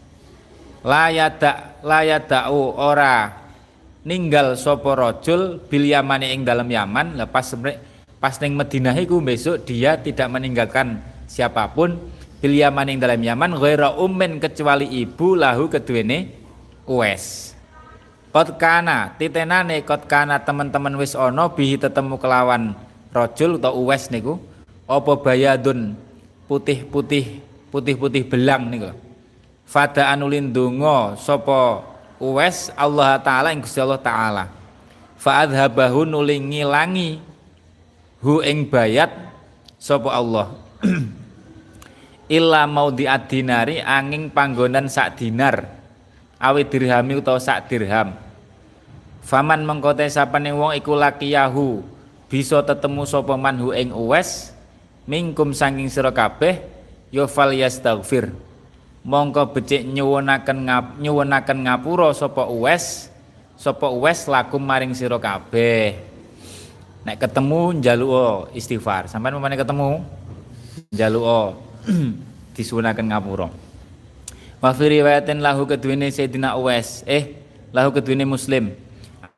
Layada 0.81 1.77
layadau 1.81 2.73
ora. 2.77 3.45
Ninggal 4.07 4.55
sapa 4.55 4.95
rajul 4.95 5.59
bil 5.67 5.83
yamani 5.83 6.31
ing 6.31 6.47
dalam 6.47 6.71
Yaman. 6.71 7.19
Lepas 7.19 7.51
pas 8.23 8.35
ning 8.39 8.55
Madinah 8.55 8.95
iku 8.95 9.19
besok 9.19 9.67
dia 9.67 9.99
tidak 9.99 10.31
meninggalkan 10.31 11.03
siapa 11.27 11.67
pun. 11.75 11.99
Bil 12.39 12.55
Yaman 12.55 12.87
ing 12.93 12.97
dalam 13.03 13.19
Yaman 13.19 13.59
ghaira 13.59 13.97
ummin 13.99 14.39
kecuali 14.39 14.87
ibu 14.87 15.35
lahu 15.35 15.67
keduwene 15.67 16.31
Uwais. 16.87 17.51
Kot 18.31 18.55
kana 18.55 19.17
titenane 19.19 19.83
kot 19.83 20.07
kana 20.07 20.39
teman-teman 20.39 20.95
wis 20.95 21.17
ana 21.17 21.51
bihi 21.51 21.75
tetemu 21.75 22.15
kelawan 22.15 22.77
rajul 23.11 23.59
atau 23.59 23.81
Uwais 23.83 24.07
niku 24.07 24.39
apa 24.87 25.19
bayadun 25.19 25.99
putih-putih 26.47 27.43
putih-putih 27.69 28.23
belang 28.25 28.67
niku. 28.71 28.91
Fada 29.67 30.11
anulin 30.11 30.49
donga 30.51 31.19
sapa 31.19 31.83
Uwais 32.17 32.73
Allah 32.73 33.21
taala 33.21 33.53
ing 33.53 33.61
Gusti 33.61 33.77
Allah 33.77 34.01
taala. 34.01 34.49
Fa 35.19 35.45
adhabahu 35.45 36.07
nuli 36.07 36.41
ngilangi 36.41 37.21
hu 38.23 38.41
ing 38.41 38.65
bayat 38.65 39.13
sapa 39.77 40.09
Allah. 40.09 40.49
illa 42.27 42.67
mau 42.67 42.91
diadinari 42.91 43.79
angin 43.79 44.27
panggonan 44.27 44.91
sak 44.91 45.19
dinar 45.19 45.63
awi 46.37 46.67
dirhami 46.67 47.17
utawa 47.17 47.39
sak 47.39 47.71
dirham 47.71 48.13
faman 49.23 49.63
mengkote 49.63 50.03
sapane 50.11 50.51
wong 50.51 50.75
iku 50.75 50.93
lakiyahu 50.93 51.83
bisa 52.27 52.59
tetemu 52.67 53.07
sapa 53.07 53.39
manhu 53.39 53.71
ing 53.71 53.95
uwes 53.95 54.51
mingkum 55.07 55.55
sanging 55.55 55.87
sira 55.87 56.11
kabeh 56.11 56.59
ya 57.09 57.25
yastaghfir. 57.25 58.35
Mongko 59.07 59.55
becik 59.55 59.87
nyuwunaken 59.87 60.67
ngap 60.67 60.85
nyuwunaken 60.99 61.63
ngapura 61.63 62.11
sapa 62.11 62.43
uwes 62.43 63.07
sapa 63.55 63.87
uwes 63.87 64.27
lakum 64.27 64.59
maring 64.59 64.91
sira 64.91 65.15
kabeh. 65.15 65.95
Nek 67.07 67.15
ketemu 67.15 67.79
njaluk 67.79 68.51
istighfar. 68.51 69.07
Sampean 69.07 69.39
memane 69.39 69.55
ketemu 69.55 70.03
njaluk 70.91 71.55
disunaken 72.59 73.07
ngapura. 73.07 73.47
Wa 74.59 74.75
fi 74.75 74.85
riwayatin 74.91 75.39
lahu 75.39 75.63
kedune 75.63 76.11
Sayyidina 76.11 76.59
Uwais. 76.59 77.07
Eh 77.07 77.39
lahu 77.71 77.95
kedune 77.95 78.27
Muslim. 78.27 78.75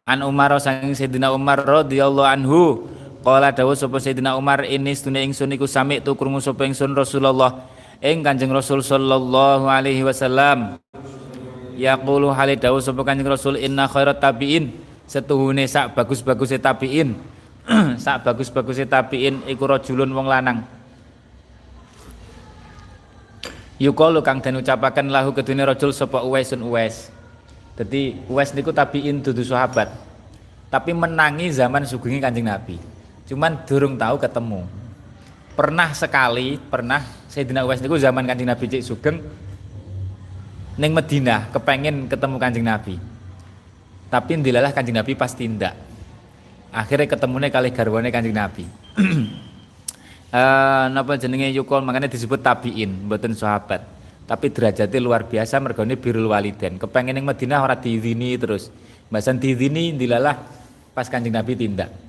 An 0.01 0.25
Umar 0.25 0.49
saking 0.57 0.97
Sayyidina 0.97 1.29
Umar 1.29 1.61
radhiyallahu 1.61 2.25
anhu 2.25 2.89
qala 3.19 3.51
dawuh 3.51 3.75
sapa 3.75 3.99
Sayyidina 3.99 4.39
Umar 4.39 4.63
ini 4.63 4.95
stune 4.95 5.19
ingsun 5.27 5.51
iku 5.55 5.67
sami 5.67 5.99
tu 5.99 6.15
krungu 6.15 6.39
sapa 6.39 6.63
ingsun 6.63 6.95
Rasulullah 6.95 7.67
ing 7.99 8.23
Kanjeng 8.23 8.51
Rasul 8.51 8.79
sallallahu 8.79 9.67
alaihi 9.67 10.03
wasallam 10.07 10.79
yaqulu 11.75 12.31
hale 12.31 12.55
dawuh 12.55 12.79
sapa 12.79 13.03
Kanjeng 13.03 13.27
Rasul 13.27 13.59
inna 13.59 13.91
khairat 13.91 14.23
tabiin 14.23 14.71
setuhune 15.03 15.67
sak 15.67 15.93
bagus-baguse 15.99 16.57
tabiin 16.63 17.19
sak 18.03 18.23
bagus-baguse 18.23 18.87
tabiin 18.87 19.43
iku 19.51 19.67
rajulun 19.67 20.09
wong 20.15 20.27
lanang 20.31 20.63
Yukalu 23.79 24.19
kang 24.19 24.43
den 24.43 24.59
ucapaken 24.59 25.07
lahu 25.07 25.31
kedune 25.31 25.63
rajul 25.63 25.95
sapa 25.95 26.19
Uwaisun 26.19 26.67
Uwais. 26.67 27.07
Dadi 27.79 28.11
Uwais 28.27 28.51
niku 28.51 28.75
tabiin 28.75 29.23
dudu 29.23 29.39
sahabat. 29.39 29.87
Tapi 30.67 30.91
menangi 30.91 31.47
zaman 31.47 31.87
sugeng 31.87 32.19
Kanjeng 32.19 32.51
Nabi. 32.51 32.75
Cuman 33.29 33.61
durung 33.69 33.93
tahu 33.93 34.17
ketemu. 34.17 34.65
Pernah 35.53 35.93
sekali, 35.93 36.57
pernah 36.57 37.05
Sayyidina 37.29 37.61
Uwais 37.61 37.77
niku 37.77 38.01
zaman 38.01 38.25
Kanjeng 38.25 38.49
Nabi 38.49 38.65
cek 38.65 38.81
sugeng 38.81 39.21
ning 40.81 40.91
Madinah 40.97 41.53
kepengen 41.53 42.09
ketemu 42.09 42.35
Kanjeng 42.41 42.65
Nabi. 42.65 42.97
Tapi 44.09 44.31
ndilalah 44.33 44.73
Kanjeng 44.73 44.97
Nabi 44.97 45.13
pas 45.13 45.29
tindak. 45.29 45.77
Akhirnya 46.73 47.05
ketemunya 47.05 47.53
kali 47.53 47.69
garwane 47.69 48.09
Kanjeng 48.09 48.33
Nabi. 48.33 48.65
eh 50.33 50.85
napa 50.89 51.13
jenenge 51.21 51.53
yukol 51.53 51.85
makanya 51.85 52.09
disebut 52.09 52.41
tabiin, 52.41 53.05
mboten 53.05 53.37
sahabat. 53.37 53.85
Tapi 54.25 54.49
derajatnya 54.49 54.97
luar 54.97 55.29
biasa 55.29 55.61
mergone 55.61 56.01
birul 56.01 56.33
waliden. 56.33 56.81
Kepengen 56.81 57.13
ning 57.13 57.29
Madinah 57.29 57.61
ora 57.61 57.77
diizini 57.77 58.33
terus. 58.41 58.73
Mbasan 59.13 59.37
diizini 59.37 59.93
ndilalah 59.93 60.33
pas 60.97 61.05
Kanjeng 61.05 61.37
Nabi 61.37 61.53
tindak. 61.53 62.08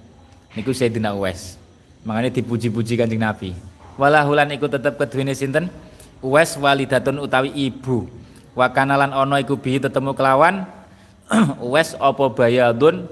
Niku 0.55 0.75
Sayyidina 0.75 1.15
Uwais. 1.15 1.55
Makanya 2.03 2.35
dipuji-puji 2.35 2.99
Kanjeng 2.99 3.23
Nabi. 3.23 3.55
Walahulan 4.01 4.51
iku 4.57 4.67
tetep 4.67 4.99
keduwene 4.99 5.37
sinten? 5.37 5.71
Uwais 6.25 6.57
walidatun 6.59 7.23
utawi 7.23 7.55
ibu. 7.55 8.11
Wa 8.57 8.67
kanalan 8.73 9.15
ono 9.15 9.39
iku 9.39 9.55
bihi 9.55 9.79
tetemu 9.79 10.11
kelawan 10.17 10.67
Uwais 11.63 11.95
apa 11.95 12.25
bayadun 12.35 13.07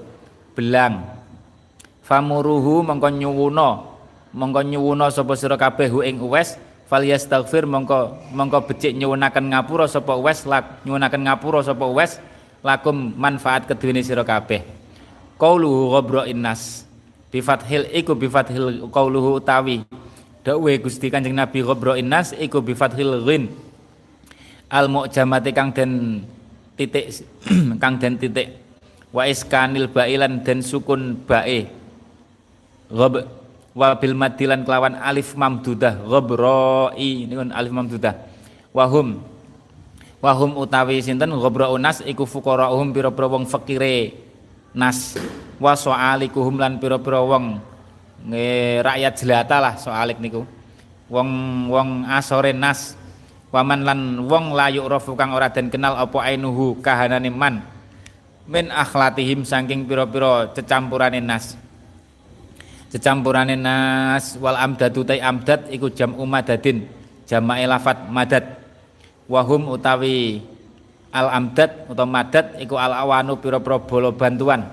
belang. 0.57 1.07
Famuruhu 2.03 2.83
mongko 2.83 3.07
nyuwuna 3.13 3.85
mongko 4.33 4.61
nyuwuna 4.65 5.09
sapa 5.13 5.33
sira 5.37 5.55
kabeh 5.55 5.89
ing 6.05 6.19
Uwais 6.19 6.57
falyastaghfir 6.89 7.69
mongko 7.69 8.17
mongko 8.33 8.65
becik 8.65 8.97
nyuwunaken 8.97 9.53
ngapura 9.53 9.85
sapa 9.85 10.17
wes 10.17 10.43
lak 10.49 10.81
nyuwunaken 10.83 11.21
ngapura 11.29 11.61
sapa 11.61 11.85
wes 11.85 12.17
lakum 12.65 13.13
manfaat 13.13 13.69
keduwene 13.69 14.01
sira 14.01 14.25
kabeh 14.25 14.65
qauluhu 15.37 15.93
ghabra 15.93 16.25
innas 16.25 16.88
bi 17.29 17.39
fathil 17.39 17.85
iku 17.93 18.17
bi 18.17 18.27
fathil 18.29 18.89
qauluhu 18.89 19.37
utawi. 19.37 19.85
Dawuhe 20.39 20.81
Gusti 20.81 21.13
Kanjeng 21.13 21.37
Nabi 21.37 21.61
ghabra 21.61 21.93
innas 21.99 22.33
iku 22.33 22.61
bi 22.61 22.73
fathil 22.73 23.21
ghin. 23.25 23.53
Al 24.69 24.89
mu'jamati 24.89 25.49
kang 25.53 25.73
den 25.73 26.23
titik 26.77 27.25
kang 27.81 28.01
den 28.01 28.17
titik. 28.17 28.57
Wa 29.09 29.25
iskanil 29.25 29.89
bailan 29.89 30.45
den 30.45 30.61
sukun 30.61 31.17
bae 31.25 31.69
ghab 32.89 33.25
wa 33.73 33.87
bil 33.97 34.13
madilan 34.17 34.65
kelawan 34.65 34.97
alif 34.97 35.33
mamdudah. 35.37 36.01
Ghabroi 36.05 37.29
niku 37.29 37.41
alif 37.53 37.71
mamdudah. 37.73 38.13
Wahum 38.73 39.21
wahum 40.21 40.57
utawi 40.57 41.01
sinten? 41.01 41.33
Ghabra 41.33 41.69
unas 41.73 42.01
iku 42.05 42.25
fuqara'uhum 42.25 42.93
pira-pira 42.93 43.25
wong 43.29 43.49
fakire 43.49 44.28
nas. 44.75 45.17
Wa 45.59 45.75
soalikuhum 45.75 46.59
lan 46.59 46.79
pira-pira 46.79 47.19
wong. 47.19 47.59
Rakyat 48.83 49.13
jelata 49.15 49.57
lah 49.63 49.73
soalik 49.79 50.19
niku. 50.19 50.43
Wong 51.09 51.29
wong 51.71 52.05
asore 52.07 52.51
nas. 52.51 52.95
Waman 53.49 53.81
lan 53.81 53.99
wong 54.29 54.53
layu 54.53 54.85
rofu 54.85 55.17
kang 55.17 55.33
ora 55.33 55.49
den 55.49 55.73
kenal 55.73 55.97
apa 55.97 56.21
ainuhu 56.21 56.77
kahanane 56.85 57.33
man. 57.33 57.65
Min 58.45 58.69
akhlatihim 58.69 59.41
saking 59.41 59.89
pira-pira 59.89 60.53
cecampurane 60.53 61.17
nas. 61.17 61.57
Cecampurane 62.93 63.57
nas 63.57 64.37
wal 64.37 64.57
amdadu 64.57 65.01
tai 65.05 65.21
amdad 65.21 65.65
iku 65.73 65.89
jam 65.89 66.13
umadadin. 66.13 66.85
Jamae 67.25 67.65
lafat 67.65 68.09
madad. 68.09 68.45
Wahum 69.29 69.69
utawi 69.69 70.41
al 71.09 71.27
amdad 71.33 71.89
utawa 71.89 72.21
madad 72.21 72.57
iku 72.61 72.77
al 72.77 72.93
awanu 72.93 73.41
pira-pira 73.41 73.81
bolo 73.81 74.13
bantuan. 74.13 74.65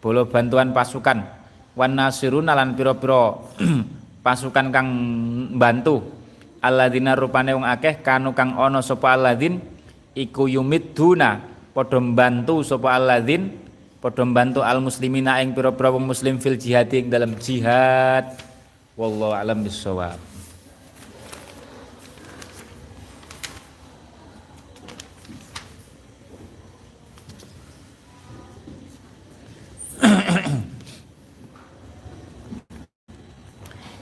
Bolo 0.00 0.28
bantuan 0.28 0.72
pasukan. 0.72 1.24
Wan 1.76 1.96
nasirun 1.96 2.48
lan 2.48 2.76
pira-pira 2.76 3.36
pasukan 4.26 4.66
kang 4.68 4.88
bantu 5.56 6.04
alladzina 6.60 7.16
rupane 7.16 7.56
wong 7.56 7.64
akeh 7.64 8.04
kanu 8.04 8.36
kang 8.36 8.52
ana 8.56 8.84
sapa 8.84 9.16
alladzin 9.16 9.56
iku 10.12 10.44
yumiduna 10.44 11.40
padha 11.72 11.96
mbantu 11.96 12.60
sapa 12.60 13.00
alladzin 13.00 13.48
padha 14.00 14.24
mbantu 14.28 14.60
al 14.60 14.84
muslimina 14.84 15.40
ing 15.40 15.56
pira-pira 15.56 15.88
muslim 15.96 16.36
fil 16.36 16.60
jihad 16.60 16.92
ing 16.92 17.08
dalam 17.08 17.32
jihad. 17.40 18.28
Wallahu 19.00 19.32
alam 19.32 19.64
bisawab 19.64 20.29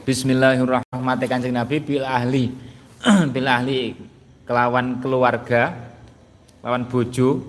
Bismillahirrahmanirrahim. 0.08 1.28
Kanjeng 1.28 1.52
Nabi 1.52 1.84
bil 1.84 2.00
ahli. 2.00 2.48
Bil 3.36 3.44
ahli 3.44 3.92
kelawan 4.48 5.04
keluarga 5.04 5.76
lawan 6.64 6.88
bojo. 6.88 7.44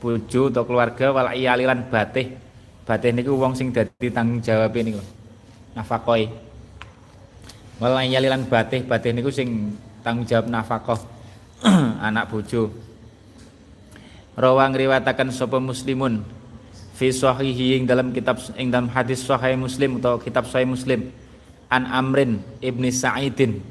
Bojo 0.00 0.48
atau 0.48 0.64
keluarga 0.64 1.12
wal 1.12 1.28
iyalilan 1.36 1.92
batih. 1.92 2.32
Batih 2.88 3.12
niku 3.12 3.36
wong 3.36 3.52
sing 3.52 3.68
dadi 3.68 4.08
tanggung 4.08 4.40
jawab 4.40 4.72
niku 4.80 5.04
nafakoi. 5.76 6.32
Wal 7.84 8.00
iyalilan 8.00 8.48
batih. 8.48 8.88
Batih 8.88 9.12
niku 9.12 9.28
sing 9.28 9.76
tanggung 10.00 10.24
jawab 10.24 10.48
nafakoh 10.48 11.04
anak 12.08 12.32
bojo. 12.32 12.72
Rawang 14.40 14.72
riwatakan 14.72 15.28
sapa 15.28 15.60
muslimun. 15.60 16.24
Fi 16.96 17.12
sahihi 17.12 17.76
ing 17.76 17.84
dalam 17.84 18.08
kitab 18.08 18.40
ing 18.56 18.72
dalam 18.72 18.88
hadis 18.88 19.20
sahih 19.20 19.52
muslim 19.60 20.00
atau 20.00 20.16
kitab 20.16 20.48
sahih 20.48 20.64
muslim 20.64 21.12
an 21.72 21.88
amrin 21.88 22.44
ibni 22.60 22.92
sa'idin 22.92 23.64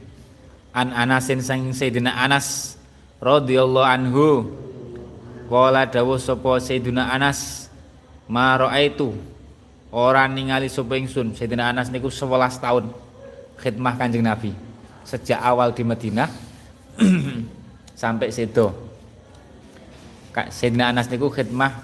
an 0.73 0.89
anasin 0.89 1.37
sang 1.45 1.69
sayyidina 1.69 2.17
anas 2.17 2.73
radhiyallahu 3.21 3.85
anhu 3.85 4.49
Kala 5.51 5.83
dawuh 5.83 6.15
sapa 6.15 6.63
Sayyidina 6.63 7.11
Anas, 7.11 7.67
"Ma 8.31 8.55
raaitu 8.55 9.11
ora 9.91 10.23
ningali 10.23 10.71
sapa 10.71 10.95
ingsun." 10.95 11.35
Sayyidina 11.35 11.75
Anas 11.75 11.91
niku 11.91 12.07
11 12.07 12.55
tahun 12.55 12.87
khidmah 13.59 13.99
Kanjeng 13.99 14.23
Nabi. 14.23 14.55
Sejak 15.03 15.43
awal 15.43 15.75
di 15.75 15.83
Madinah 15.83 16.31
sampai 17.99 18.31
sedo. 18.31 18.71
Kak 20.31 20.55
Sayyidina 20.55 20.95
Anas 20.95 21.11
niku 21.11 21.27
khidmah 21.27 21.83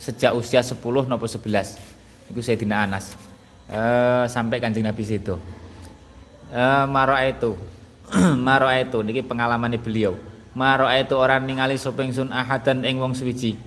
sejak 0.00 0.32
usia 0.32 0.64
10 0.64 0.80
nopo 0.80 1.28
11. 1.28 1.76
Niku 2.32 2.40
Sayyidina 2.40 2.88
Anas. 2.88 3.12
Uh, 3.68 4.24
sampai 4.24 4.64
Kanjeng 4.64 4.88
Nabi 4.88 5.04
sedo. 5.04 5.36
Uh, 6.48 6.88
maro 6.88 7.12
itu. 7.20 7.52
maro 8.46 8.68
itu 8.72 8.98
niki 9.04 9.20
pengalaman 9.20 9.76
beliau 9.76 10.16
maro 10.56 10.88
itu 10.88 11.14
orang 11.14 11.44
ningali 11.44 11.76
sapa 11.76 12.00
ingsun 12.04 12.32
ahadan 12.32 12.82
ing 12.84 12.96
wong 12.98 13.12
suwiji 13.12 13.60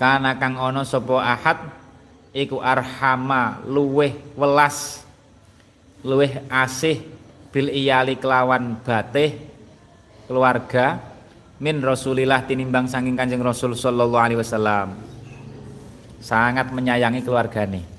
kana 0.00 0.36
kang 0.40 0.56
ana 0.56 0.82
sapa 0.82 1.20
ahad 1.20 1.58
iku 2.32 2.60
arhama 2.60 3.60
luweh 3.68 4.16
welas 4.36 5.04
luweh 6.00 6.40
asih 6.48 7.04
bil 7.52 7.68
iyali 7.68 8.16
kelawan 8.16 8.80
batih 8.80 9.36
keluarga 10.28 11.00
min 11.56 11.80
Rasulillah 11.80 12.44
tinimbang 12.44 12.84
sanging 12.84 13.16
Kanjeng 13.16 13.40
Rasul 13.40 13.72
sallallahu 13.72 14.20
alaihi 14.20 14.40
wasallam 14.40 14.96
sangat 16.20 16.68
menyayangi 16.72 17.24
keluargane 17.24 17.95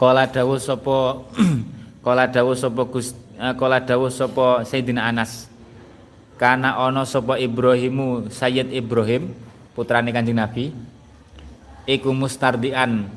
kala 0.00 0.24
dawuh 0.24 0.56
sapa 0.56 1.28
kala 2.04 2.24
dawuh 2.24 2.56
sapa 2.56 2.88
Gus 2.88 3.12
eh, 3.36 3.52
kala 3.52 3.84
dawuh 3.84 4.08
sapa 4.08 4.64
Sayyidina 4.64 5.04
Anas. 5.04 5.52
Karena 6.40 6.80
ono 6.80 7.04
sopo 7.04 7.36
Ibrahimu 7.36 8.32
Sayyid 8.32 8.72
Ibrahim 8.72 9.36
putrane 9.76 10.08
Kanjeng 10.08 10.40
Nabi. 10.40 10.72
Iku 11.84 12.16
mustardian 12.16 13.12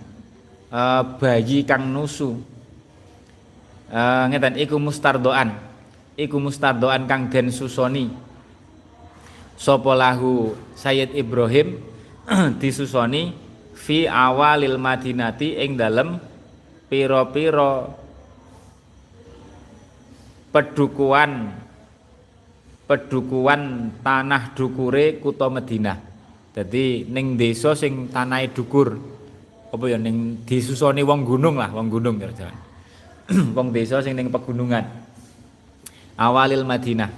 uh, 0.67 1.01
bayi 1.23 1.63
kang 1.63 1.87
nusu. 1.87 2.35
Uh, 3.87 4.27
ngeten 4.27 4.59
iku 4.59 4.75
mustardoan. 4.75 5.55
Iku 6.19 6.35
mustardoan 6.35 7.07
kang 7.07 7.31
den 7.31 7.47
susoni. 7.47 8.11
Sapa 9.55 9.95
lahu 9.95 10.59
Sayyid 10.75 11.15
Ibrahim 11.15 11.79
disusoni 12.59 13.31
fi 13.71 14.03
awalil 14.03 14.75
madinati 14.75 15.55
ing 15.63 15.79
dalem 15.79 16.19
piro-piro 16.93 17.89
pedukuan 20.53 21.49
pedukuan 22.85 23.89
tanah 24.05 24.53
dukure 24.53 25.17
kutha 25.17 25.49
Madinah. 25.49 25.97
Jadi 26.53 27.09
ning 27.09 27.33
desa 27.33 27.73
sing 27.73 28.13
tanahe 28.13 28.53
dukur. 28.53 28.93
Apa 29.73 29.89
ya 29.89 29.97
ning 29.97 30.45
disusoni 30.45 31.01
wong 31.01 31.25
gunung 31.25 31.57
lah, 31.57 31.73
wong 31.73 31.89
gunung 31.89 32.21
jalan. 32.21 32.53
wong 33.57 33.73
desa 33.73 34.05
sing 34.05 34.13
ning 34.13 34.29
pegunungan. 34.29 34.85
Awalil 36.13 36.61
Madinah. 36.61 37.09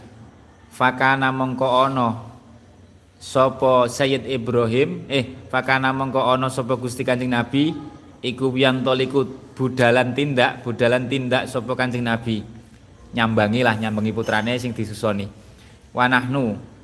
Fakana 0.72 1.36
mongko 1.36 1.68
ana 1.68 2.32
sapa 3.20 3.92
Sayyid 3.92 4.24
Ibrahim 4.24 5.04
eh 5.12 5.36
fakana 5.52 5.92
mongko 5.92 6.24
ana 6.24 6.48
sapa 6.48 6.80
Gusti 6.80 7.04
Kanjeng 7.04 7.32
Nabi 7.36 7.76
iku 8.24 8.52
wiyantoliku 8.52 9.45
budalan 9.56 10.12
tindak 10.12 10.62
budalan 10.62 11.08
tindak 11.08 11.48
sapa 11.48 11.72
Kanjeng 11.74 12.04
Nabi 12.04 12.44
nyambangi 13.16 13.64
lah 13.64 13.80
nyambangi 13.80 14.12
putrane 14.12 14.60
sing 14.60 14.76
disusoni 14.76 15.26
wanahnu 15.96 16.76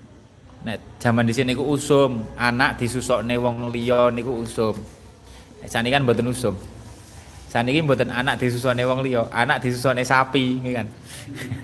Nek 0.61 1.01
zaman 1.01 1.25
di 1.25 1.33
sini 1.33 1.57
niku 1.57 1.73
usum, 1.73 2.21
anak 2.37 2.77
disusokne 2.77 3.33
wong 3.41 3.73
liya 3.73 4.13
niku 4.13 4.45
usum. 4.45 4.77
Sani 5.65 5.89
kan 5.89 6.05
mboten 6.05 6.29
usum. 6.29 6.53
Saniki 7.49 7.81
mboten 7.81 8.13
anak 8.13 8.37
disusokne 8.37 8.85
wong 8.85 9.01
liya, 9.01 9.25
anak 9.33 9.65
disusokne 9.65 10.05
sapi, 10.05 10.61
kan. 10.69 10.85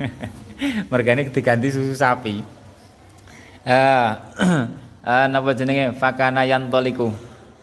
Mergane 0.90 1.30
diganti 1.30 1.70
susu 1.70 1.94
sapi. 1.94 2.42
Eh 3.70 4.10
uh, 5.06 5.26
napa 5.32 5.54
jenenge 5.54 5.94
fakana 5.94 6.50
yantoliku. 6.50 7.14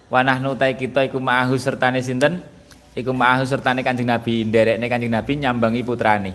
Wa 0.07 0.23
nahnu 0.23 0.55
ta 0.55 0.71
kita 0.71 1.03
iku 1.11 1.19
ma'ahu 1.19 1.59
sertane 1.59 1.99
sinten? 1.99 2.47
Iku 2.95 3.11
ma'ahu 3.11 3.43
sertane 3.43 3.83
Kanjeng 3.83 4.07
Nabi, 4.07 4.47
nderekne 4.47 4.87
Kanjeng 4.87 5.11
Nabi 5.11 5.33
nyambangi 5.35 5.83
putrane. 5.83 6.31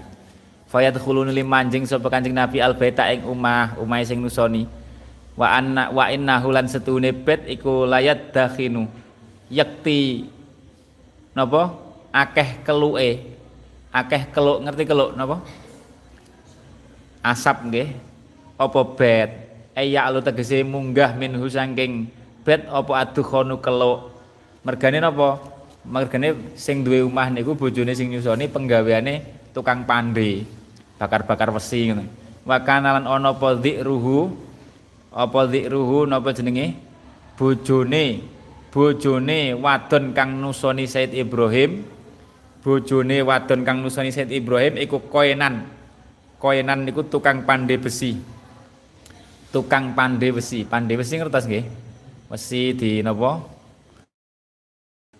Fayat 0.67 0.99
khulun 0.99 1.31
manjing 1.47 1.87
sapa 1.87 2.11
Kanjeng 2.11 2.35
Nabi 2.35 2.59
albaita 2.59 3.07
ing 3.15 3.23
umah, 3.23 3.79
umah 3.79 4.03
sing 4.03 4.19
nusoni. 4.19 4.67
Wa 5.39 5.55
anna 5.55 5.87
wa 5.87 6.11
innahu 6.11 6.51
lan 6.51 6.67
setune 6.67 7.15
bet 7.15 7.47
iku 7.47 7.87
layat 7.87 8.35
dakhinu 8.35 8.91
yakti 9.47 10.27
napa? 11.31 11.87
Akeh 12.11 12.59
keluke 12.65 13.21
akeh 13.95 14.27
keluk 14.35 14.59
ngerti 14.67 14.83
keluk 14.83 15.15
napa? 15.15 15.39
Asap 17.23 17.71
nggih. 17.71 17.89
Apa 18.59 18.81
bet? 18.99 19.29
Eya 19.79 20.11
lu 20.11 20.19
tegese 20.19 20.59
munggah 20.67 21.15
minhu 21.15 21.47
saking 21.47 22.11
bet 22.43 22.67
apa 22.67 23.07
adukhonu 23.07 23.63
keluk? 23.63 24.11
Mergane 24.67 24.99
napa 24.99 25.39
mergane 25.87 26.55
sing 26.59 26.83
duwe 26.83 27.03
omah 27.03 27.31
niku 27.31 27.55
bojone 27.55 27.95
sing 27.95 28.11
nyusoni 28.11 28.51
penggaweane 28.51 29.23
tukang 29.55 29.87
pande 29.87 30.43
bakar-bakar 30.99 31.49
wesi 31.55 31.89
ngono. 31.89 32.03
Wa 32.43 32.59
kana 32.61 32.99
lan 32.99 33.05
ana 33.07 33.31
apa 33.31 33.55
ruhu? 33.83 34.49
Apa 35.09 35.49
zikruhu 35.49 36.05
napa 36.05 36.35
jenenge? 36.35 36.77
Bojone. 37.39 38.21
Bojone 38.69 39.57
wadon 39.57 40.13
kang 40.13 40.37
nusoni 40.37 40.85
Said 40.85 41.15
Ibrahim. 41.17 41.81
Bojone 42.61 43.25
wadon 43.25 43.65
kang 43.65 43.81
nusoni 43.81 44.13
Said 44.13 44.29
Ibrahim 44.29 44.77
iku 44.77 45.01
koenan 45.09 45.65
koenan 46.37 46.85
niku 46.85 47.07
tukang 47.07 47.47
pandai 47.47 47.81
besi. 47.81 48.19
Tukang 49.49 49.97
pandai 49.97 50.29
besi 50.29 50.61
pandai 50.61 50.93
besi 50.93 51.17
ngertos 51.17 51.49
nggih? 51.49 51.65
Besi 52.29 52.77
di 52.77 53.01
napa 53.01 53.41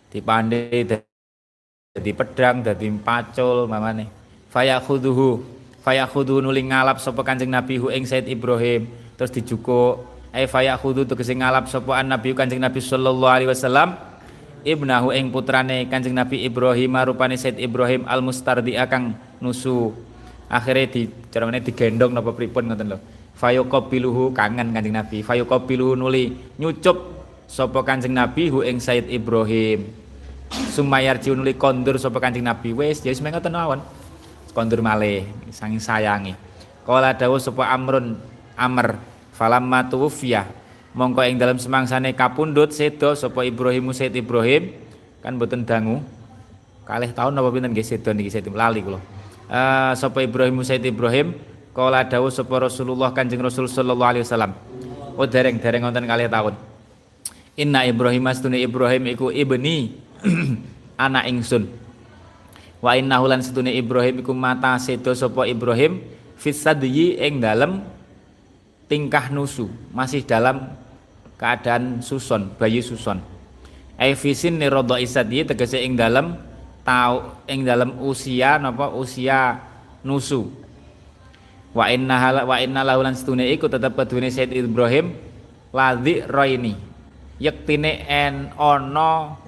dipandai 0.09 0.85
dadi 0.85 2.11
pedang 2.13 2.65
dadi 2.65 2.89
pacul 3.01 3.69
mamane. 3.69 4.09
Fayakhuduhu 4.49 5.41
fayakhuduhu 5.85 6.41
nuling 6.41 6.73
ngalap 6.73 6.97
sapa 6.97 7.21
Kanjeng 7.21 7.53
Nabi 7.53 7.77
hu 7.77 7.93
ing 7.93 8.05
Said 8.09 8.25
Ibrahim. 8.25 8.89
Terus 9.13 9.29
dijuko 9.35 10.05
ai 10.31 10.47
faya 10.47 10.77
khudu 10.79 11.03
tegese 11.05 11.33
ngalap 11.35 11.67
sapa 11.69 12.01
nabi 12.01 12.33
Kanjeng 12.33 12.61
Nabi 12.61 12.81
sallallahu 12.81 13.29
alaihi 13.29 13.49
wasallam. 13.51 13.97
Ibnahu 14.59 15.15
ing 15.15 15.31
putrane 15.31 15.87
Kanjeng 15.87 16.17
Nabi 16.17 16.43
Ibrahim 16.43 16.97
rupane 17.03 17.37
Said 17.39 17.61
Ibrahim 17.61 18.03
al 18.09 18.23
mustardi 18.25 18.75
akang 18.75 19.15
nusu. 19.39 19.93
Akhirnya 20.49 20.89
di 20.89 21.01
carane 21.29 21.61
digendong 21.61 22.09
napa 22.09 22.33
pripun 22.33 22.73
ngoten 22.73 22.89
lho. 22.89 22.97
Fayuqabiluhu 23.37 24.33
kangen 24.33 24.73
Kanjeng 24.73 24.97
Nabi. 24.97 25.21
Fayuqabiluhu 25.21 25.93
nuli 25.93 26.33
nyucup 26.57 27.18
sapa 27.49 27.81
Kanjeng 27.81 28.13
Nabi 28.13 28.53
hu 28.53 28.61
ing 28.61 28.77
Said 28.77 29.09
Ibrahim. 29.09 29.89
Sumayar 30.69 31.17
nuli 31.17 31.57
kondur 31.57 31.97
sapa 31.97 32.21
Kanjeng 32.21 32.45
Nabi. 32.45 32.77
Wis 32.77 33.01
ya 33.01 33.09
wis 33.09 33.19
ngoten 33.19 33.49
mawon. 33.49 33.81
Kondur 34.53 34.85
malih 34.85 35.25
saking 35.49 35.81
sayangi. 35.81 36.37
Kala 36.85 37.17
dawuh 37.17 37.41
sapa 37.41 37.73
Amrun 37.73 38.21
Amr 38.53 39.01
falamma 39.33 39.89
tuwfiya 39.89 40.45
mongko 40.93 41.21
ing 41.25 41.37
dalam 41.37 41.57
semangsane 41.57 42.13
kapundhut 42.13 42.69
sedo 42.69 43.17
sapa 43.17 43.41
Ibrahim 43.41 43.89
Said 43.97 44.13
Ibrahim. 44.13 44.77
Kan 45.25 45.41
boten 45.41 45.65
dangu. 45.65 46.05
Kalih 46.85 47.13
tahun 47.13 47.37
apa 47.37 47.49
pinten 47.49 47.73
nggih 47.73 47.85
sedo 47.85 48.13
niki 48.13 48.29
Said 48.29 48.45
lali 48.53 48.85
kula. 48.85 49.01
Uh, 49.49 49.93
sapa 49.97 50.21
Ibrahim 50.21 50.61
Said 50.61 50.85
Ibrahim 50.85 51.33
kala 51.73 52.05
dawuh 52.05 52.29
sapa 52.29 52.69
Rasulullah 52.69 53.09
Kanjeng 53.09 53.41
Rasul 53.41 53.65
sallallahu 53.65 54.09
alaihi 54.17 54.25
wasallam. 54.25 54.53
Oh 55.17 55.27
dereng-dereng 55.27 55.83
wonten 55.83 56.05
kalih 56.07 56.29
tahun 56.31 56.68
Inna 57.59 57.83
Ibrahim 57.83 58.23
astune 58.31 58.63
Ibrahim 58.63 59.11
iku 59.11 59.35
ibni 59.35 59.91
anak 60.95 61.27
ingsun. 61.27 61.67
Wa 62.79 62.95
innahu 62.95 63.27
lan 63.27 63.43
setune 63.43 63.75
Ibrahim 63.75 64.23
iku 64.23 64.31
mata 64.31 64.79
sedo 64.79 65.11
sapa 65.11 65.43
Ibrahim 65.43 65.99
fisadyi 66.39 67.19
ing 67.19 67.43
dalem 67.43 67.83
tingkah 68.87 69.27
nusu 69.27 69.67
masih 69.91 70.23
dalam 70.23 70.71
keadaan 71.35 71.99
suson 71.99 72.47
bayi 72.55 72.79
suson. 72.79 73.19
Aifisin 73.99 74.55
nirodo 74.55 74.95
isadi 74.95 75.43
tegese 75.43 75.83
ing 75.83 75.99
dalam 75.99 76.39
tau 76.87 77.43
ing 77.51 77.67
dalam 77.67 77.99
usia 77.99 78.55
napa 78.55 78.87
usia 78.95 79.59
nusu. 80.07 80.47
Wa 81.75 81.91
inna 81.91 82.47
wa 82.47 82.55
inna 82.55 82.87
laulan 82.87 83.19
setune 83.19 83.51
iku 83.51 83.67
tetep 83.67 83.99
kedune 83.99 84.31
Said 84.31 84.55
Ibrahim 84.55 85.11
ladhi 85.75 86.23
roini 86.23 86.87
yektine 87.39 88.05
en 88.05 88.53
ono 88.59 89.39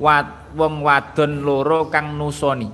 wat 0.00 0.56
wong 0.56 0.82
wadon 0.82 1.44
loro 1.44 1.92
kang 1.92 2.16
nusoni. 2.16 2.68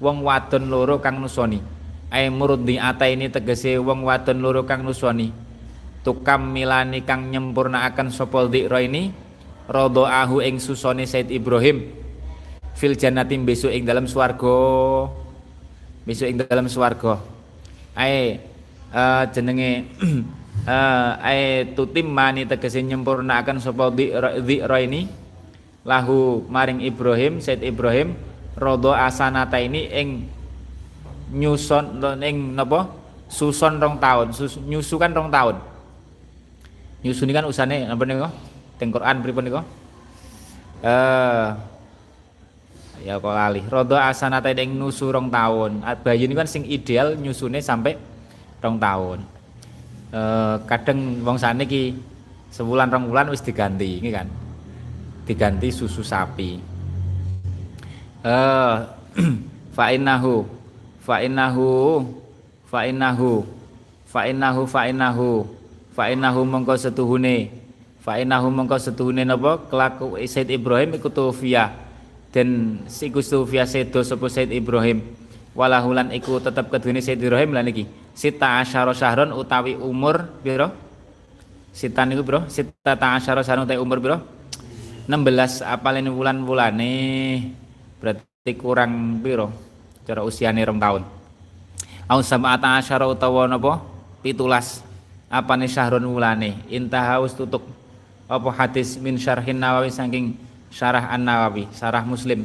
Wong 0.00 0.24
wadon 0.24 0.72
loro 0.72 0.98
kang 0.98 1.20
nusoni. 1.20 1.60
Ai 2.08 2.32
murdi 2.32 2.80
ini 2.80 3.28
tegese 3.28 3.76
wong 3.76 4.00
wadon 4.00 4.40
loro 4.40 4.64
kang 4.64 4.80
nuswani 4.80 5.48
tukam 6.08 6.56
milani 6.56 7.04
kang 7.04 7.28
nyempurnaaken 7.28 8.08
sapa 8.08 8.48
dzikra 8.48 8.80
ini 8.80 9.12
ahu 9.68 10.40
ing 10.40 10.56
susone 10.56 11.04
Said 11.04 11.28
Ibrahim. 11.28 11.92
Fil 12.72 12.96
jannati 12.96 13.36
besok 13.42 13.74
ing 13.74 13.84
dalam 13.84 14.08
swarga. 14.08 14.56
Besok 16.08 16.26
ing 16.30 16.40
dalam 16.40 16.64
swarga. 16.70 17.20
Ai 17.92 18.40
uh, 18.94 19.28
jenenge 19.28 19.84
uh, 20.66 21.10
ai 21.20 21.70
tutim 21.76 22.08
mani 22.08 22.48
tegese 22.48 22.82
nyempurnaaken 22.82 23.60
sapa 23.62 23.92
dzikra 23.92 24.78
ini 24.82 25.06
lahu 25.86 26.42
maring 26.48 26.82
Ibrahim 26.82 27.38
Said 27.38 27.62
Ibrahim 27.62 28.16
rodo 28.58 28.90
asanata 28.90 29.60
ini 29.62 29.86
ing 29.92 30.08
nyuson 31.30 32.02
ning 32.18 32.56
napa? 32.56 32.88
Suson 33.28 33.76
rong 33.76 34.00
tahun 34.00 34.32
sus, 34.32 34.56
nyusu 34.56 34.96
kan 34.96 35.12
rong 35.12 35.28
tahun 35.28 35.60
nyusu 37.04 37.28
ini 37.28 37.36
kan 37.36 37.44
usane 37.44 37.84
napa 37.84 38.08
niku? 38.08 38.24
Teng 38.80 38.88
Quran 38.88 39.20
pripun 39.20 39.44
niku? 39.44 39.60
Eh 40.80 41.48
ya 43.06 43.14
kok 43.22 43.30
lali 43.30 43.62
rodo 43.68 43.94
asanata 43.94 44.50
ing 44.50 44.74
nusu 44.74 45.12
rong 45.12 45.30
tahun 45.30 45.86
bayi 46.02 46.26
ini 46.26 46.34
kan 46.34 46.48
sing 46.50 46.66
ideal 46.66 47.14
nyusune 47.14 47.62
sampai 47.62 47.94
rong 48.58 48.80
tahun 48.80 49.22
eh 50.08 50.56
kadang 50.64 51.20
wong 51.20 51.36
sane 51.36 51.68
ki 51.68 51.92
sebulan 52.48 52.88
rong 52.88 53.12
bulan 53.12 53.28
wis 53.28 53.44
diganti 53.44 54.00
ini 54.00 54.08
kan? 54.08 54.24
Diganti 55.28 55.68
susu 55.68 56.00
sapi. 56.00 56.56
Eh 58.24 58.74
fa 59.76 59.92
innahu 59.92 60.48
fa 61.04 61.20
innahu 61.20 62.00
fa 62.64 62.88
innahu 62.88 63.44
fa 64.08 64.20
innahu 64.24 64.62
fa 64.64 64.80
innahu 64.88 65.44
fa 65.92 66.04
innahu 66.08 66.40
mongko 66.40 66.74
setuhune 66.80 67.52
fa 68.00 68.16
innahu 68.16 68.48
mongko 68.48 68.80
setuhune 68.80 69.28
napa? 69.28 69.60
Kelaku 69.68 70.16
Said 70.24 70.48
Ibrahim 70.48 70.96
iku 70.96 71.12
tufia 71.12 71.68
dan 72.32 72.80
siku 72.88 73.20
tufia 73.20 73.68
sedo 73.68 74.00
sapa 74.00 74.32
Said 74.32 74.48
Ibrahim? 74.56 75.04
Walahulan 75.52 76.16
iku 76.16 76.40
tetep 76.40 76.72
kedune 76.72 77.04
Said 77.04 77.20
Ibrahim 77.20 77.52
lan 77.52 77.68
iki 77.68 77.84
sita 78.18 78.58
asyara 78.58 78.90
syahron 78.90 79.30
utawi 79.30 79.78
umur 79.78 80.26
pira 80.42 80.74
sita 81.70 82.02
niku 82.02 82.26
bro 82.26 82.50
sita 82.50 82.98
ta 82.98 83.14
asyara 83.14 83.46
syahron 83.46 83.62
utawi 83.62 83.78
umur 83.78 84.02
pira 84.02 84.18
16 85.08 85.64
apalene 85.64 86.12
wulan-wulane. 86.12 86.92
Berarti 87.96 88.52
kurang 88.60 89.24
pira 89.24 89.48
cara 90.04 90.20
usiane 90.20 90.60
rong 90.60 90.76
tahun. 90.76 91.02
Au 92.04 92.20
sab'ata 92.20 92.76
asyara 92.76 93.08
utawa 93.08 93.48
napa? 93.48 93.80
Pitulas. 94.20 94.84
Apane 95.32 95.64
syahrun 95.64 96.04
wulane? 96.04 96.60
Intaha 96.68 97.24
wis 97.24 97.32
tutuk. 97.32 97.64
Apa 98.28 98.52
hadis 98.52 99.00
min 99.00 99.16
syarhin 99.16 99.56
nawawi 99.56 99.88
saking 99.88 100.36
syarah 100.68 101.08
an 101.08 101.24
nawawi 101.24 101.64
syarah 101.72 102.04
muslim. 102.04 102.44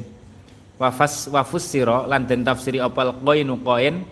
Wafas 0.79 1.27
wafussira 1.27 2.07
lan 2.07 2.23
den 2.23 2.47
tafsiri 2.47 2.79
opal 2.79 3.11
qainu 3.19 3.59
qain 3.59 4.07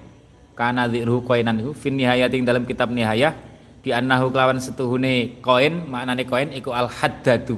kana 0.53 0.87
dzirhu 0.87 1.23
qainan 1.25 1.59
iku 1.61 1.71
fin 1.75 1.95
nihayating 1.95 2.43
dalam 2.43 2.63
kitab 2.67 2.91
nihayah 2.91 3.33
di 3.81 3.89
annahu 3.89 4.29
kelawan 4.29 4.61
setuhune 4.61 5.41
koin 5.41 5.89
maknane 5.89 6.23
koin 6.27 6.53
iku 6.53 6.71
al 6.71 6.87
haddadu 6.87 7.57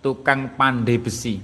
tukang 0.00 0.56
pandai 0.56 0.96
besi. 0.96 1.36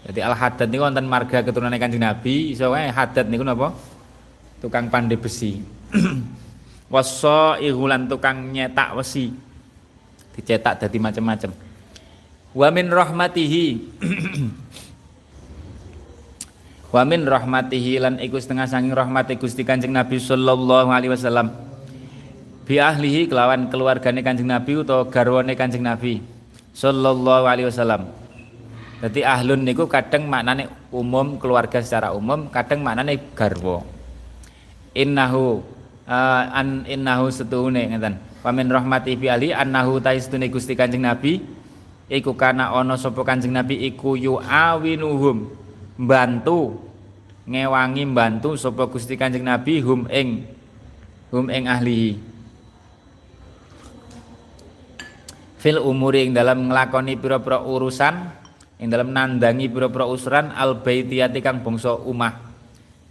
Jadi 0.00 0.20
al 0.24 0.34
haddad 0.34 0.66
niku 0.66 0.82
wonten 0.82 1.06
marga 1.06 1.44
keturunan 1.44 1.76
Kanjeng 1.76 2.02
Nabi. 2.02 2.50
Iso 2.50 2.72
wae 2.72 2.90
haddad 2.90 3.30
niku 3.30 3.46
napa? 3.46 3.70
Tukang 4.58 4.90
pandai 4.90 5.14
besi. 5.20 5.62
wasaihu 6.92 7.86
lan 7.86 8.10
tukang 8.10 8.50
nyetak 8.50 8.98
wesi. 8.98 9.30
Dicetak 10.34 10.82
dadi 10.82 10.98
macam-macam 10.98 11.70
wa 12.50 12.68
min 12.74 12.86
rahmatihi 12.90 13.66
Wa 16.90 17.06
min 17.06 17.22
rahmatihi 17.22 18.02
lan 18.02 18.14
iku 18.18 18.34
setengah 18.34 18.66
sanging 18.66 18.90
rahmati 18.90 19.38
Gusti 19.38 19.62
Kanjeng 19.62 19.94
Nabi 19.94 20.18
sallallahu 20.18 20.90
alaihi 20.90 21.14
wasallam. 21.14 21.54
Bi 22.66 22.82
ahlihi 22.82 23.30
kelawan 23.30 23.70
keluargane 23.70 24.26
Kanjeng 24.26 24.50
Nabi 24.50 24.82
utawa 24.82 25.06
garwane 25.06 25.54
Kanjeng 25.54 25.86
Nabi 25.86 26.18
sallallahu 26.74 27.46
alaihi 27.46 27.70
wasallam. 27.70 28.10
Jadi 29.00 29.22
ahlun 29.22 29.62
niku 29.62 29.86
kadang 29.86 30.26
maknane 30.26 30.66
umum 30.90 31.38
keluarga 31.38 31.78
secara 31.78 32.10
umum, 32.10 32.50
kadang 32.50 32.82
maknane 32.82 33.16
garwa. 33.38 33.86
Innahu 34.90 35.62
uh, 36.10 36.42
an 36.50 36.84
innahu 36.90 37.30
setuhune 37.30 37.86
ngeten. 37.86 38.18
Wa 38.42 38.50
min 38.50 38.66
rahmati 38.66 39.14
bi 39.14 39.30
ahli 39.30 39.54
annahu 39.54 40.02
taistune 40.02 40.50
Gusti 40.50 40.74
Kanjeng 40.74 41.06
Nabi 41.06 41.38
iku 42.10 42.34
kana 42.34 42.74
ana 42.74 42.98
sapa 42.98 43.22
Kanjeng 43.22 43.54
Nabi 43.54 43.78
iku 43.86 44.18
yu'awinuhum 44.18 45.69
bantu 46.00 46.80
ngewangi 47.44 48.08
bantu 48.08 48.56
sapa 48.56 48.88
Gusti 48.88 49.20
Kanjeng 49.20 49.44
Nabi 49.44 49.84
hum 49.84 50.08
ing 50.08 50.48
hum 51.28 51.52
ing 51.52 51.68
ahlihi 51.68 52.16
fil 55.60 55.76
umuri 55.76 56.24
ing 56.24 56.32
dalam 56.32 56.72
nglakoni 56.72 57.20
pira-pira 57.20 57.60
urusan 57.60 58.14
ing 58.80 58.88
dalam 58.88 59.12
nandangi 59.12 59.68
pira-pira 59.68 60.08
usuran 60.08 60.56
al 60.56 60.80
baitiyati 60.80 61.44
kang 61.44 61.60
bangsa 61.60 61.92
umah 61.92 62.50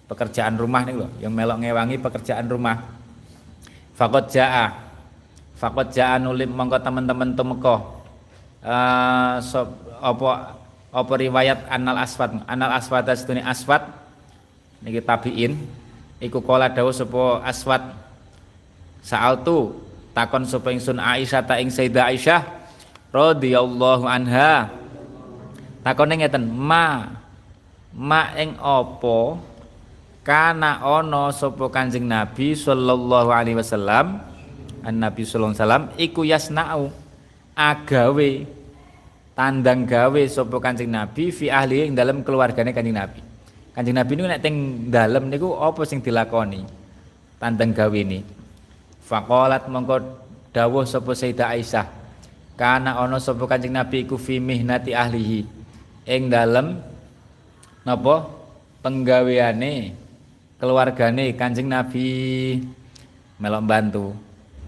pekerjaan 0.10 0.58
rumah 0.58 0.82
nih 0.90 0.98
loh 0.98 1.10
yang 1.22 1.30
melok 1.30 1.62
ngewangi 1.62 2.02
pekerjaan 2.02 2.50
rumah. 2.50 2.82
Fakot 3.94 4.34
jaa 4.34 4.90
fakot 5.54 5.94
jaa 5.94 6.18
nulim 6.18 6.50
mongko 6.50 6.82
teman-teman 6.82 7.36
temeko 7.36 8.02
uh, 8.64 9.38
so, 9.44 9.68
apa 10.00 10.56
apa 10.90 11.14
riwayat 11.14 11.70
Anal 11.70 12.02
Aswad? 12.02 12.42
Anal 12.50 12.74
Aswad 12.74 13.06
sedune 13.14 13.46
Aswad. 13.46 13.86
Niki 14.82 15.02
tabiin. 15.06 15.54
Iku 16.20 16.42
kala 16.42 16.68
dawuh 16.70 16.92
sapa 16.92 17.46
Aswad. 17.46 17.84
Sa'altu 19.06 19.80
takon 20.12 20.44
sapa 20.44 20.74
ingsun 20.74 21.00
Aisyah 21.00 21.46
ta 21.46 21.62
ing 21.62 21.72
Sayyidah 21.72 22.10
Aisyah 22.12 22.42
radhiyallahu 23.14 24.10
anha. 24.10 24.74
Takone 25.86 26.20
ngeten 26.20 26.50
ma 26.50 27.16
ma 27.96 28.36
ing 28.36 28.60
apa 28.60 29.40
kana 30.26 30.84
ana 30.84 31.32
sapa 31.32 31.72
Kanjeng 31.72 32.10
Nabi 32.10 32.58
sallallahu 32.58 33.30
alaihi 33.32 33.58
wasallam? 33.58 34.20
An 34.84 34.96
Nabi 35.00 35.24
sallallahu 35.24 35.54
alaihi 35.54 35.64
wasallam 35.64 35.86
iku 35.96 36.22
yasna'u 36.26 36.92
agawe 37.56 38.59
tandang 39.40 39.88
gawe 39.88 40.22
sapa 40.28 40.60
Kanjeng 40.60 40.92
Nabi 40.92 41.32
fi 41.32 41.48
ahli 41.48 41.88
ing 41.88 41.96
dalam 41.96 42.28
keluargane 42.28 42.76
Kanjeng 42.76 43.00
Nabi. 43.00 43.24
Kanjeng 43.72 43.96
Nabi 43.96 44.12
niku 44.20 44.28
nek 44.28 44.44
teng 44.44 44.56
dalem 44.92 45.32
niku 45.32 45.56
apa 45.56 45.88
sing 45.88 46.04
dilakoni? 46.04 46.68
Tandang 47.40 47.72
gawe 47.72 47.96
ini. 47.96 48.20
Faqalat 49.08 49.72
mongko 49.72 49.96
dawuh 50.52 50.84
sapa 50.84 51.16
Sayyidah 51.16 51.56
Aisyah. 51.56 51.88
Kana 52.60 53.00
ana 53.00 53.16
sapa 53.16 53.48
Kanjeng 53.48 53.80
Nabi 53.80 54.04
iku 54.04 54.20
fi 54.20 54.44
mihnati 54.44 54.92
ahlihi. 54.92 55.48
Ing 56.04 56.28
dalem 56.28 56.76
napa 57.88 58.28
penggaweane 58.84 59.96
keluargane 60.60 61.32
Kanjeng 61.40 61.72
Nabi 61.72 62.60
melok 63.40 63.64
bantu. 63.64 64.06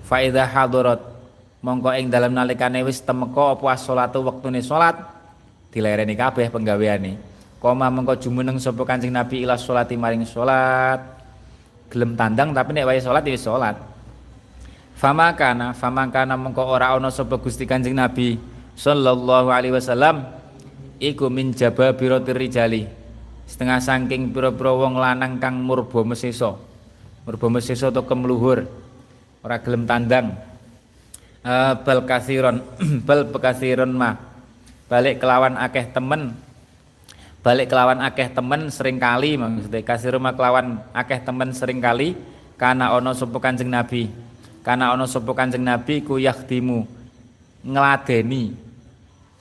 Fa 0.07 0.23
idza 0.23 0.47
hadarat 0.47 1.03
mongko 1.61 1.93
ing 1.93 2.09
dalam 2.09 2.33
nalikane 2.33 2.81
wis 2.81 3.05
temeka 3.05 3.55
apa 3.55 3.77
salatu 3.77 4.25
wektune 4.25 4.59
salat 4.65 4.97
dilereni 5.69 6.17
kabeh 6.17 6.49
penggaweane. 6.49 7.17
Koma 7.61 7.93
mongko 7.93 8.17
jumeneng 8.17 8.57
sapa 8.57 8.81
Kanjeng 8.81 9.13
Nabi 9.13 9.45
ila 9.45 9.55
salati 9.55 9.93
maring 9.93 10.25
salat. 10.25 10.99
Gelem 11.93 12.17
tandang 12.17 12.51
tapi 12.51 12.73
nek 12.73 12.89
wae 12.89 12.97
salat 12.97 13.21
ya 13.21 13.37
salat. 13.37 13.77
Fama 14.97 15.33
kana 15.37 15.73
fama 15.77 16.09
kana 16.09 16.33
mongko 16.33 16.65
ora 16.65 16.97
ana 16.97 17.13
sapa 17.13 17.37
Gusti 17.37 17.69
Kanjeng 17.69 17.93
Nabi 17.93 18.41
sallallahu 18.73 19.53
alaihi 19.53 19.77
wasallam 19.77 20.25
iku 20.97 21.29
min 21.29 21.53
jababiratir 21.53 22.37
rijali 22.37 22.89
setengah 23.45 23.83
saking 23.83 24.31
pira-pira 24.33 24.71
wong 24.73 24.97
lanang 24.97 25.37
kang 25.37 25.61
murba 25.61 26.01
mesesa. 26.01 26.57
Murba 27.21 27.47
mesesa 27.53 27.93
to 27.93 28.01
kemluhur 28.01 28.65
ora 29.45 29.57
gelem 29.61 29.85
tandang 29.85 30.50
uh, 31.45 31.73
bal 31.81 32.05
kasiron 32.05 32.61
bal 33.07 33.27
bekasiron 33.29 33.91
mah. 33.93 34.17
Balik 34.91 35.23
kelawan 35.23 35.55
akeh 35.55 35.87
temen. 35.87 36.35
Balik 37.41 37.71
kelawan 37.71 38.03
akeh 38.03 38.29
temen 38.29 38.69
sering 38.69 39.01
kali 39.01 39.39
maksudnya 39.39 39.81
kasih 39.81 40.19
rumah 40.19 40.35
kelawan 40.35 40.77
akeh 40.93 41.17
temen 41.23 41.49
sering 41.55 41.81
kali 41.81 42.13
karena 42.59 42.93
ono 42.93 43.15
sopo 43.15 43.39
kanjeng 43.39 43.71
nabi. 43.71 44.11
Karena 44.61 44.93
ono 44.93 45.09
sopo 45.09 45.33
kanjeng 45.33 45.63
nabi 45.63 46.03
ku 46.05 46.19
yakhdimu. 46.21 46.85
Ngeladeni 47.65 48.53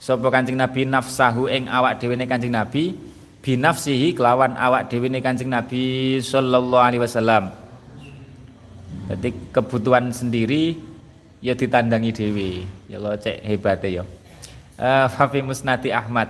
sopo 0.01 0.33
kanjeng 0.33 0.57
nabi 0.57 0.87
nafsahu 0.87 1.45
ing 1.51 1.69
awak 1.69 2.01
dewi 2.01 2.17
kanjeng 2.25 2.53
nabi 2.53 2.97
binafsihi 3.41 4.13
kelawan 4.13 4.53
awak 4.57 4.89
dewi 4.89 5.09
kanjeng 5.21 5.51
nabi 5.51 6.17
sallallahu 6.23 6.81
alaihi 6.81 7.03
wasallam. 7.03 7.53
Jadi 9.11 9.29
kebutuhan 9.51 10.15
sendiri 10.15 10.90
ya 11.41 11.57
ditandangi 11.57 12.13
dewi 12.13 12.63
ya 12.85 13.01
lo 13.01 13.17
cek 13.17 13.41
hebat 13.41 13.81
ya. 13.83 14.05
Uh, 14.77 15.05
Fafi 15.09 15.41
Musnati 15.41 15.89
Ahmad. 15.89 16.29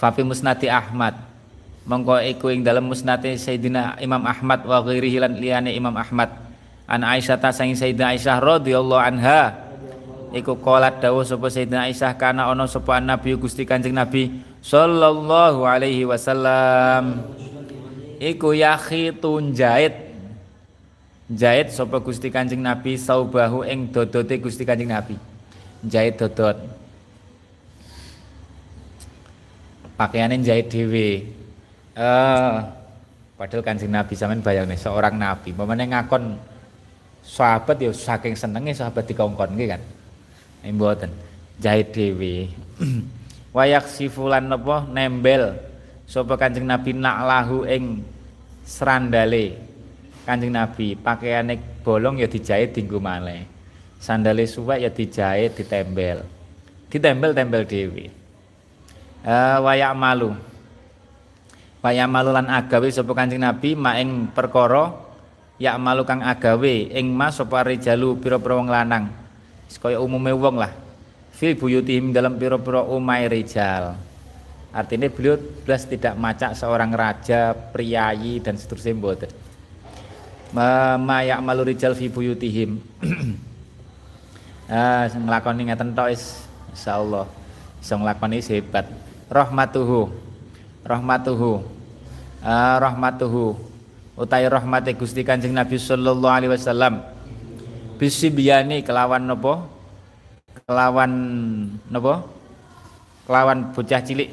Fafi 0.00 0.24
Musnati 0.24 0.66
Ahmad. 0.66 1.14
Mongko 1.82 2.22
iku 2.22 2.54
ing 2.54 2.62
dalam 2.62 2.86
musnati 2.86 3.34
Sayyidina 3.34 3.98
Imam 3.98 4.22
Ahmad 4.22 4.62
wa 4.62 4.78
ghairihi 4.86 5.18
lan 5.18 5.34
liyane 5.34 5.74
Imam 5.74 5.94
Ahmad. 5.94 6.30
An 6.86 7.02
Aisyah 7.02 7.40
ta 7.40 7.50
sanging 7.50 7.78
Sayyidah 7.78 8.14
Aisyah 8.14 8.36
radhiyallahu 8.38 9.02
anha. 9.02 9.54
Iku 10.30 10.56
qalat 10.62 11.02
dawuh 11.02 11.26
sapa 11.26 11.50
Sayyidina 11.50 11.90
Aisyah 11.90 12.14
kana 12.14 12.48
ana 12.48 12.70
sapa 12.70 13.02
Nabi 13.02 13.34
Gusti 13.34 13.66
Kanjeng 13.66 13.98
Nabi 13.98 14.44
sallallahu 14.62 15.66
alaihi 15.66 16.06
wasallam. 16.06 17.26
Iku 18.22 18.54
yakhitun 18.54 19.50
jahit 19.50 20.01
jahit 21.32 21.72
sapa 21.72 21.98
Gusti 21.98 22.28
Kanjeng 22.28 22.60
Nabi? 22.60 23.00
Saubahu 23.00 23.64
ing 23.64 23.88
dodote 23.90 24.38
Gusti 24.38 24.62
Kanjeng 24.62 24.92
Nabi. 24.92 25.16
Jahit 25.82 26.20
dodot. 26.20 26.56
Pakaiannya 29.96 30.44
jahit 30.44 30.68
dhewe. 30.70 31.26
Eh 31.96 32.54
padahal 33.36 33.64
Kanjeng 33.66 33.92
Nabi 33.92 34.12
sampean 34.14 34.44
bayang 34.44 34.68
nih 34.70 34.78
seorang 34.78 35.18
nabi. 35.18 35.50
Pemene 35.50 35.90
ngakon 35.90 36.38
sahabat 37.26 37.76
ya 37.82 37.90
saking 37.90 38.38
senenge 38.38 38.72
sahabat 38.76 39.04
dikongkon 39.08 39.58
nggih 39.58 39.68
kan? 39.74 39.82
Mboten. 40.68 41.10
Jahit 41.58 41.90
dhewe. 41.90 42.48
Wayak 43.56 43.90
sifulan 43.90 44.48
napa? 44.48 44.86
Nembel. 44.88 45.58
Sapa 46.08 46.36
Kanjeng 46.36 46.68
Nabi 46.68 46.92
nak 46.96 47.24
lahu 47.24 47.64
ing 47.64 48.04
serandale 48.62 49.71
Kanjeng 50.22 50.54
Nabi 50.54 50.94
pakaiane 50.94 51.58
bolong 51.82 52.22
ya 52.22 52.30
dijahit 52.30 52.78
dinggo 52.78 53.02
malih 53.02 53.42
sandale 54.02 54.46
suwek 54.50 54.82
ya 54.82 54.90
dijahit 54.90 55.54
ditembel. 55.54 56.26
Ditembel-tembel 56.90 57.62
dewi 57.66 58.06
uh, 59.26 59.58
wayak 59.62 59.94
malu. 59.94 60.34
Wayak 61.82 62.08
malu 62.10 62.30
lan 62.30 62.46
agawe 62.46 62.86
sapa 62.94 63.10
Kanjeng 63.14 63.42
Nabi? 63.42 63.74
Maing 63.74 64.30
perkara 64.30 64.94
ya 65.58 65.74
malu 65.78 66.06
kang 66.06 66.22
agawe. 66.22 66.94
Ing 66.94 67.10
mas 67.10 67.38
sapa 67.38 67.66
rijalu 67.66 68.18
pira-pira 68.22 68.54
wong 68.58 68.70
lanang? 68.70 69.10
Kaya 69.82 69.98
umume 69.98 70.30
wong 70.30 70.62
lah. 70.62 70.70
Fil 71.34 71.58
buyutihim 71.58 72.14
dalam 72.14 72.38
pira-pira 72.38 72.86
umai 72.86 73.26
rijal. 73.26 73.98
Artinya 74.70 75.10
beliau 75.10 75.36
belas 75.66 75.84
tidak 75.90 76.14
macak 76.14 76.54
seorang 76.54 76.94
raja 76.94 77.50
priayi 77.52 78.38
dan 78.40 78.56
seterusnya 78.56 78.94
mboten 78.94 79.41
ma 80.52 81.24
ya'malu 81.24 81.72
rijal 81.72 81.96
fi 81.96 82.12
buyutihim. 82.12 82.78
Ah 84.72 85.04
nglakoni 85.04 85.68
ngeten 85.68 85.92
tok 85.92 86.16
is 86.16 86.48
insyaallah. 86.72 87.28
Iso 87.76 87.92
nglakoni 87.92 88.40
hebat. 88.40 88.88
Rahmatuhu. 89.28 90.08
Rahmatuhu. 90.80 91.60
Ah 92.40 92.80
rahmatuhu. 92.80 93.52
Utai 94.16 94.48
rahmate 94.48 94.96
Gusti 94.96 95.28
Kanjeng 95.28 95.52
Nabi 95.52 95.76
sallallahu 95.76 96.32
alaihi 96.32 96.56
wasallam. 96.56 97.04
Bisibyani 98.00 98.80
kelawan 98.80 99.28
napa 99.28 99.68
kelawan 100.64 101.12
napa 101.92 102.24
kelawan 103.28 103.76
bocah 103.76 104.00
cilik. 104.00 104.32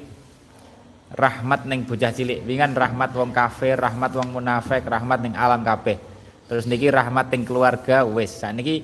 Rahmat 1.20 1.67
ning 1.67 1.84
bocah 1.84 2.15
cilik. 2.15 2.47
Wingan 2.47 2.80
rahmat 2.80 3.11
wong 3.11 3.36
kafir 3.36 3.76
rahmat 3.76 4.15
wong 4.15 4.39
munafik 4.39 4.88
rahmat 4.88 5.20
ning 5.20 5.36
alam 5.36 5.67
kabeh 5.67 6.09
Terus 6.50 6.66
niki 6.66 6.89
rahmat 6.89 7.30
ing 7.38 7.45
keluarga 7.45 8.02
wis. 8.02 8.41
Niki 8.41 8.82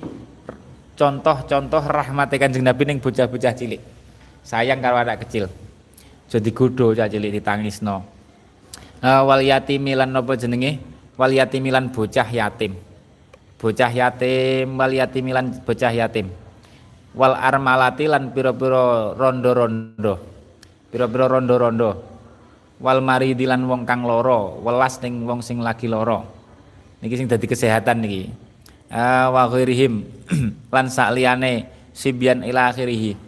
contoh-contoh 0.94 1.82
rahmat 1.82 2.30
Kanjeng 2.38 2.62
Nabi 2.62 2.86
ning 2.86 3.02
bocah-bocah 3.02 3.52
cilik. 3.58 3.82
Sayang 4.46 4.78
karo 4.78 5.02
anak 5.02 5.26
kecil. 5.26 5.50
Jadi 6.30 6.54
gudo 6.54 6.94
cah 6.94 7.10
cilik 7.10 7.34
ditangisno. 7.34 8.06
Uh, 9.02 9.26
wal 9.26 9.42
yatimilan 9.42 10.06
napa 10.06 10.38
jenenge? 10.38 10.78
Wal 11.18 11.34
yatimilan 11.34 11.90
bocah 11.90 12.30
yatim. 12.30 12.78
Bocah 13.58 13.90
yatim 13.90 14.78
wal 14.78 14.94
yatimilan 14.94 15.66
bocah 15.66 15.90
yatim. 15.90 16.30
Wal 17.18 17.34
armalati 17.34 18.06
lan 18.06 18.30
pira-pira 18.30 19.10
rondo-rondo. 19.18 20.14
Pira-pira 20.94 21.26
rondo-rondo. 21.26 21.90
Wal 22.78 23.02
maridilan 23.02 23.66
wong 23.66 23.82
kang 23.88 24.06
loro, 24.06 24.62
welas 24.62 25.02
ning 25.02 25.26
wong 25.26 25.42
sing 25.42 25.58
lagi 25.64 25.90
loro 25.90 26.35
niki 27.00 27.14
sing 27.16 27.28
dadi 27.28 27.46
kesehatan 27.48 28.00
niki. 28.00 28.32
Uh, 28.86 29.28
wa 29.34 29.50
ghairihim 29.50 30.06
lan 30.74 30.86
sakliyane 30.86 31.66
sibyan 31.90 32.46
ila 32.46 32.70
akhirih 32.70 33.18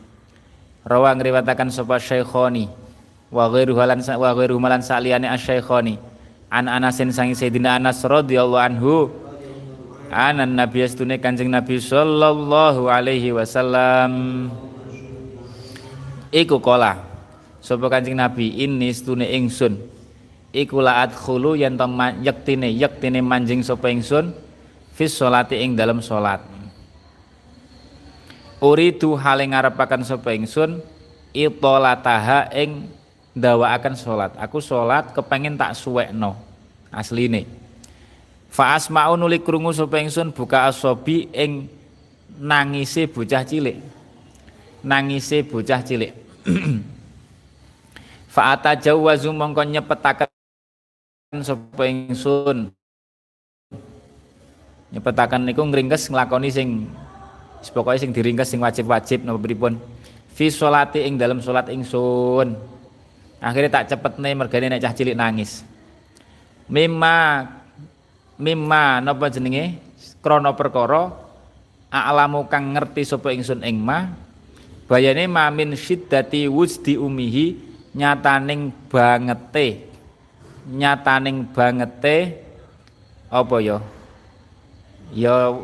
rawa 0.87 1.19
ngriwataken 1.19 1.75
sapa 1.75 1.99
syaikhoni 1.99 2.71
wa 3.35 3.51
ghairuhu 3.51 3.83
lan 3.83 3.99
wa 3.99 4.31
ghairuhu 4.39 4.63
lan 4.63 4.79
sakliyane 4.79 5.27
asyaikhoni 5.27 5.99
an 6.49 6.65
Anasin 6.69 7.13
sang 7.13 7.33
Sayyidina 7.33 7.77
Anas 7.77 8.01
radhiyallahu 8.05 8.61
anhu. 8.61 8.95
Anan 10.09 10.57
nabi 10.57 10.89
astune 10.89 11.21
kanjeng 11.21 11.53
nabi 11.53 11.77
sallallahu 11.77 12.89
alaihi 12.89 13.37
wasallam. 13.37 14.49
Iku 16.33 16.57
kola. 16.65 17.05
Sapa 17.61 17.93
kanjeng 17.93 18.17
nabi? 18.17 18.49
Ini 18.65 18.89
stune 18.97 19.29
ingsun 19.29 19.98
iku 20.59 20.83
la 20.83 21.07
adkhulu 21.07 21.55
yen 21.55 21.79
to 21.79 21.87
yektine 22.19 22.67
yektine 22.75 23.23
manjing 23.23 23.63
sapa 23.63 23.87
ingsun 23.95 24.35
fis 24.99 25.15
sholati 25.15 25.63
ing 25.63 25.79
dalam 25.79 26.03
salat. 26.03 26.43
Uridu 28.59 29.15
hale 29.15 29.47
ngarepaken 29.47 30.03
sapa 30.03 30.35
ingsun 30.35 30.83
itolataha 31.31 32.51
ing 32.51 32.91
ndawakaken 33.39 33.95
salat. 33.95 34.35
Aku 34.35 34.59
salat 34.59 35.15
kepengin 35.15 35.55
tak 35.55 35.79
suwekno 35.79 36.35
asline. 36.91 37.47
Fa 38.51 38.75
asma'u 38.75 39.15
nuli 39.15 39.39
krungu 39.39 39.71
sapa 39.71 40.03
ingsun 40.03 40.35
buka 40.35 40.67
asobi 40.67 41.31
ing 41.31 41.71
nangise 42.43 43.07
bocah 43.07 43.47
cilik. 43.47 43.79
Nangise 44.83 45.47
bocah 45.47 45.79
cilik. 45.87 46.11
Fa 48.35 48.59
atajawwazu 48.59 49.31
mongko 49.31 49.63
nyepetaken 49.63 50.38
sapa 51.37 51.85
ingsun. 51.85 52.73
Nyepetaken 54.89 55.45
niku 55.45 55.61
ngringkes 55.69 56.09
nglakoni 56.09 56.49
sing 56.49 56.89
pokoke 57.77 58.01
sing 58.01 58.17
diringkes 58.17 58.49
sing 58.49 58.65
wajib-wajib 58.65 59.29
napa 59.29 59.37
pripun? 59.37 59.77
Fi 60.33 60.49
sholati 60.49 61.05
ing 61.05 61.21
dalam 61.21 61.45
salat 61.45 61.69
ingsun. 61.69 62.57
Akhirnya 63.45 63.69
tak 63.69 63.93
cepetne 63.93 64.33
mergane 64.33 64.73
nek 64.73 64.81
cah 64.81 64.97
cilik 64.97 65.13
nangis. 65.13 65.61
Mimma 66.73 67.45
mimma 68.41 69.05
napa 69.05 69.29
jenenge? 69.29 69.77
Krana 70.25 70.57
perkara 70.57 71.13
a'lamu 71.93 72.49
kang 72.49 72.73
ngerti 72.73 73.05
sapa 73.05 73.37
ingsun 73.37 73.61
ing 73.69 73.77
ma 73.85 74.09
bayane 74.89 75.29
mamin 75.29 75.77
syiddati 75.77 76.49
wujdi 76.49 76.97
umihi 76.97 77.55
nyataning 77.93 78.73
bangete 78.89 79.88
nyataning 80.69 81.49
bangete 81.49 82.45
apa 83.33 83.57
ya? 83.65 83.81
Ya 85.17 85.57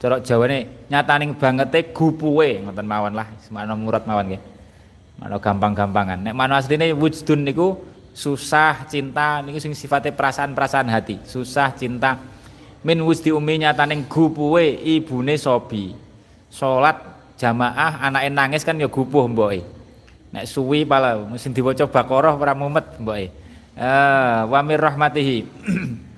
cara 0.00 0.16
Jawane 0.24 0.88
nyataning 0.88 1.36
bangete 1.36 1.92
gupuwe 1.92 2.64
ngoten 2.64 2.88
mawon 2.88 3.12
lah 3.12 3.28
semono 3.44 3.76
murad 3.76 4.08
mawon 4.08 4.32
nggih. 4.32 4.42
Mana 5.18 5.36
gampang-gampangan. 5.36 6.18
Nek 6.24 6.34
mana 6.34 6.62
asline 6.62 6.94
wujdun 6.94 7.42
niku 7.44 7.76
susah 8.14 8.86
cinta 8.88 9.44
niku 9.44 9.60
sing 9.60 9.74
perasaan-perasaan 9.76 10.88
hati. 10.88 11.20
Susah 11.28 11.74
cinta. 11.76 12.16
Min 12.86 13.02
wujdi 13.02 13.34
umi 13.34 13.58
nyataning 13.58 14.06
gupuwe 14.06 14.78
ibune 14.80 15.34
sobi. 15.34 15.92
Salat 16.48 17.02
jamaah 17.34 18.00
anake 18.00 18.30
nangis 18.30 18.62
kan 18.62 18.78
ya 18.78 18.86
gupuh 18.86 19.26
mboke. 19.26 19.60
Nek 20.30 20.46
suwi 20.46 20.86
pala 20.86 21.18
mesti 21.18 21.50
diwaca 21.50 21.90
Baqarah 21.90 22.38
ora 22.38 22.54
mumet 22.54 22.86
mboke 23.02 23.47
uh, 23.78 24.50
wa 24.50 24.60
mir 24.66 24.82
rahmatihi. 24.82 25.38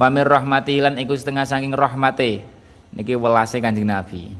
Wa 0.00 0.08
mir 0.08 0.24
rahmatihi 0.24 0.80
lan 0.80 0.94
iku 0.96 1.12
setengah 1.12 1.44
saking 1.44 1.76
rahmate. 1.76 2.40
Niki 2.96 3.20
welase 3.20 3.60
Kanjeng 3.60 3.84
Nabi. 3.84 4.32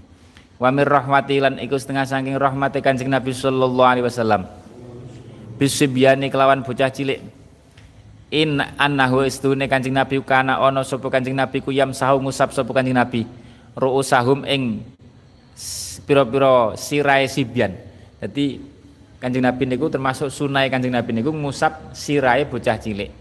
Wa 0.57 0.73
mir 0.73 0.89
rahmatihi 0.89 1.41
lan 1.45 1.55
iku 1.61 1.77
setengah 1.77 2.09
saking 2.09 2.41
rahmate 2.41 2.81
Kanjeng 2.81 3.13
Nabi 3.13 3.37
sallallahu 3.37 3.85
alaihi 3.85 4.09
wasallam. 4.09 4.49
Bisibyani 5.61 6.33
kelawan 6.33 6.65
bocah 6.65 6.89
cilik. 6.89 7.21
In 8.33 8.57
annahu 8.81 9.21
istune 9.29 9.69
Kanjeng 9.69 9.93
Nabi 9.93 10.17
kana 10.25 10.57
ana 10.65 10.81
sapa 10.81 11.13
Kanjeng 11.13 11.37
Nabi 11.37 11.61
ku 11.61 11.77
yam 11.77 11.93
sahu 11.93 12.25
ngusap 12.25 12.57
sapa 12.57 12.73
Kanjeng 12.73 12.97
Nabi. 12.97 13.29
Ru'usahum 13.77 14.49
ing 14.49 14.81
pira-pira 16.09 16.73
sirae 16.81 17.29
sibyan. 17.29 17.77
Jadi 18.17 18.65
Kanjeng 19.21 19.45
Nabi 19.45 19.69
niku 19.69 19.93
termasuk 19.93 20.33
sunai 20.33 20.73
Kanjeng 20.73 20.97
Nabi 20.97 21.13
niku 21.13 21.29
ngusap 21.29 21.93
sirai 21.93 22.49
bocah 22.49 22.81
cilik. 22.81 23.13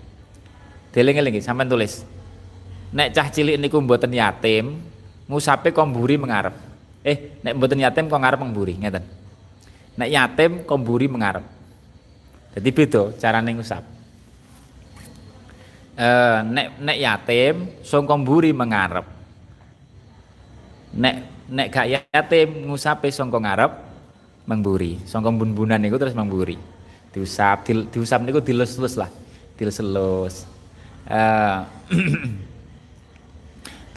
Deling-eling 0.96 1.44
sampean 1.44 1.68
tulis. 1.68 2.08
Nek 2.96 3.12
cah 3.12 3.28
cilik 3.28 3.60
niku 3.60 3.84
mboten 3.84 4.16
yatim, 4.16 4.80
ngusape 5.28 5.76
kok 5.76 5.92
mburi 5.92 6.16
mengarep. 6.16 6.56
Eh, 7.04 7.36
nek 7.44 7.54
mboten 7.60 7.84
yatim 7.84 8.08
kok 8.08 8.16
ngarep 8.16 8.40
mburi, 8.48 8.80
ngeten. 8.80 9.04
Nek 10.00 10.10
yatim 10.10 10.52
kok 10.64 10.80
mburi 10.80 11.12
mengarep. 11.12 11.44
Jadi 12.56 12.70
beda 12.72 13.04
carane 13.20 13.52
ngusap. 13.60 13.84
Eh, 16.00 16.40
nek 16.48 16.80
nek 16.80 16.98
yatim 16.98 17.56
sangka 17.84 18.16
mburi 18.16 18.56
mengarep. 18.56 19.04
Nek 20.96 21.16
nek 21.52 21.68
gak 21.68 21.88
yatim 21.92 22.72
ngusape 22.72 23.12
sangka 23.12 23.36
ngarep 23.36 23.89
mengburi 24.50 24.98
songkong 25.06 25.38
bun-bunan 25.38 25.78
niku 25.78 26.02
terus 26.02 26.18
mengburi 26.18 26.58
diusap 27.14 27.66
di, 27.66 27.86
diusap 27.90 28.22
niku 28.22 28.42
dilus-lus 28.42 28.98
lah. 28.98 29.10
Dilus-lus. 29.58 30.36
Uh, 31.10 31.66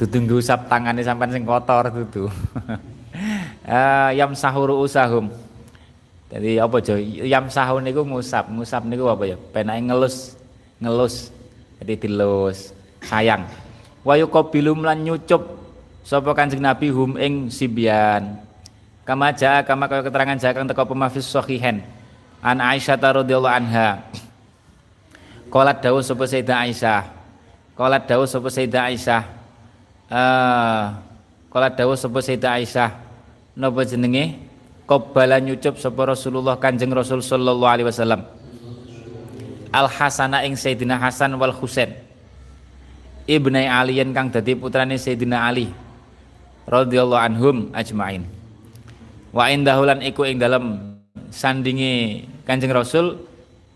dudu 0.00 0.40
usap 0.40 0.64
tangannya 0.64 1.04
sampai 1.04 1.28
sing 1.28 1.44
kotor 1.44 1.92
dudu 1.92 2.32
uh, 3.68 4.08
yam 4.18 4.32
sahuru 4.32 4.80
usahum. 4.80 5.28
Jadi 6.32 6.56
apa 6.56 6.80
jo 6.80 6.96
yam 6.96 7.52
sahur 7.52 7.84
niku 7.84 8.00
ngusap 8.00 8.48
ngusap 8.48 8.88
niku 8.88 9.12
apa 9.12 9.28
ya? 9.28 9.36
Penake 9.36 9.92
ngelus 9.92 10.40
ngelus. 10.80 11.28
Jadi 11.84 12.08
dilus. 12.08 12.72
Sayang. 13.04 13.44
Wayu 14.08 14.24
kobilum 14.32 14.80
lan 14.80 15.04
nyucup 15.04 15.52
sapa 16.08 16.32
kanjeng 16.32 16.64
nabi 16.64 16.88
hum 16.88 17.20
ing 17.20 17.52
sibian 17.52 18.40
Kama 19.02 19.34
jaa 19.34 19.66
kama 19.66 19.90
kaya 19.90 20.06
keterangan 20.06 20.38
jaa 20.38 20.54
kang 20.54 20.70
teko 20.70 20.86
pemafis 20.86 21.26
sahihan. 21.26 21.82
An 22.38 22.62
Aisyah 22.62 22.98
radhiyallahu 22.98 23.50
anha. 23.50 24.02
Qalat 25.50 25.82
dawuh 25.82 26.02
sapa 26.06 26.22
Sayyidah 26.26 26.58
Aisyah. 26.66 27.10
Qalat 27.74 28.06
dawuh 28.06 28.30
sapa 28.30 28.46
Sayyidah 28.46 28.82
Aisyah. 28.90 29.22
Eh 30.12 30.82
qalat 31.50 31.72
dawuh 31.74 31.98
sapa 31.98 32.18
Sayyidah 32.22 32.62
Aisyah. 32.62 32.90
Napa 33.58 33.82
jenenge? 33.82 34.38
Qabbala 34.86 35.42
nyucup 35.42 35.82
sapa 35.82 36.02
Rasulullah 36.06 36.58
Kanjeng 36.58 36.94
Rasul 36.94 37.22
sallallahu 37.22 37.70
alaihi 37.70 37.88
wasallam. 37.90 38.22
Al 39.74 39.88
Hasana 39.90 40.46
ing 40.46 40.54
Sayyidina 40.54 40.98
Hasan 40.98 41.34
wal 41.38 41.54
Husain. 41.54 41.94
Ibnai 43.26 43.70
Aliyan 43.70 44.10
kang 44.10 44.34
dadi 44.34 44.58
putrane 44.58 44.98
Sayyidina 44.98 45.46
Ali 45.46 45.70
radhiyallahu 46.66 47.22
anhum 47.22 47.56
ajmain 47.70 48.41
wa 49.32 49.48
indahulan 49.48 50.04
iku 50.04 50.28
ing 50.28 50.38
dalam 50.38 50.96
sandingi 51.32 52.24
Kanjeng 52.44 52.70
Rasul 52.70 53.32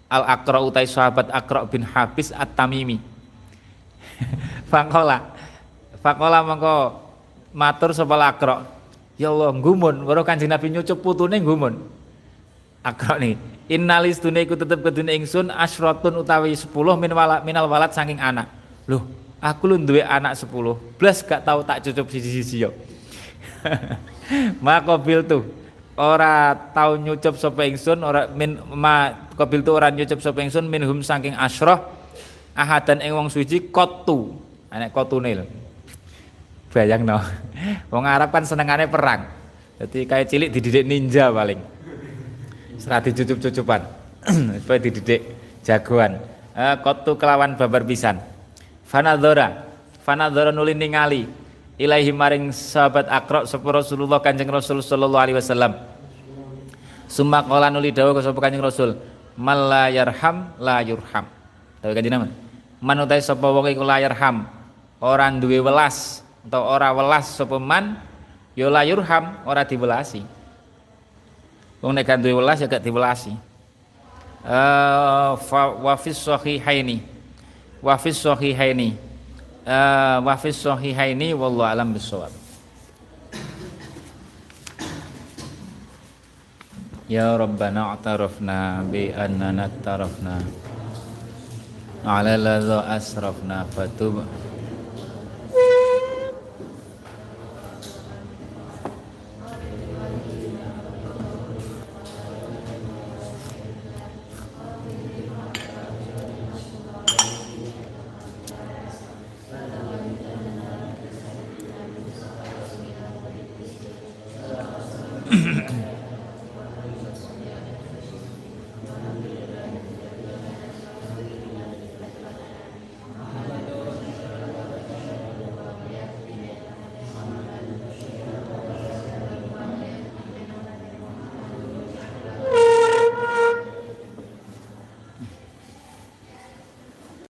Al 0.06 0.22
Aqra 0.22 0.62
utai 0.62 0.86
sahabat 0.86 1.26
Aqra 1.34 1.66
bin 1.66 1.82
Habis 1.82 2.30
At-Tamimi. 2.30 3.02
Fakola. 4.70 5.34
Fakola 5.98 6.46
mongko 6.46 6.74
matur 7.50 7.90
sapa 7.90 8.14
Aqra. 8.22 8.62
Ya 9.18 9.34
Allah 9.34 9.50
gumun 9.50 10.06
weruh 10.06 10.22
Kanjeng 10.22 10.52
Nabi 10.52 10.70
nyucup 10.70 11.02
putune 11.02 11.42
gumun. 11.42 11.82
Aqra 12.86 13.18
nih. 13.18 13.34
Innalis 13.66 14.22
dunia 14.22 14.46
iku 14.46 14.54
tetep 14.54 14.78
kedune 14.78 15.10
ingsun 15.18 15.50
asratun 15.50 16.22
utawi 16.22 16.54
10 16.54 16.70
min 17.02 17.10
wala, 17.10 17.42
minal 17.42 17.66
walad 17.66 17.90
saking 17.90 18.22
anak. 18.22 18.46
Loh, 18.86 19.02
aku 19.42 19.66
lu 19.66 19.74
duwe 19.82 20.06
anak 20.06 20.38
10. 20.38 20.46
Blas 20.94 21.18
gak 21.26 21.42
tau 21.42 21.66
tak 21.66 21.82
cucup 21.82 22.06
sisi-sisi 22.06 22.62
yo. 22.62 22.70
ma 24.65 24.82
qabil 24.82 25.23
tuh 25.27 25.43
ora 25.97 26.53
tau 26.74 26.98
nyucup 27.01 27.39
sapa 27.40 27.65
ingsun 27.65 28.03
ora 28.05 28.28
min 28.31 28.59
ma 28.74 29.15
qabil 29.35 29.61
tuh 29.62 29.78
ora 29.78 29.89
nyucup 29.89 30.20
sapa 30.20 30.43
ingsun 30.44 30.66
minhum 30.69 31.01
saking 31.01 31.32
asroh 31.39 31.78
ahadan 32.57 33.01
ing 33.01 33.12
wong 33.12 33.28
suci 33.32 33.73
kotu 33.73 34.47
Anak 34.77 34.90
kotunil. 34.93 35.47
Bayang 36.74 37.07
no. 37.07 37.16
Wong 37.89 38.05
Arab 38.05 38.35
kan 38.35 38.44
senengane 38.44 38.90
perang. 38.90 39.24
Jadi 39.81 40.05
kayak 40.05 40.27
cilik 40.28 40.51
dididik 40.53 40.85
ninja 40.85 41.32
paling. 41.32 41.57
Serah 42.77 43.01
dicucup-cucupan. 43.01 43.81
Supaya 44.61 44.81
dididik 44.82 45.20
jagoan. 45.65 46.20
Eh, 46.53 46.77
kotu 46.85 47.16
kelawan 47.16 47.57
babar 47.57 47.89
pisan. 47.89 48.20
Fanadzora. 48.85 49.65
Fanadzora 50.05 50.53
nuli 50.53 50.77
ningali 50.77 51.24
ilaihi 51.77 52.12
maring 52.12 52.53
sahabat 52.53 53.09
akrok 53.09 53.44
sapa 53.44 53.69
Rasulullah 53.69 54.20
Kanjeng 54.20 54.48
Rasul 54.48 54.81
sallallahu 54.81 55.23
alaihi 55.23 55.39
wasallam. 55.39 55.73
Summa 57.07 57.44
qala 57.44 57.69
nuli 57.69 57.93
dawuh 57.93 58.16
sapa 58.20 58.40
Kanjeng 58.40 58.65
Rasul, 58.65 58.97
"Man 59.36 59.69
la 59.69 59.93
yarham 59.93 60.53
la 60.57 60.81
yurham." 60.82 61.24
Dawuh 61.85 61.94
Kanjeng 61.94 62.12
Nabi. 62.16 62.32
Man 62.81 62.97
utai 63.01 63.20
sapa 63.24 63.44
wong 63.44 63.69
iku 63.73 63.85
la 63.85 64.01
yarham, 64.01 64.44
ora 65.01 65.32
duwe 65.32 65.61
welas 65.65 66.20
atau 66.44 66.65
ora 66.65 66.93
welas 66.93 67.32
sapa 67.32 67.57
man 67.57 68.01
ya 68.53 68.69
la 68.69 68.85
yurham, 68.85 69.36
ora 69.48 69.65
diwelasi. 69.65 70.24
Wong 71.81 71.93
nek 71.93 72.09
duwe 72.20 72.40
welas 72.40 72.61
ya 72.61 72.69
gak 72.69 72.85
diwelasi. 72.85 73.32
Eh 74.47 75.32
wa 75.57 75.94
fis 76.01 76.20
sahihaini. 76.20 77.05
Wa 77.85 77.97
fis 78.01 78.16
sahihaini. 78.16 78.97
Eh 79.66 80.18
wa 80.22 80.38
fis 80.38 80.62
sahihaini 80.62 81.34
wallahu 81.34 81.66
alam 81.66 81.90
bisawab. 81.90 82.30
Ya 87.10 87.34
Rabbana 87.34 87.98
a'tarafna 87.98 88.86
bi 88.86 89.10
annana 89.10 89.66
tarafna 89.82 90.38
ala 92.06 92.38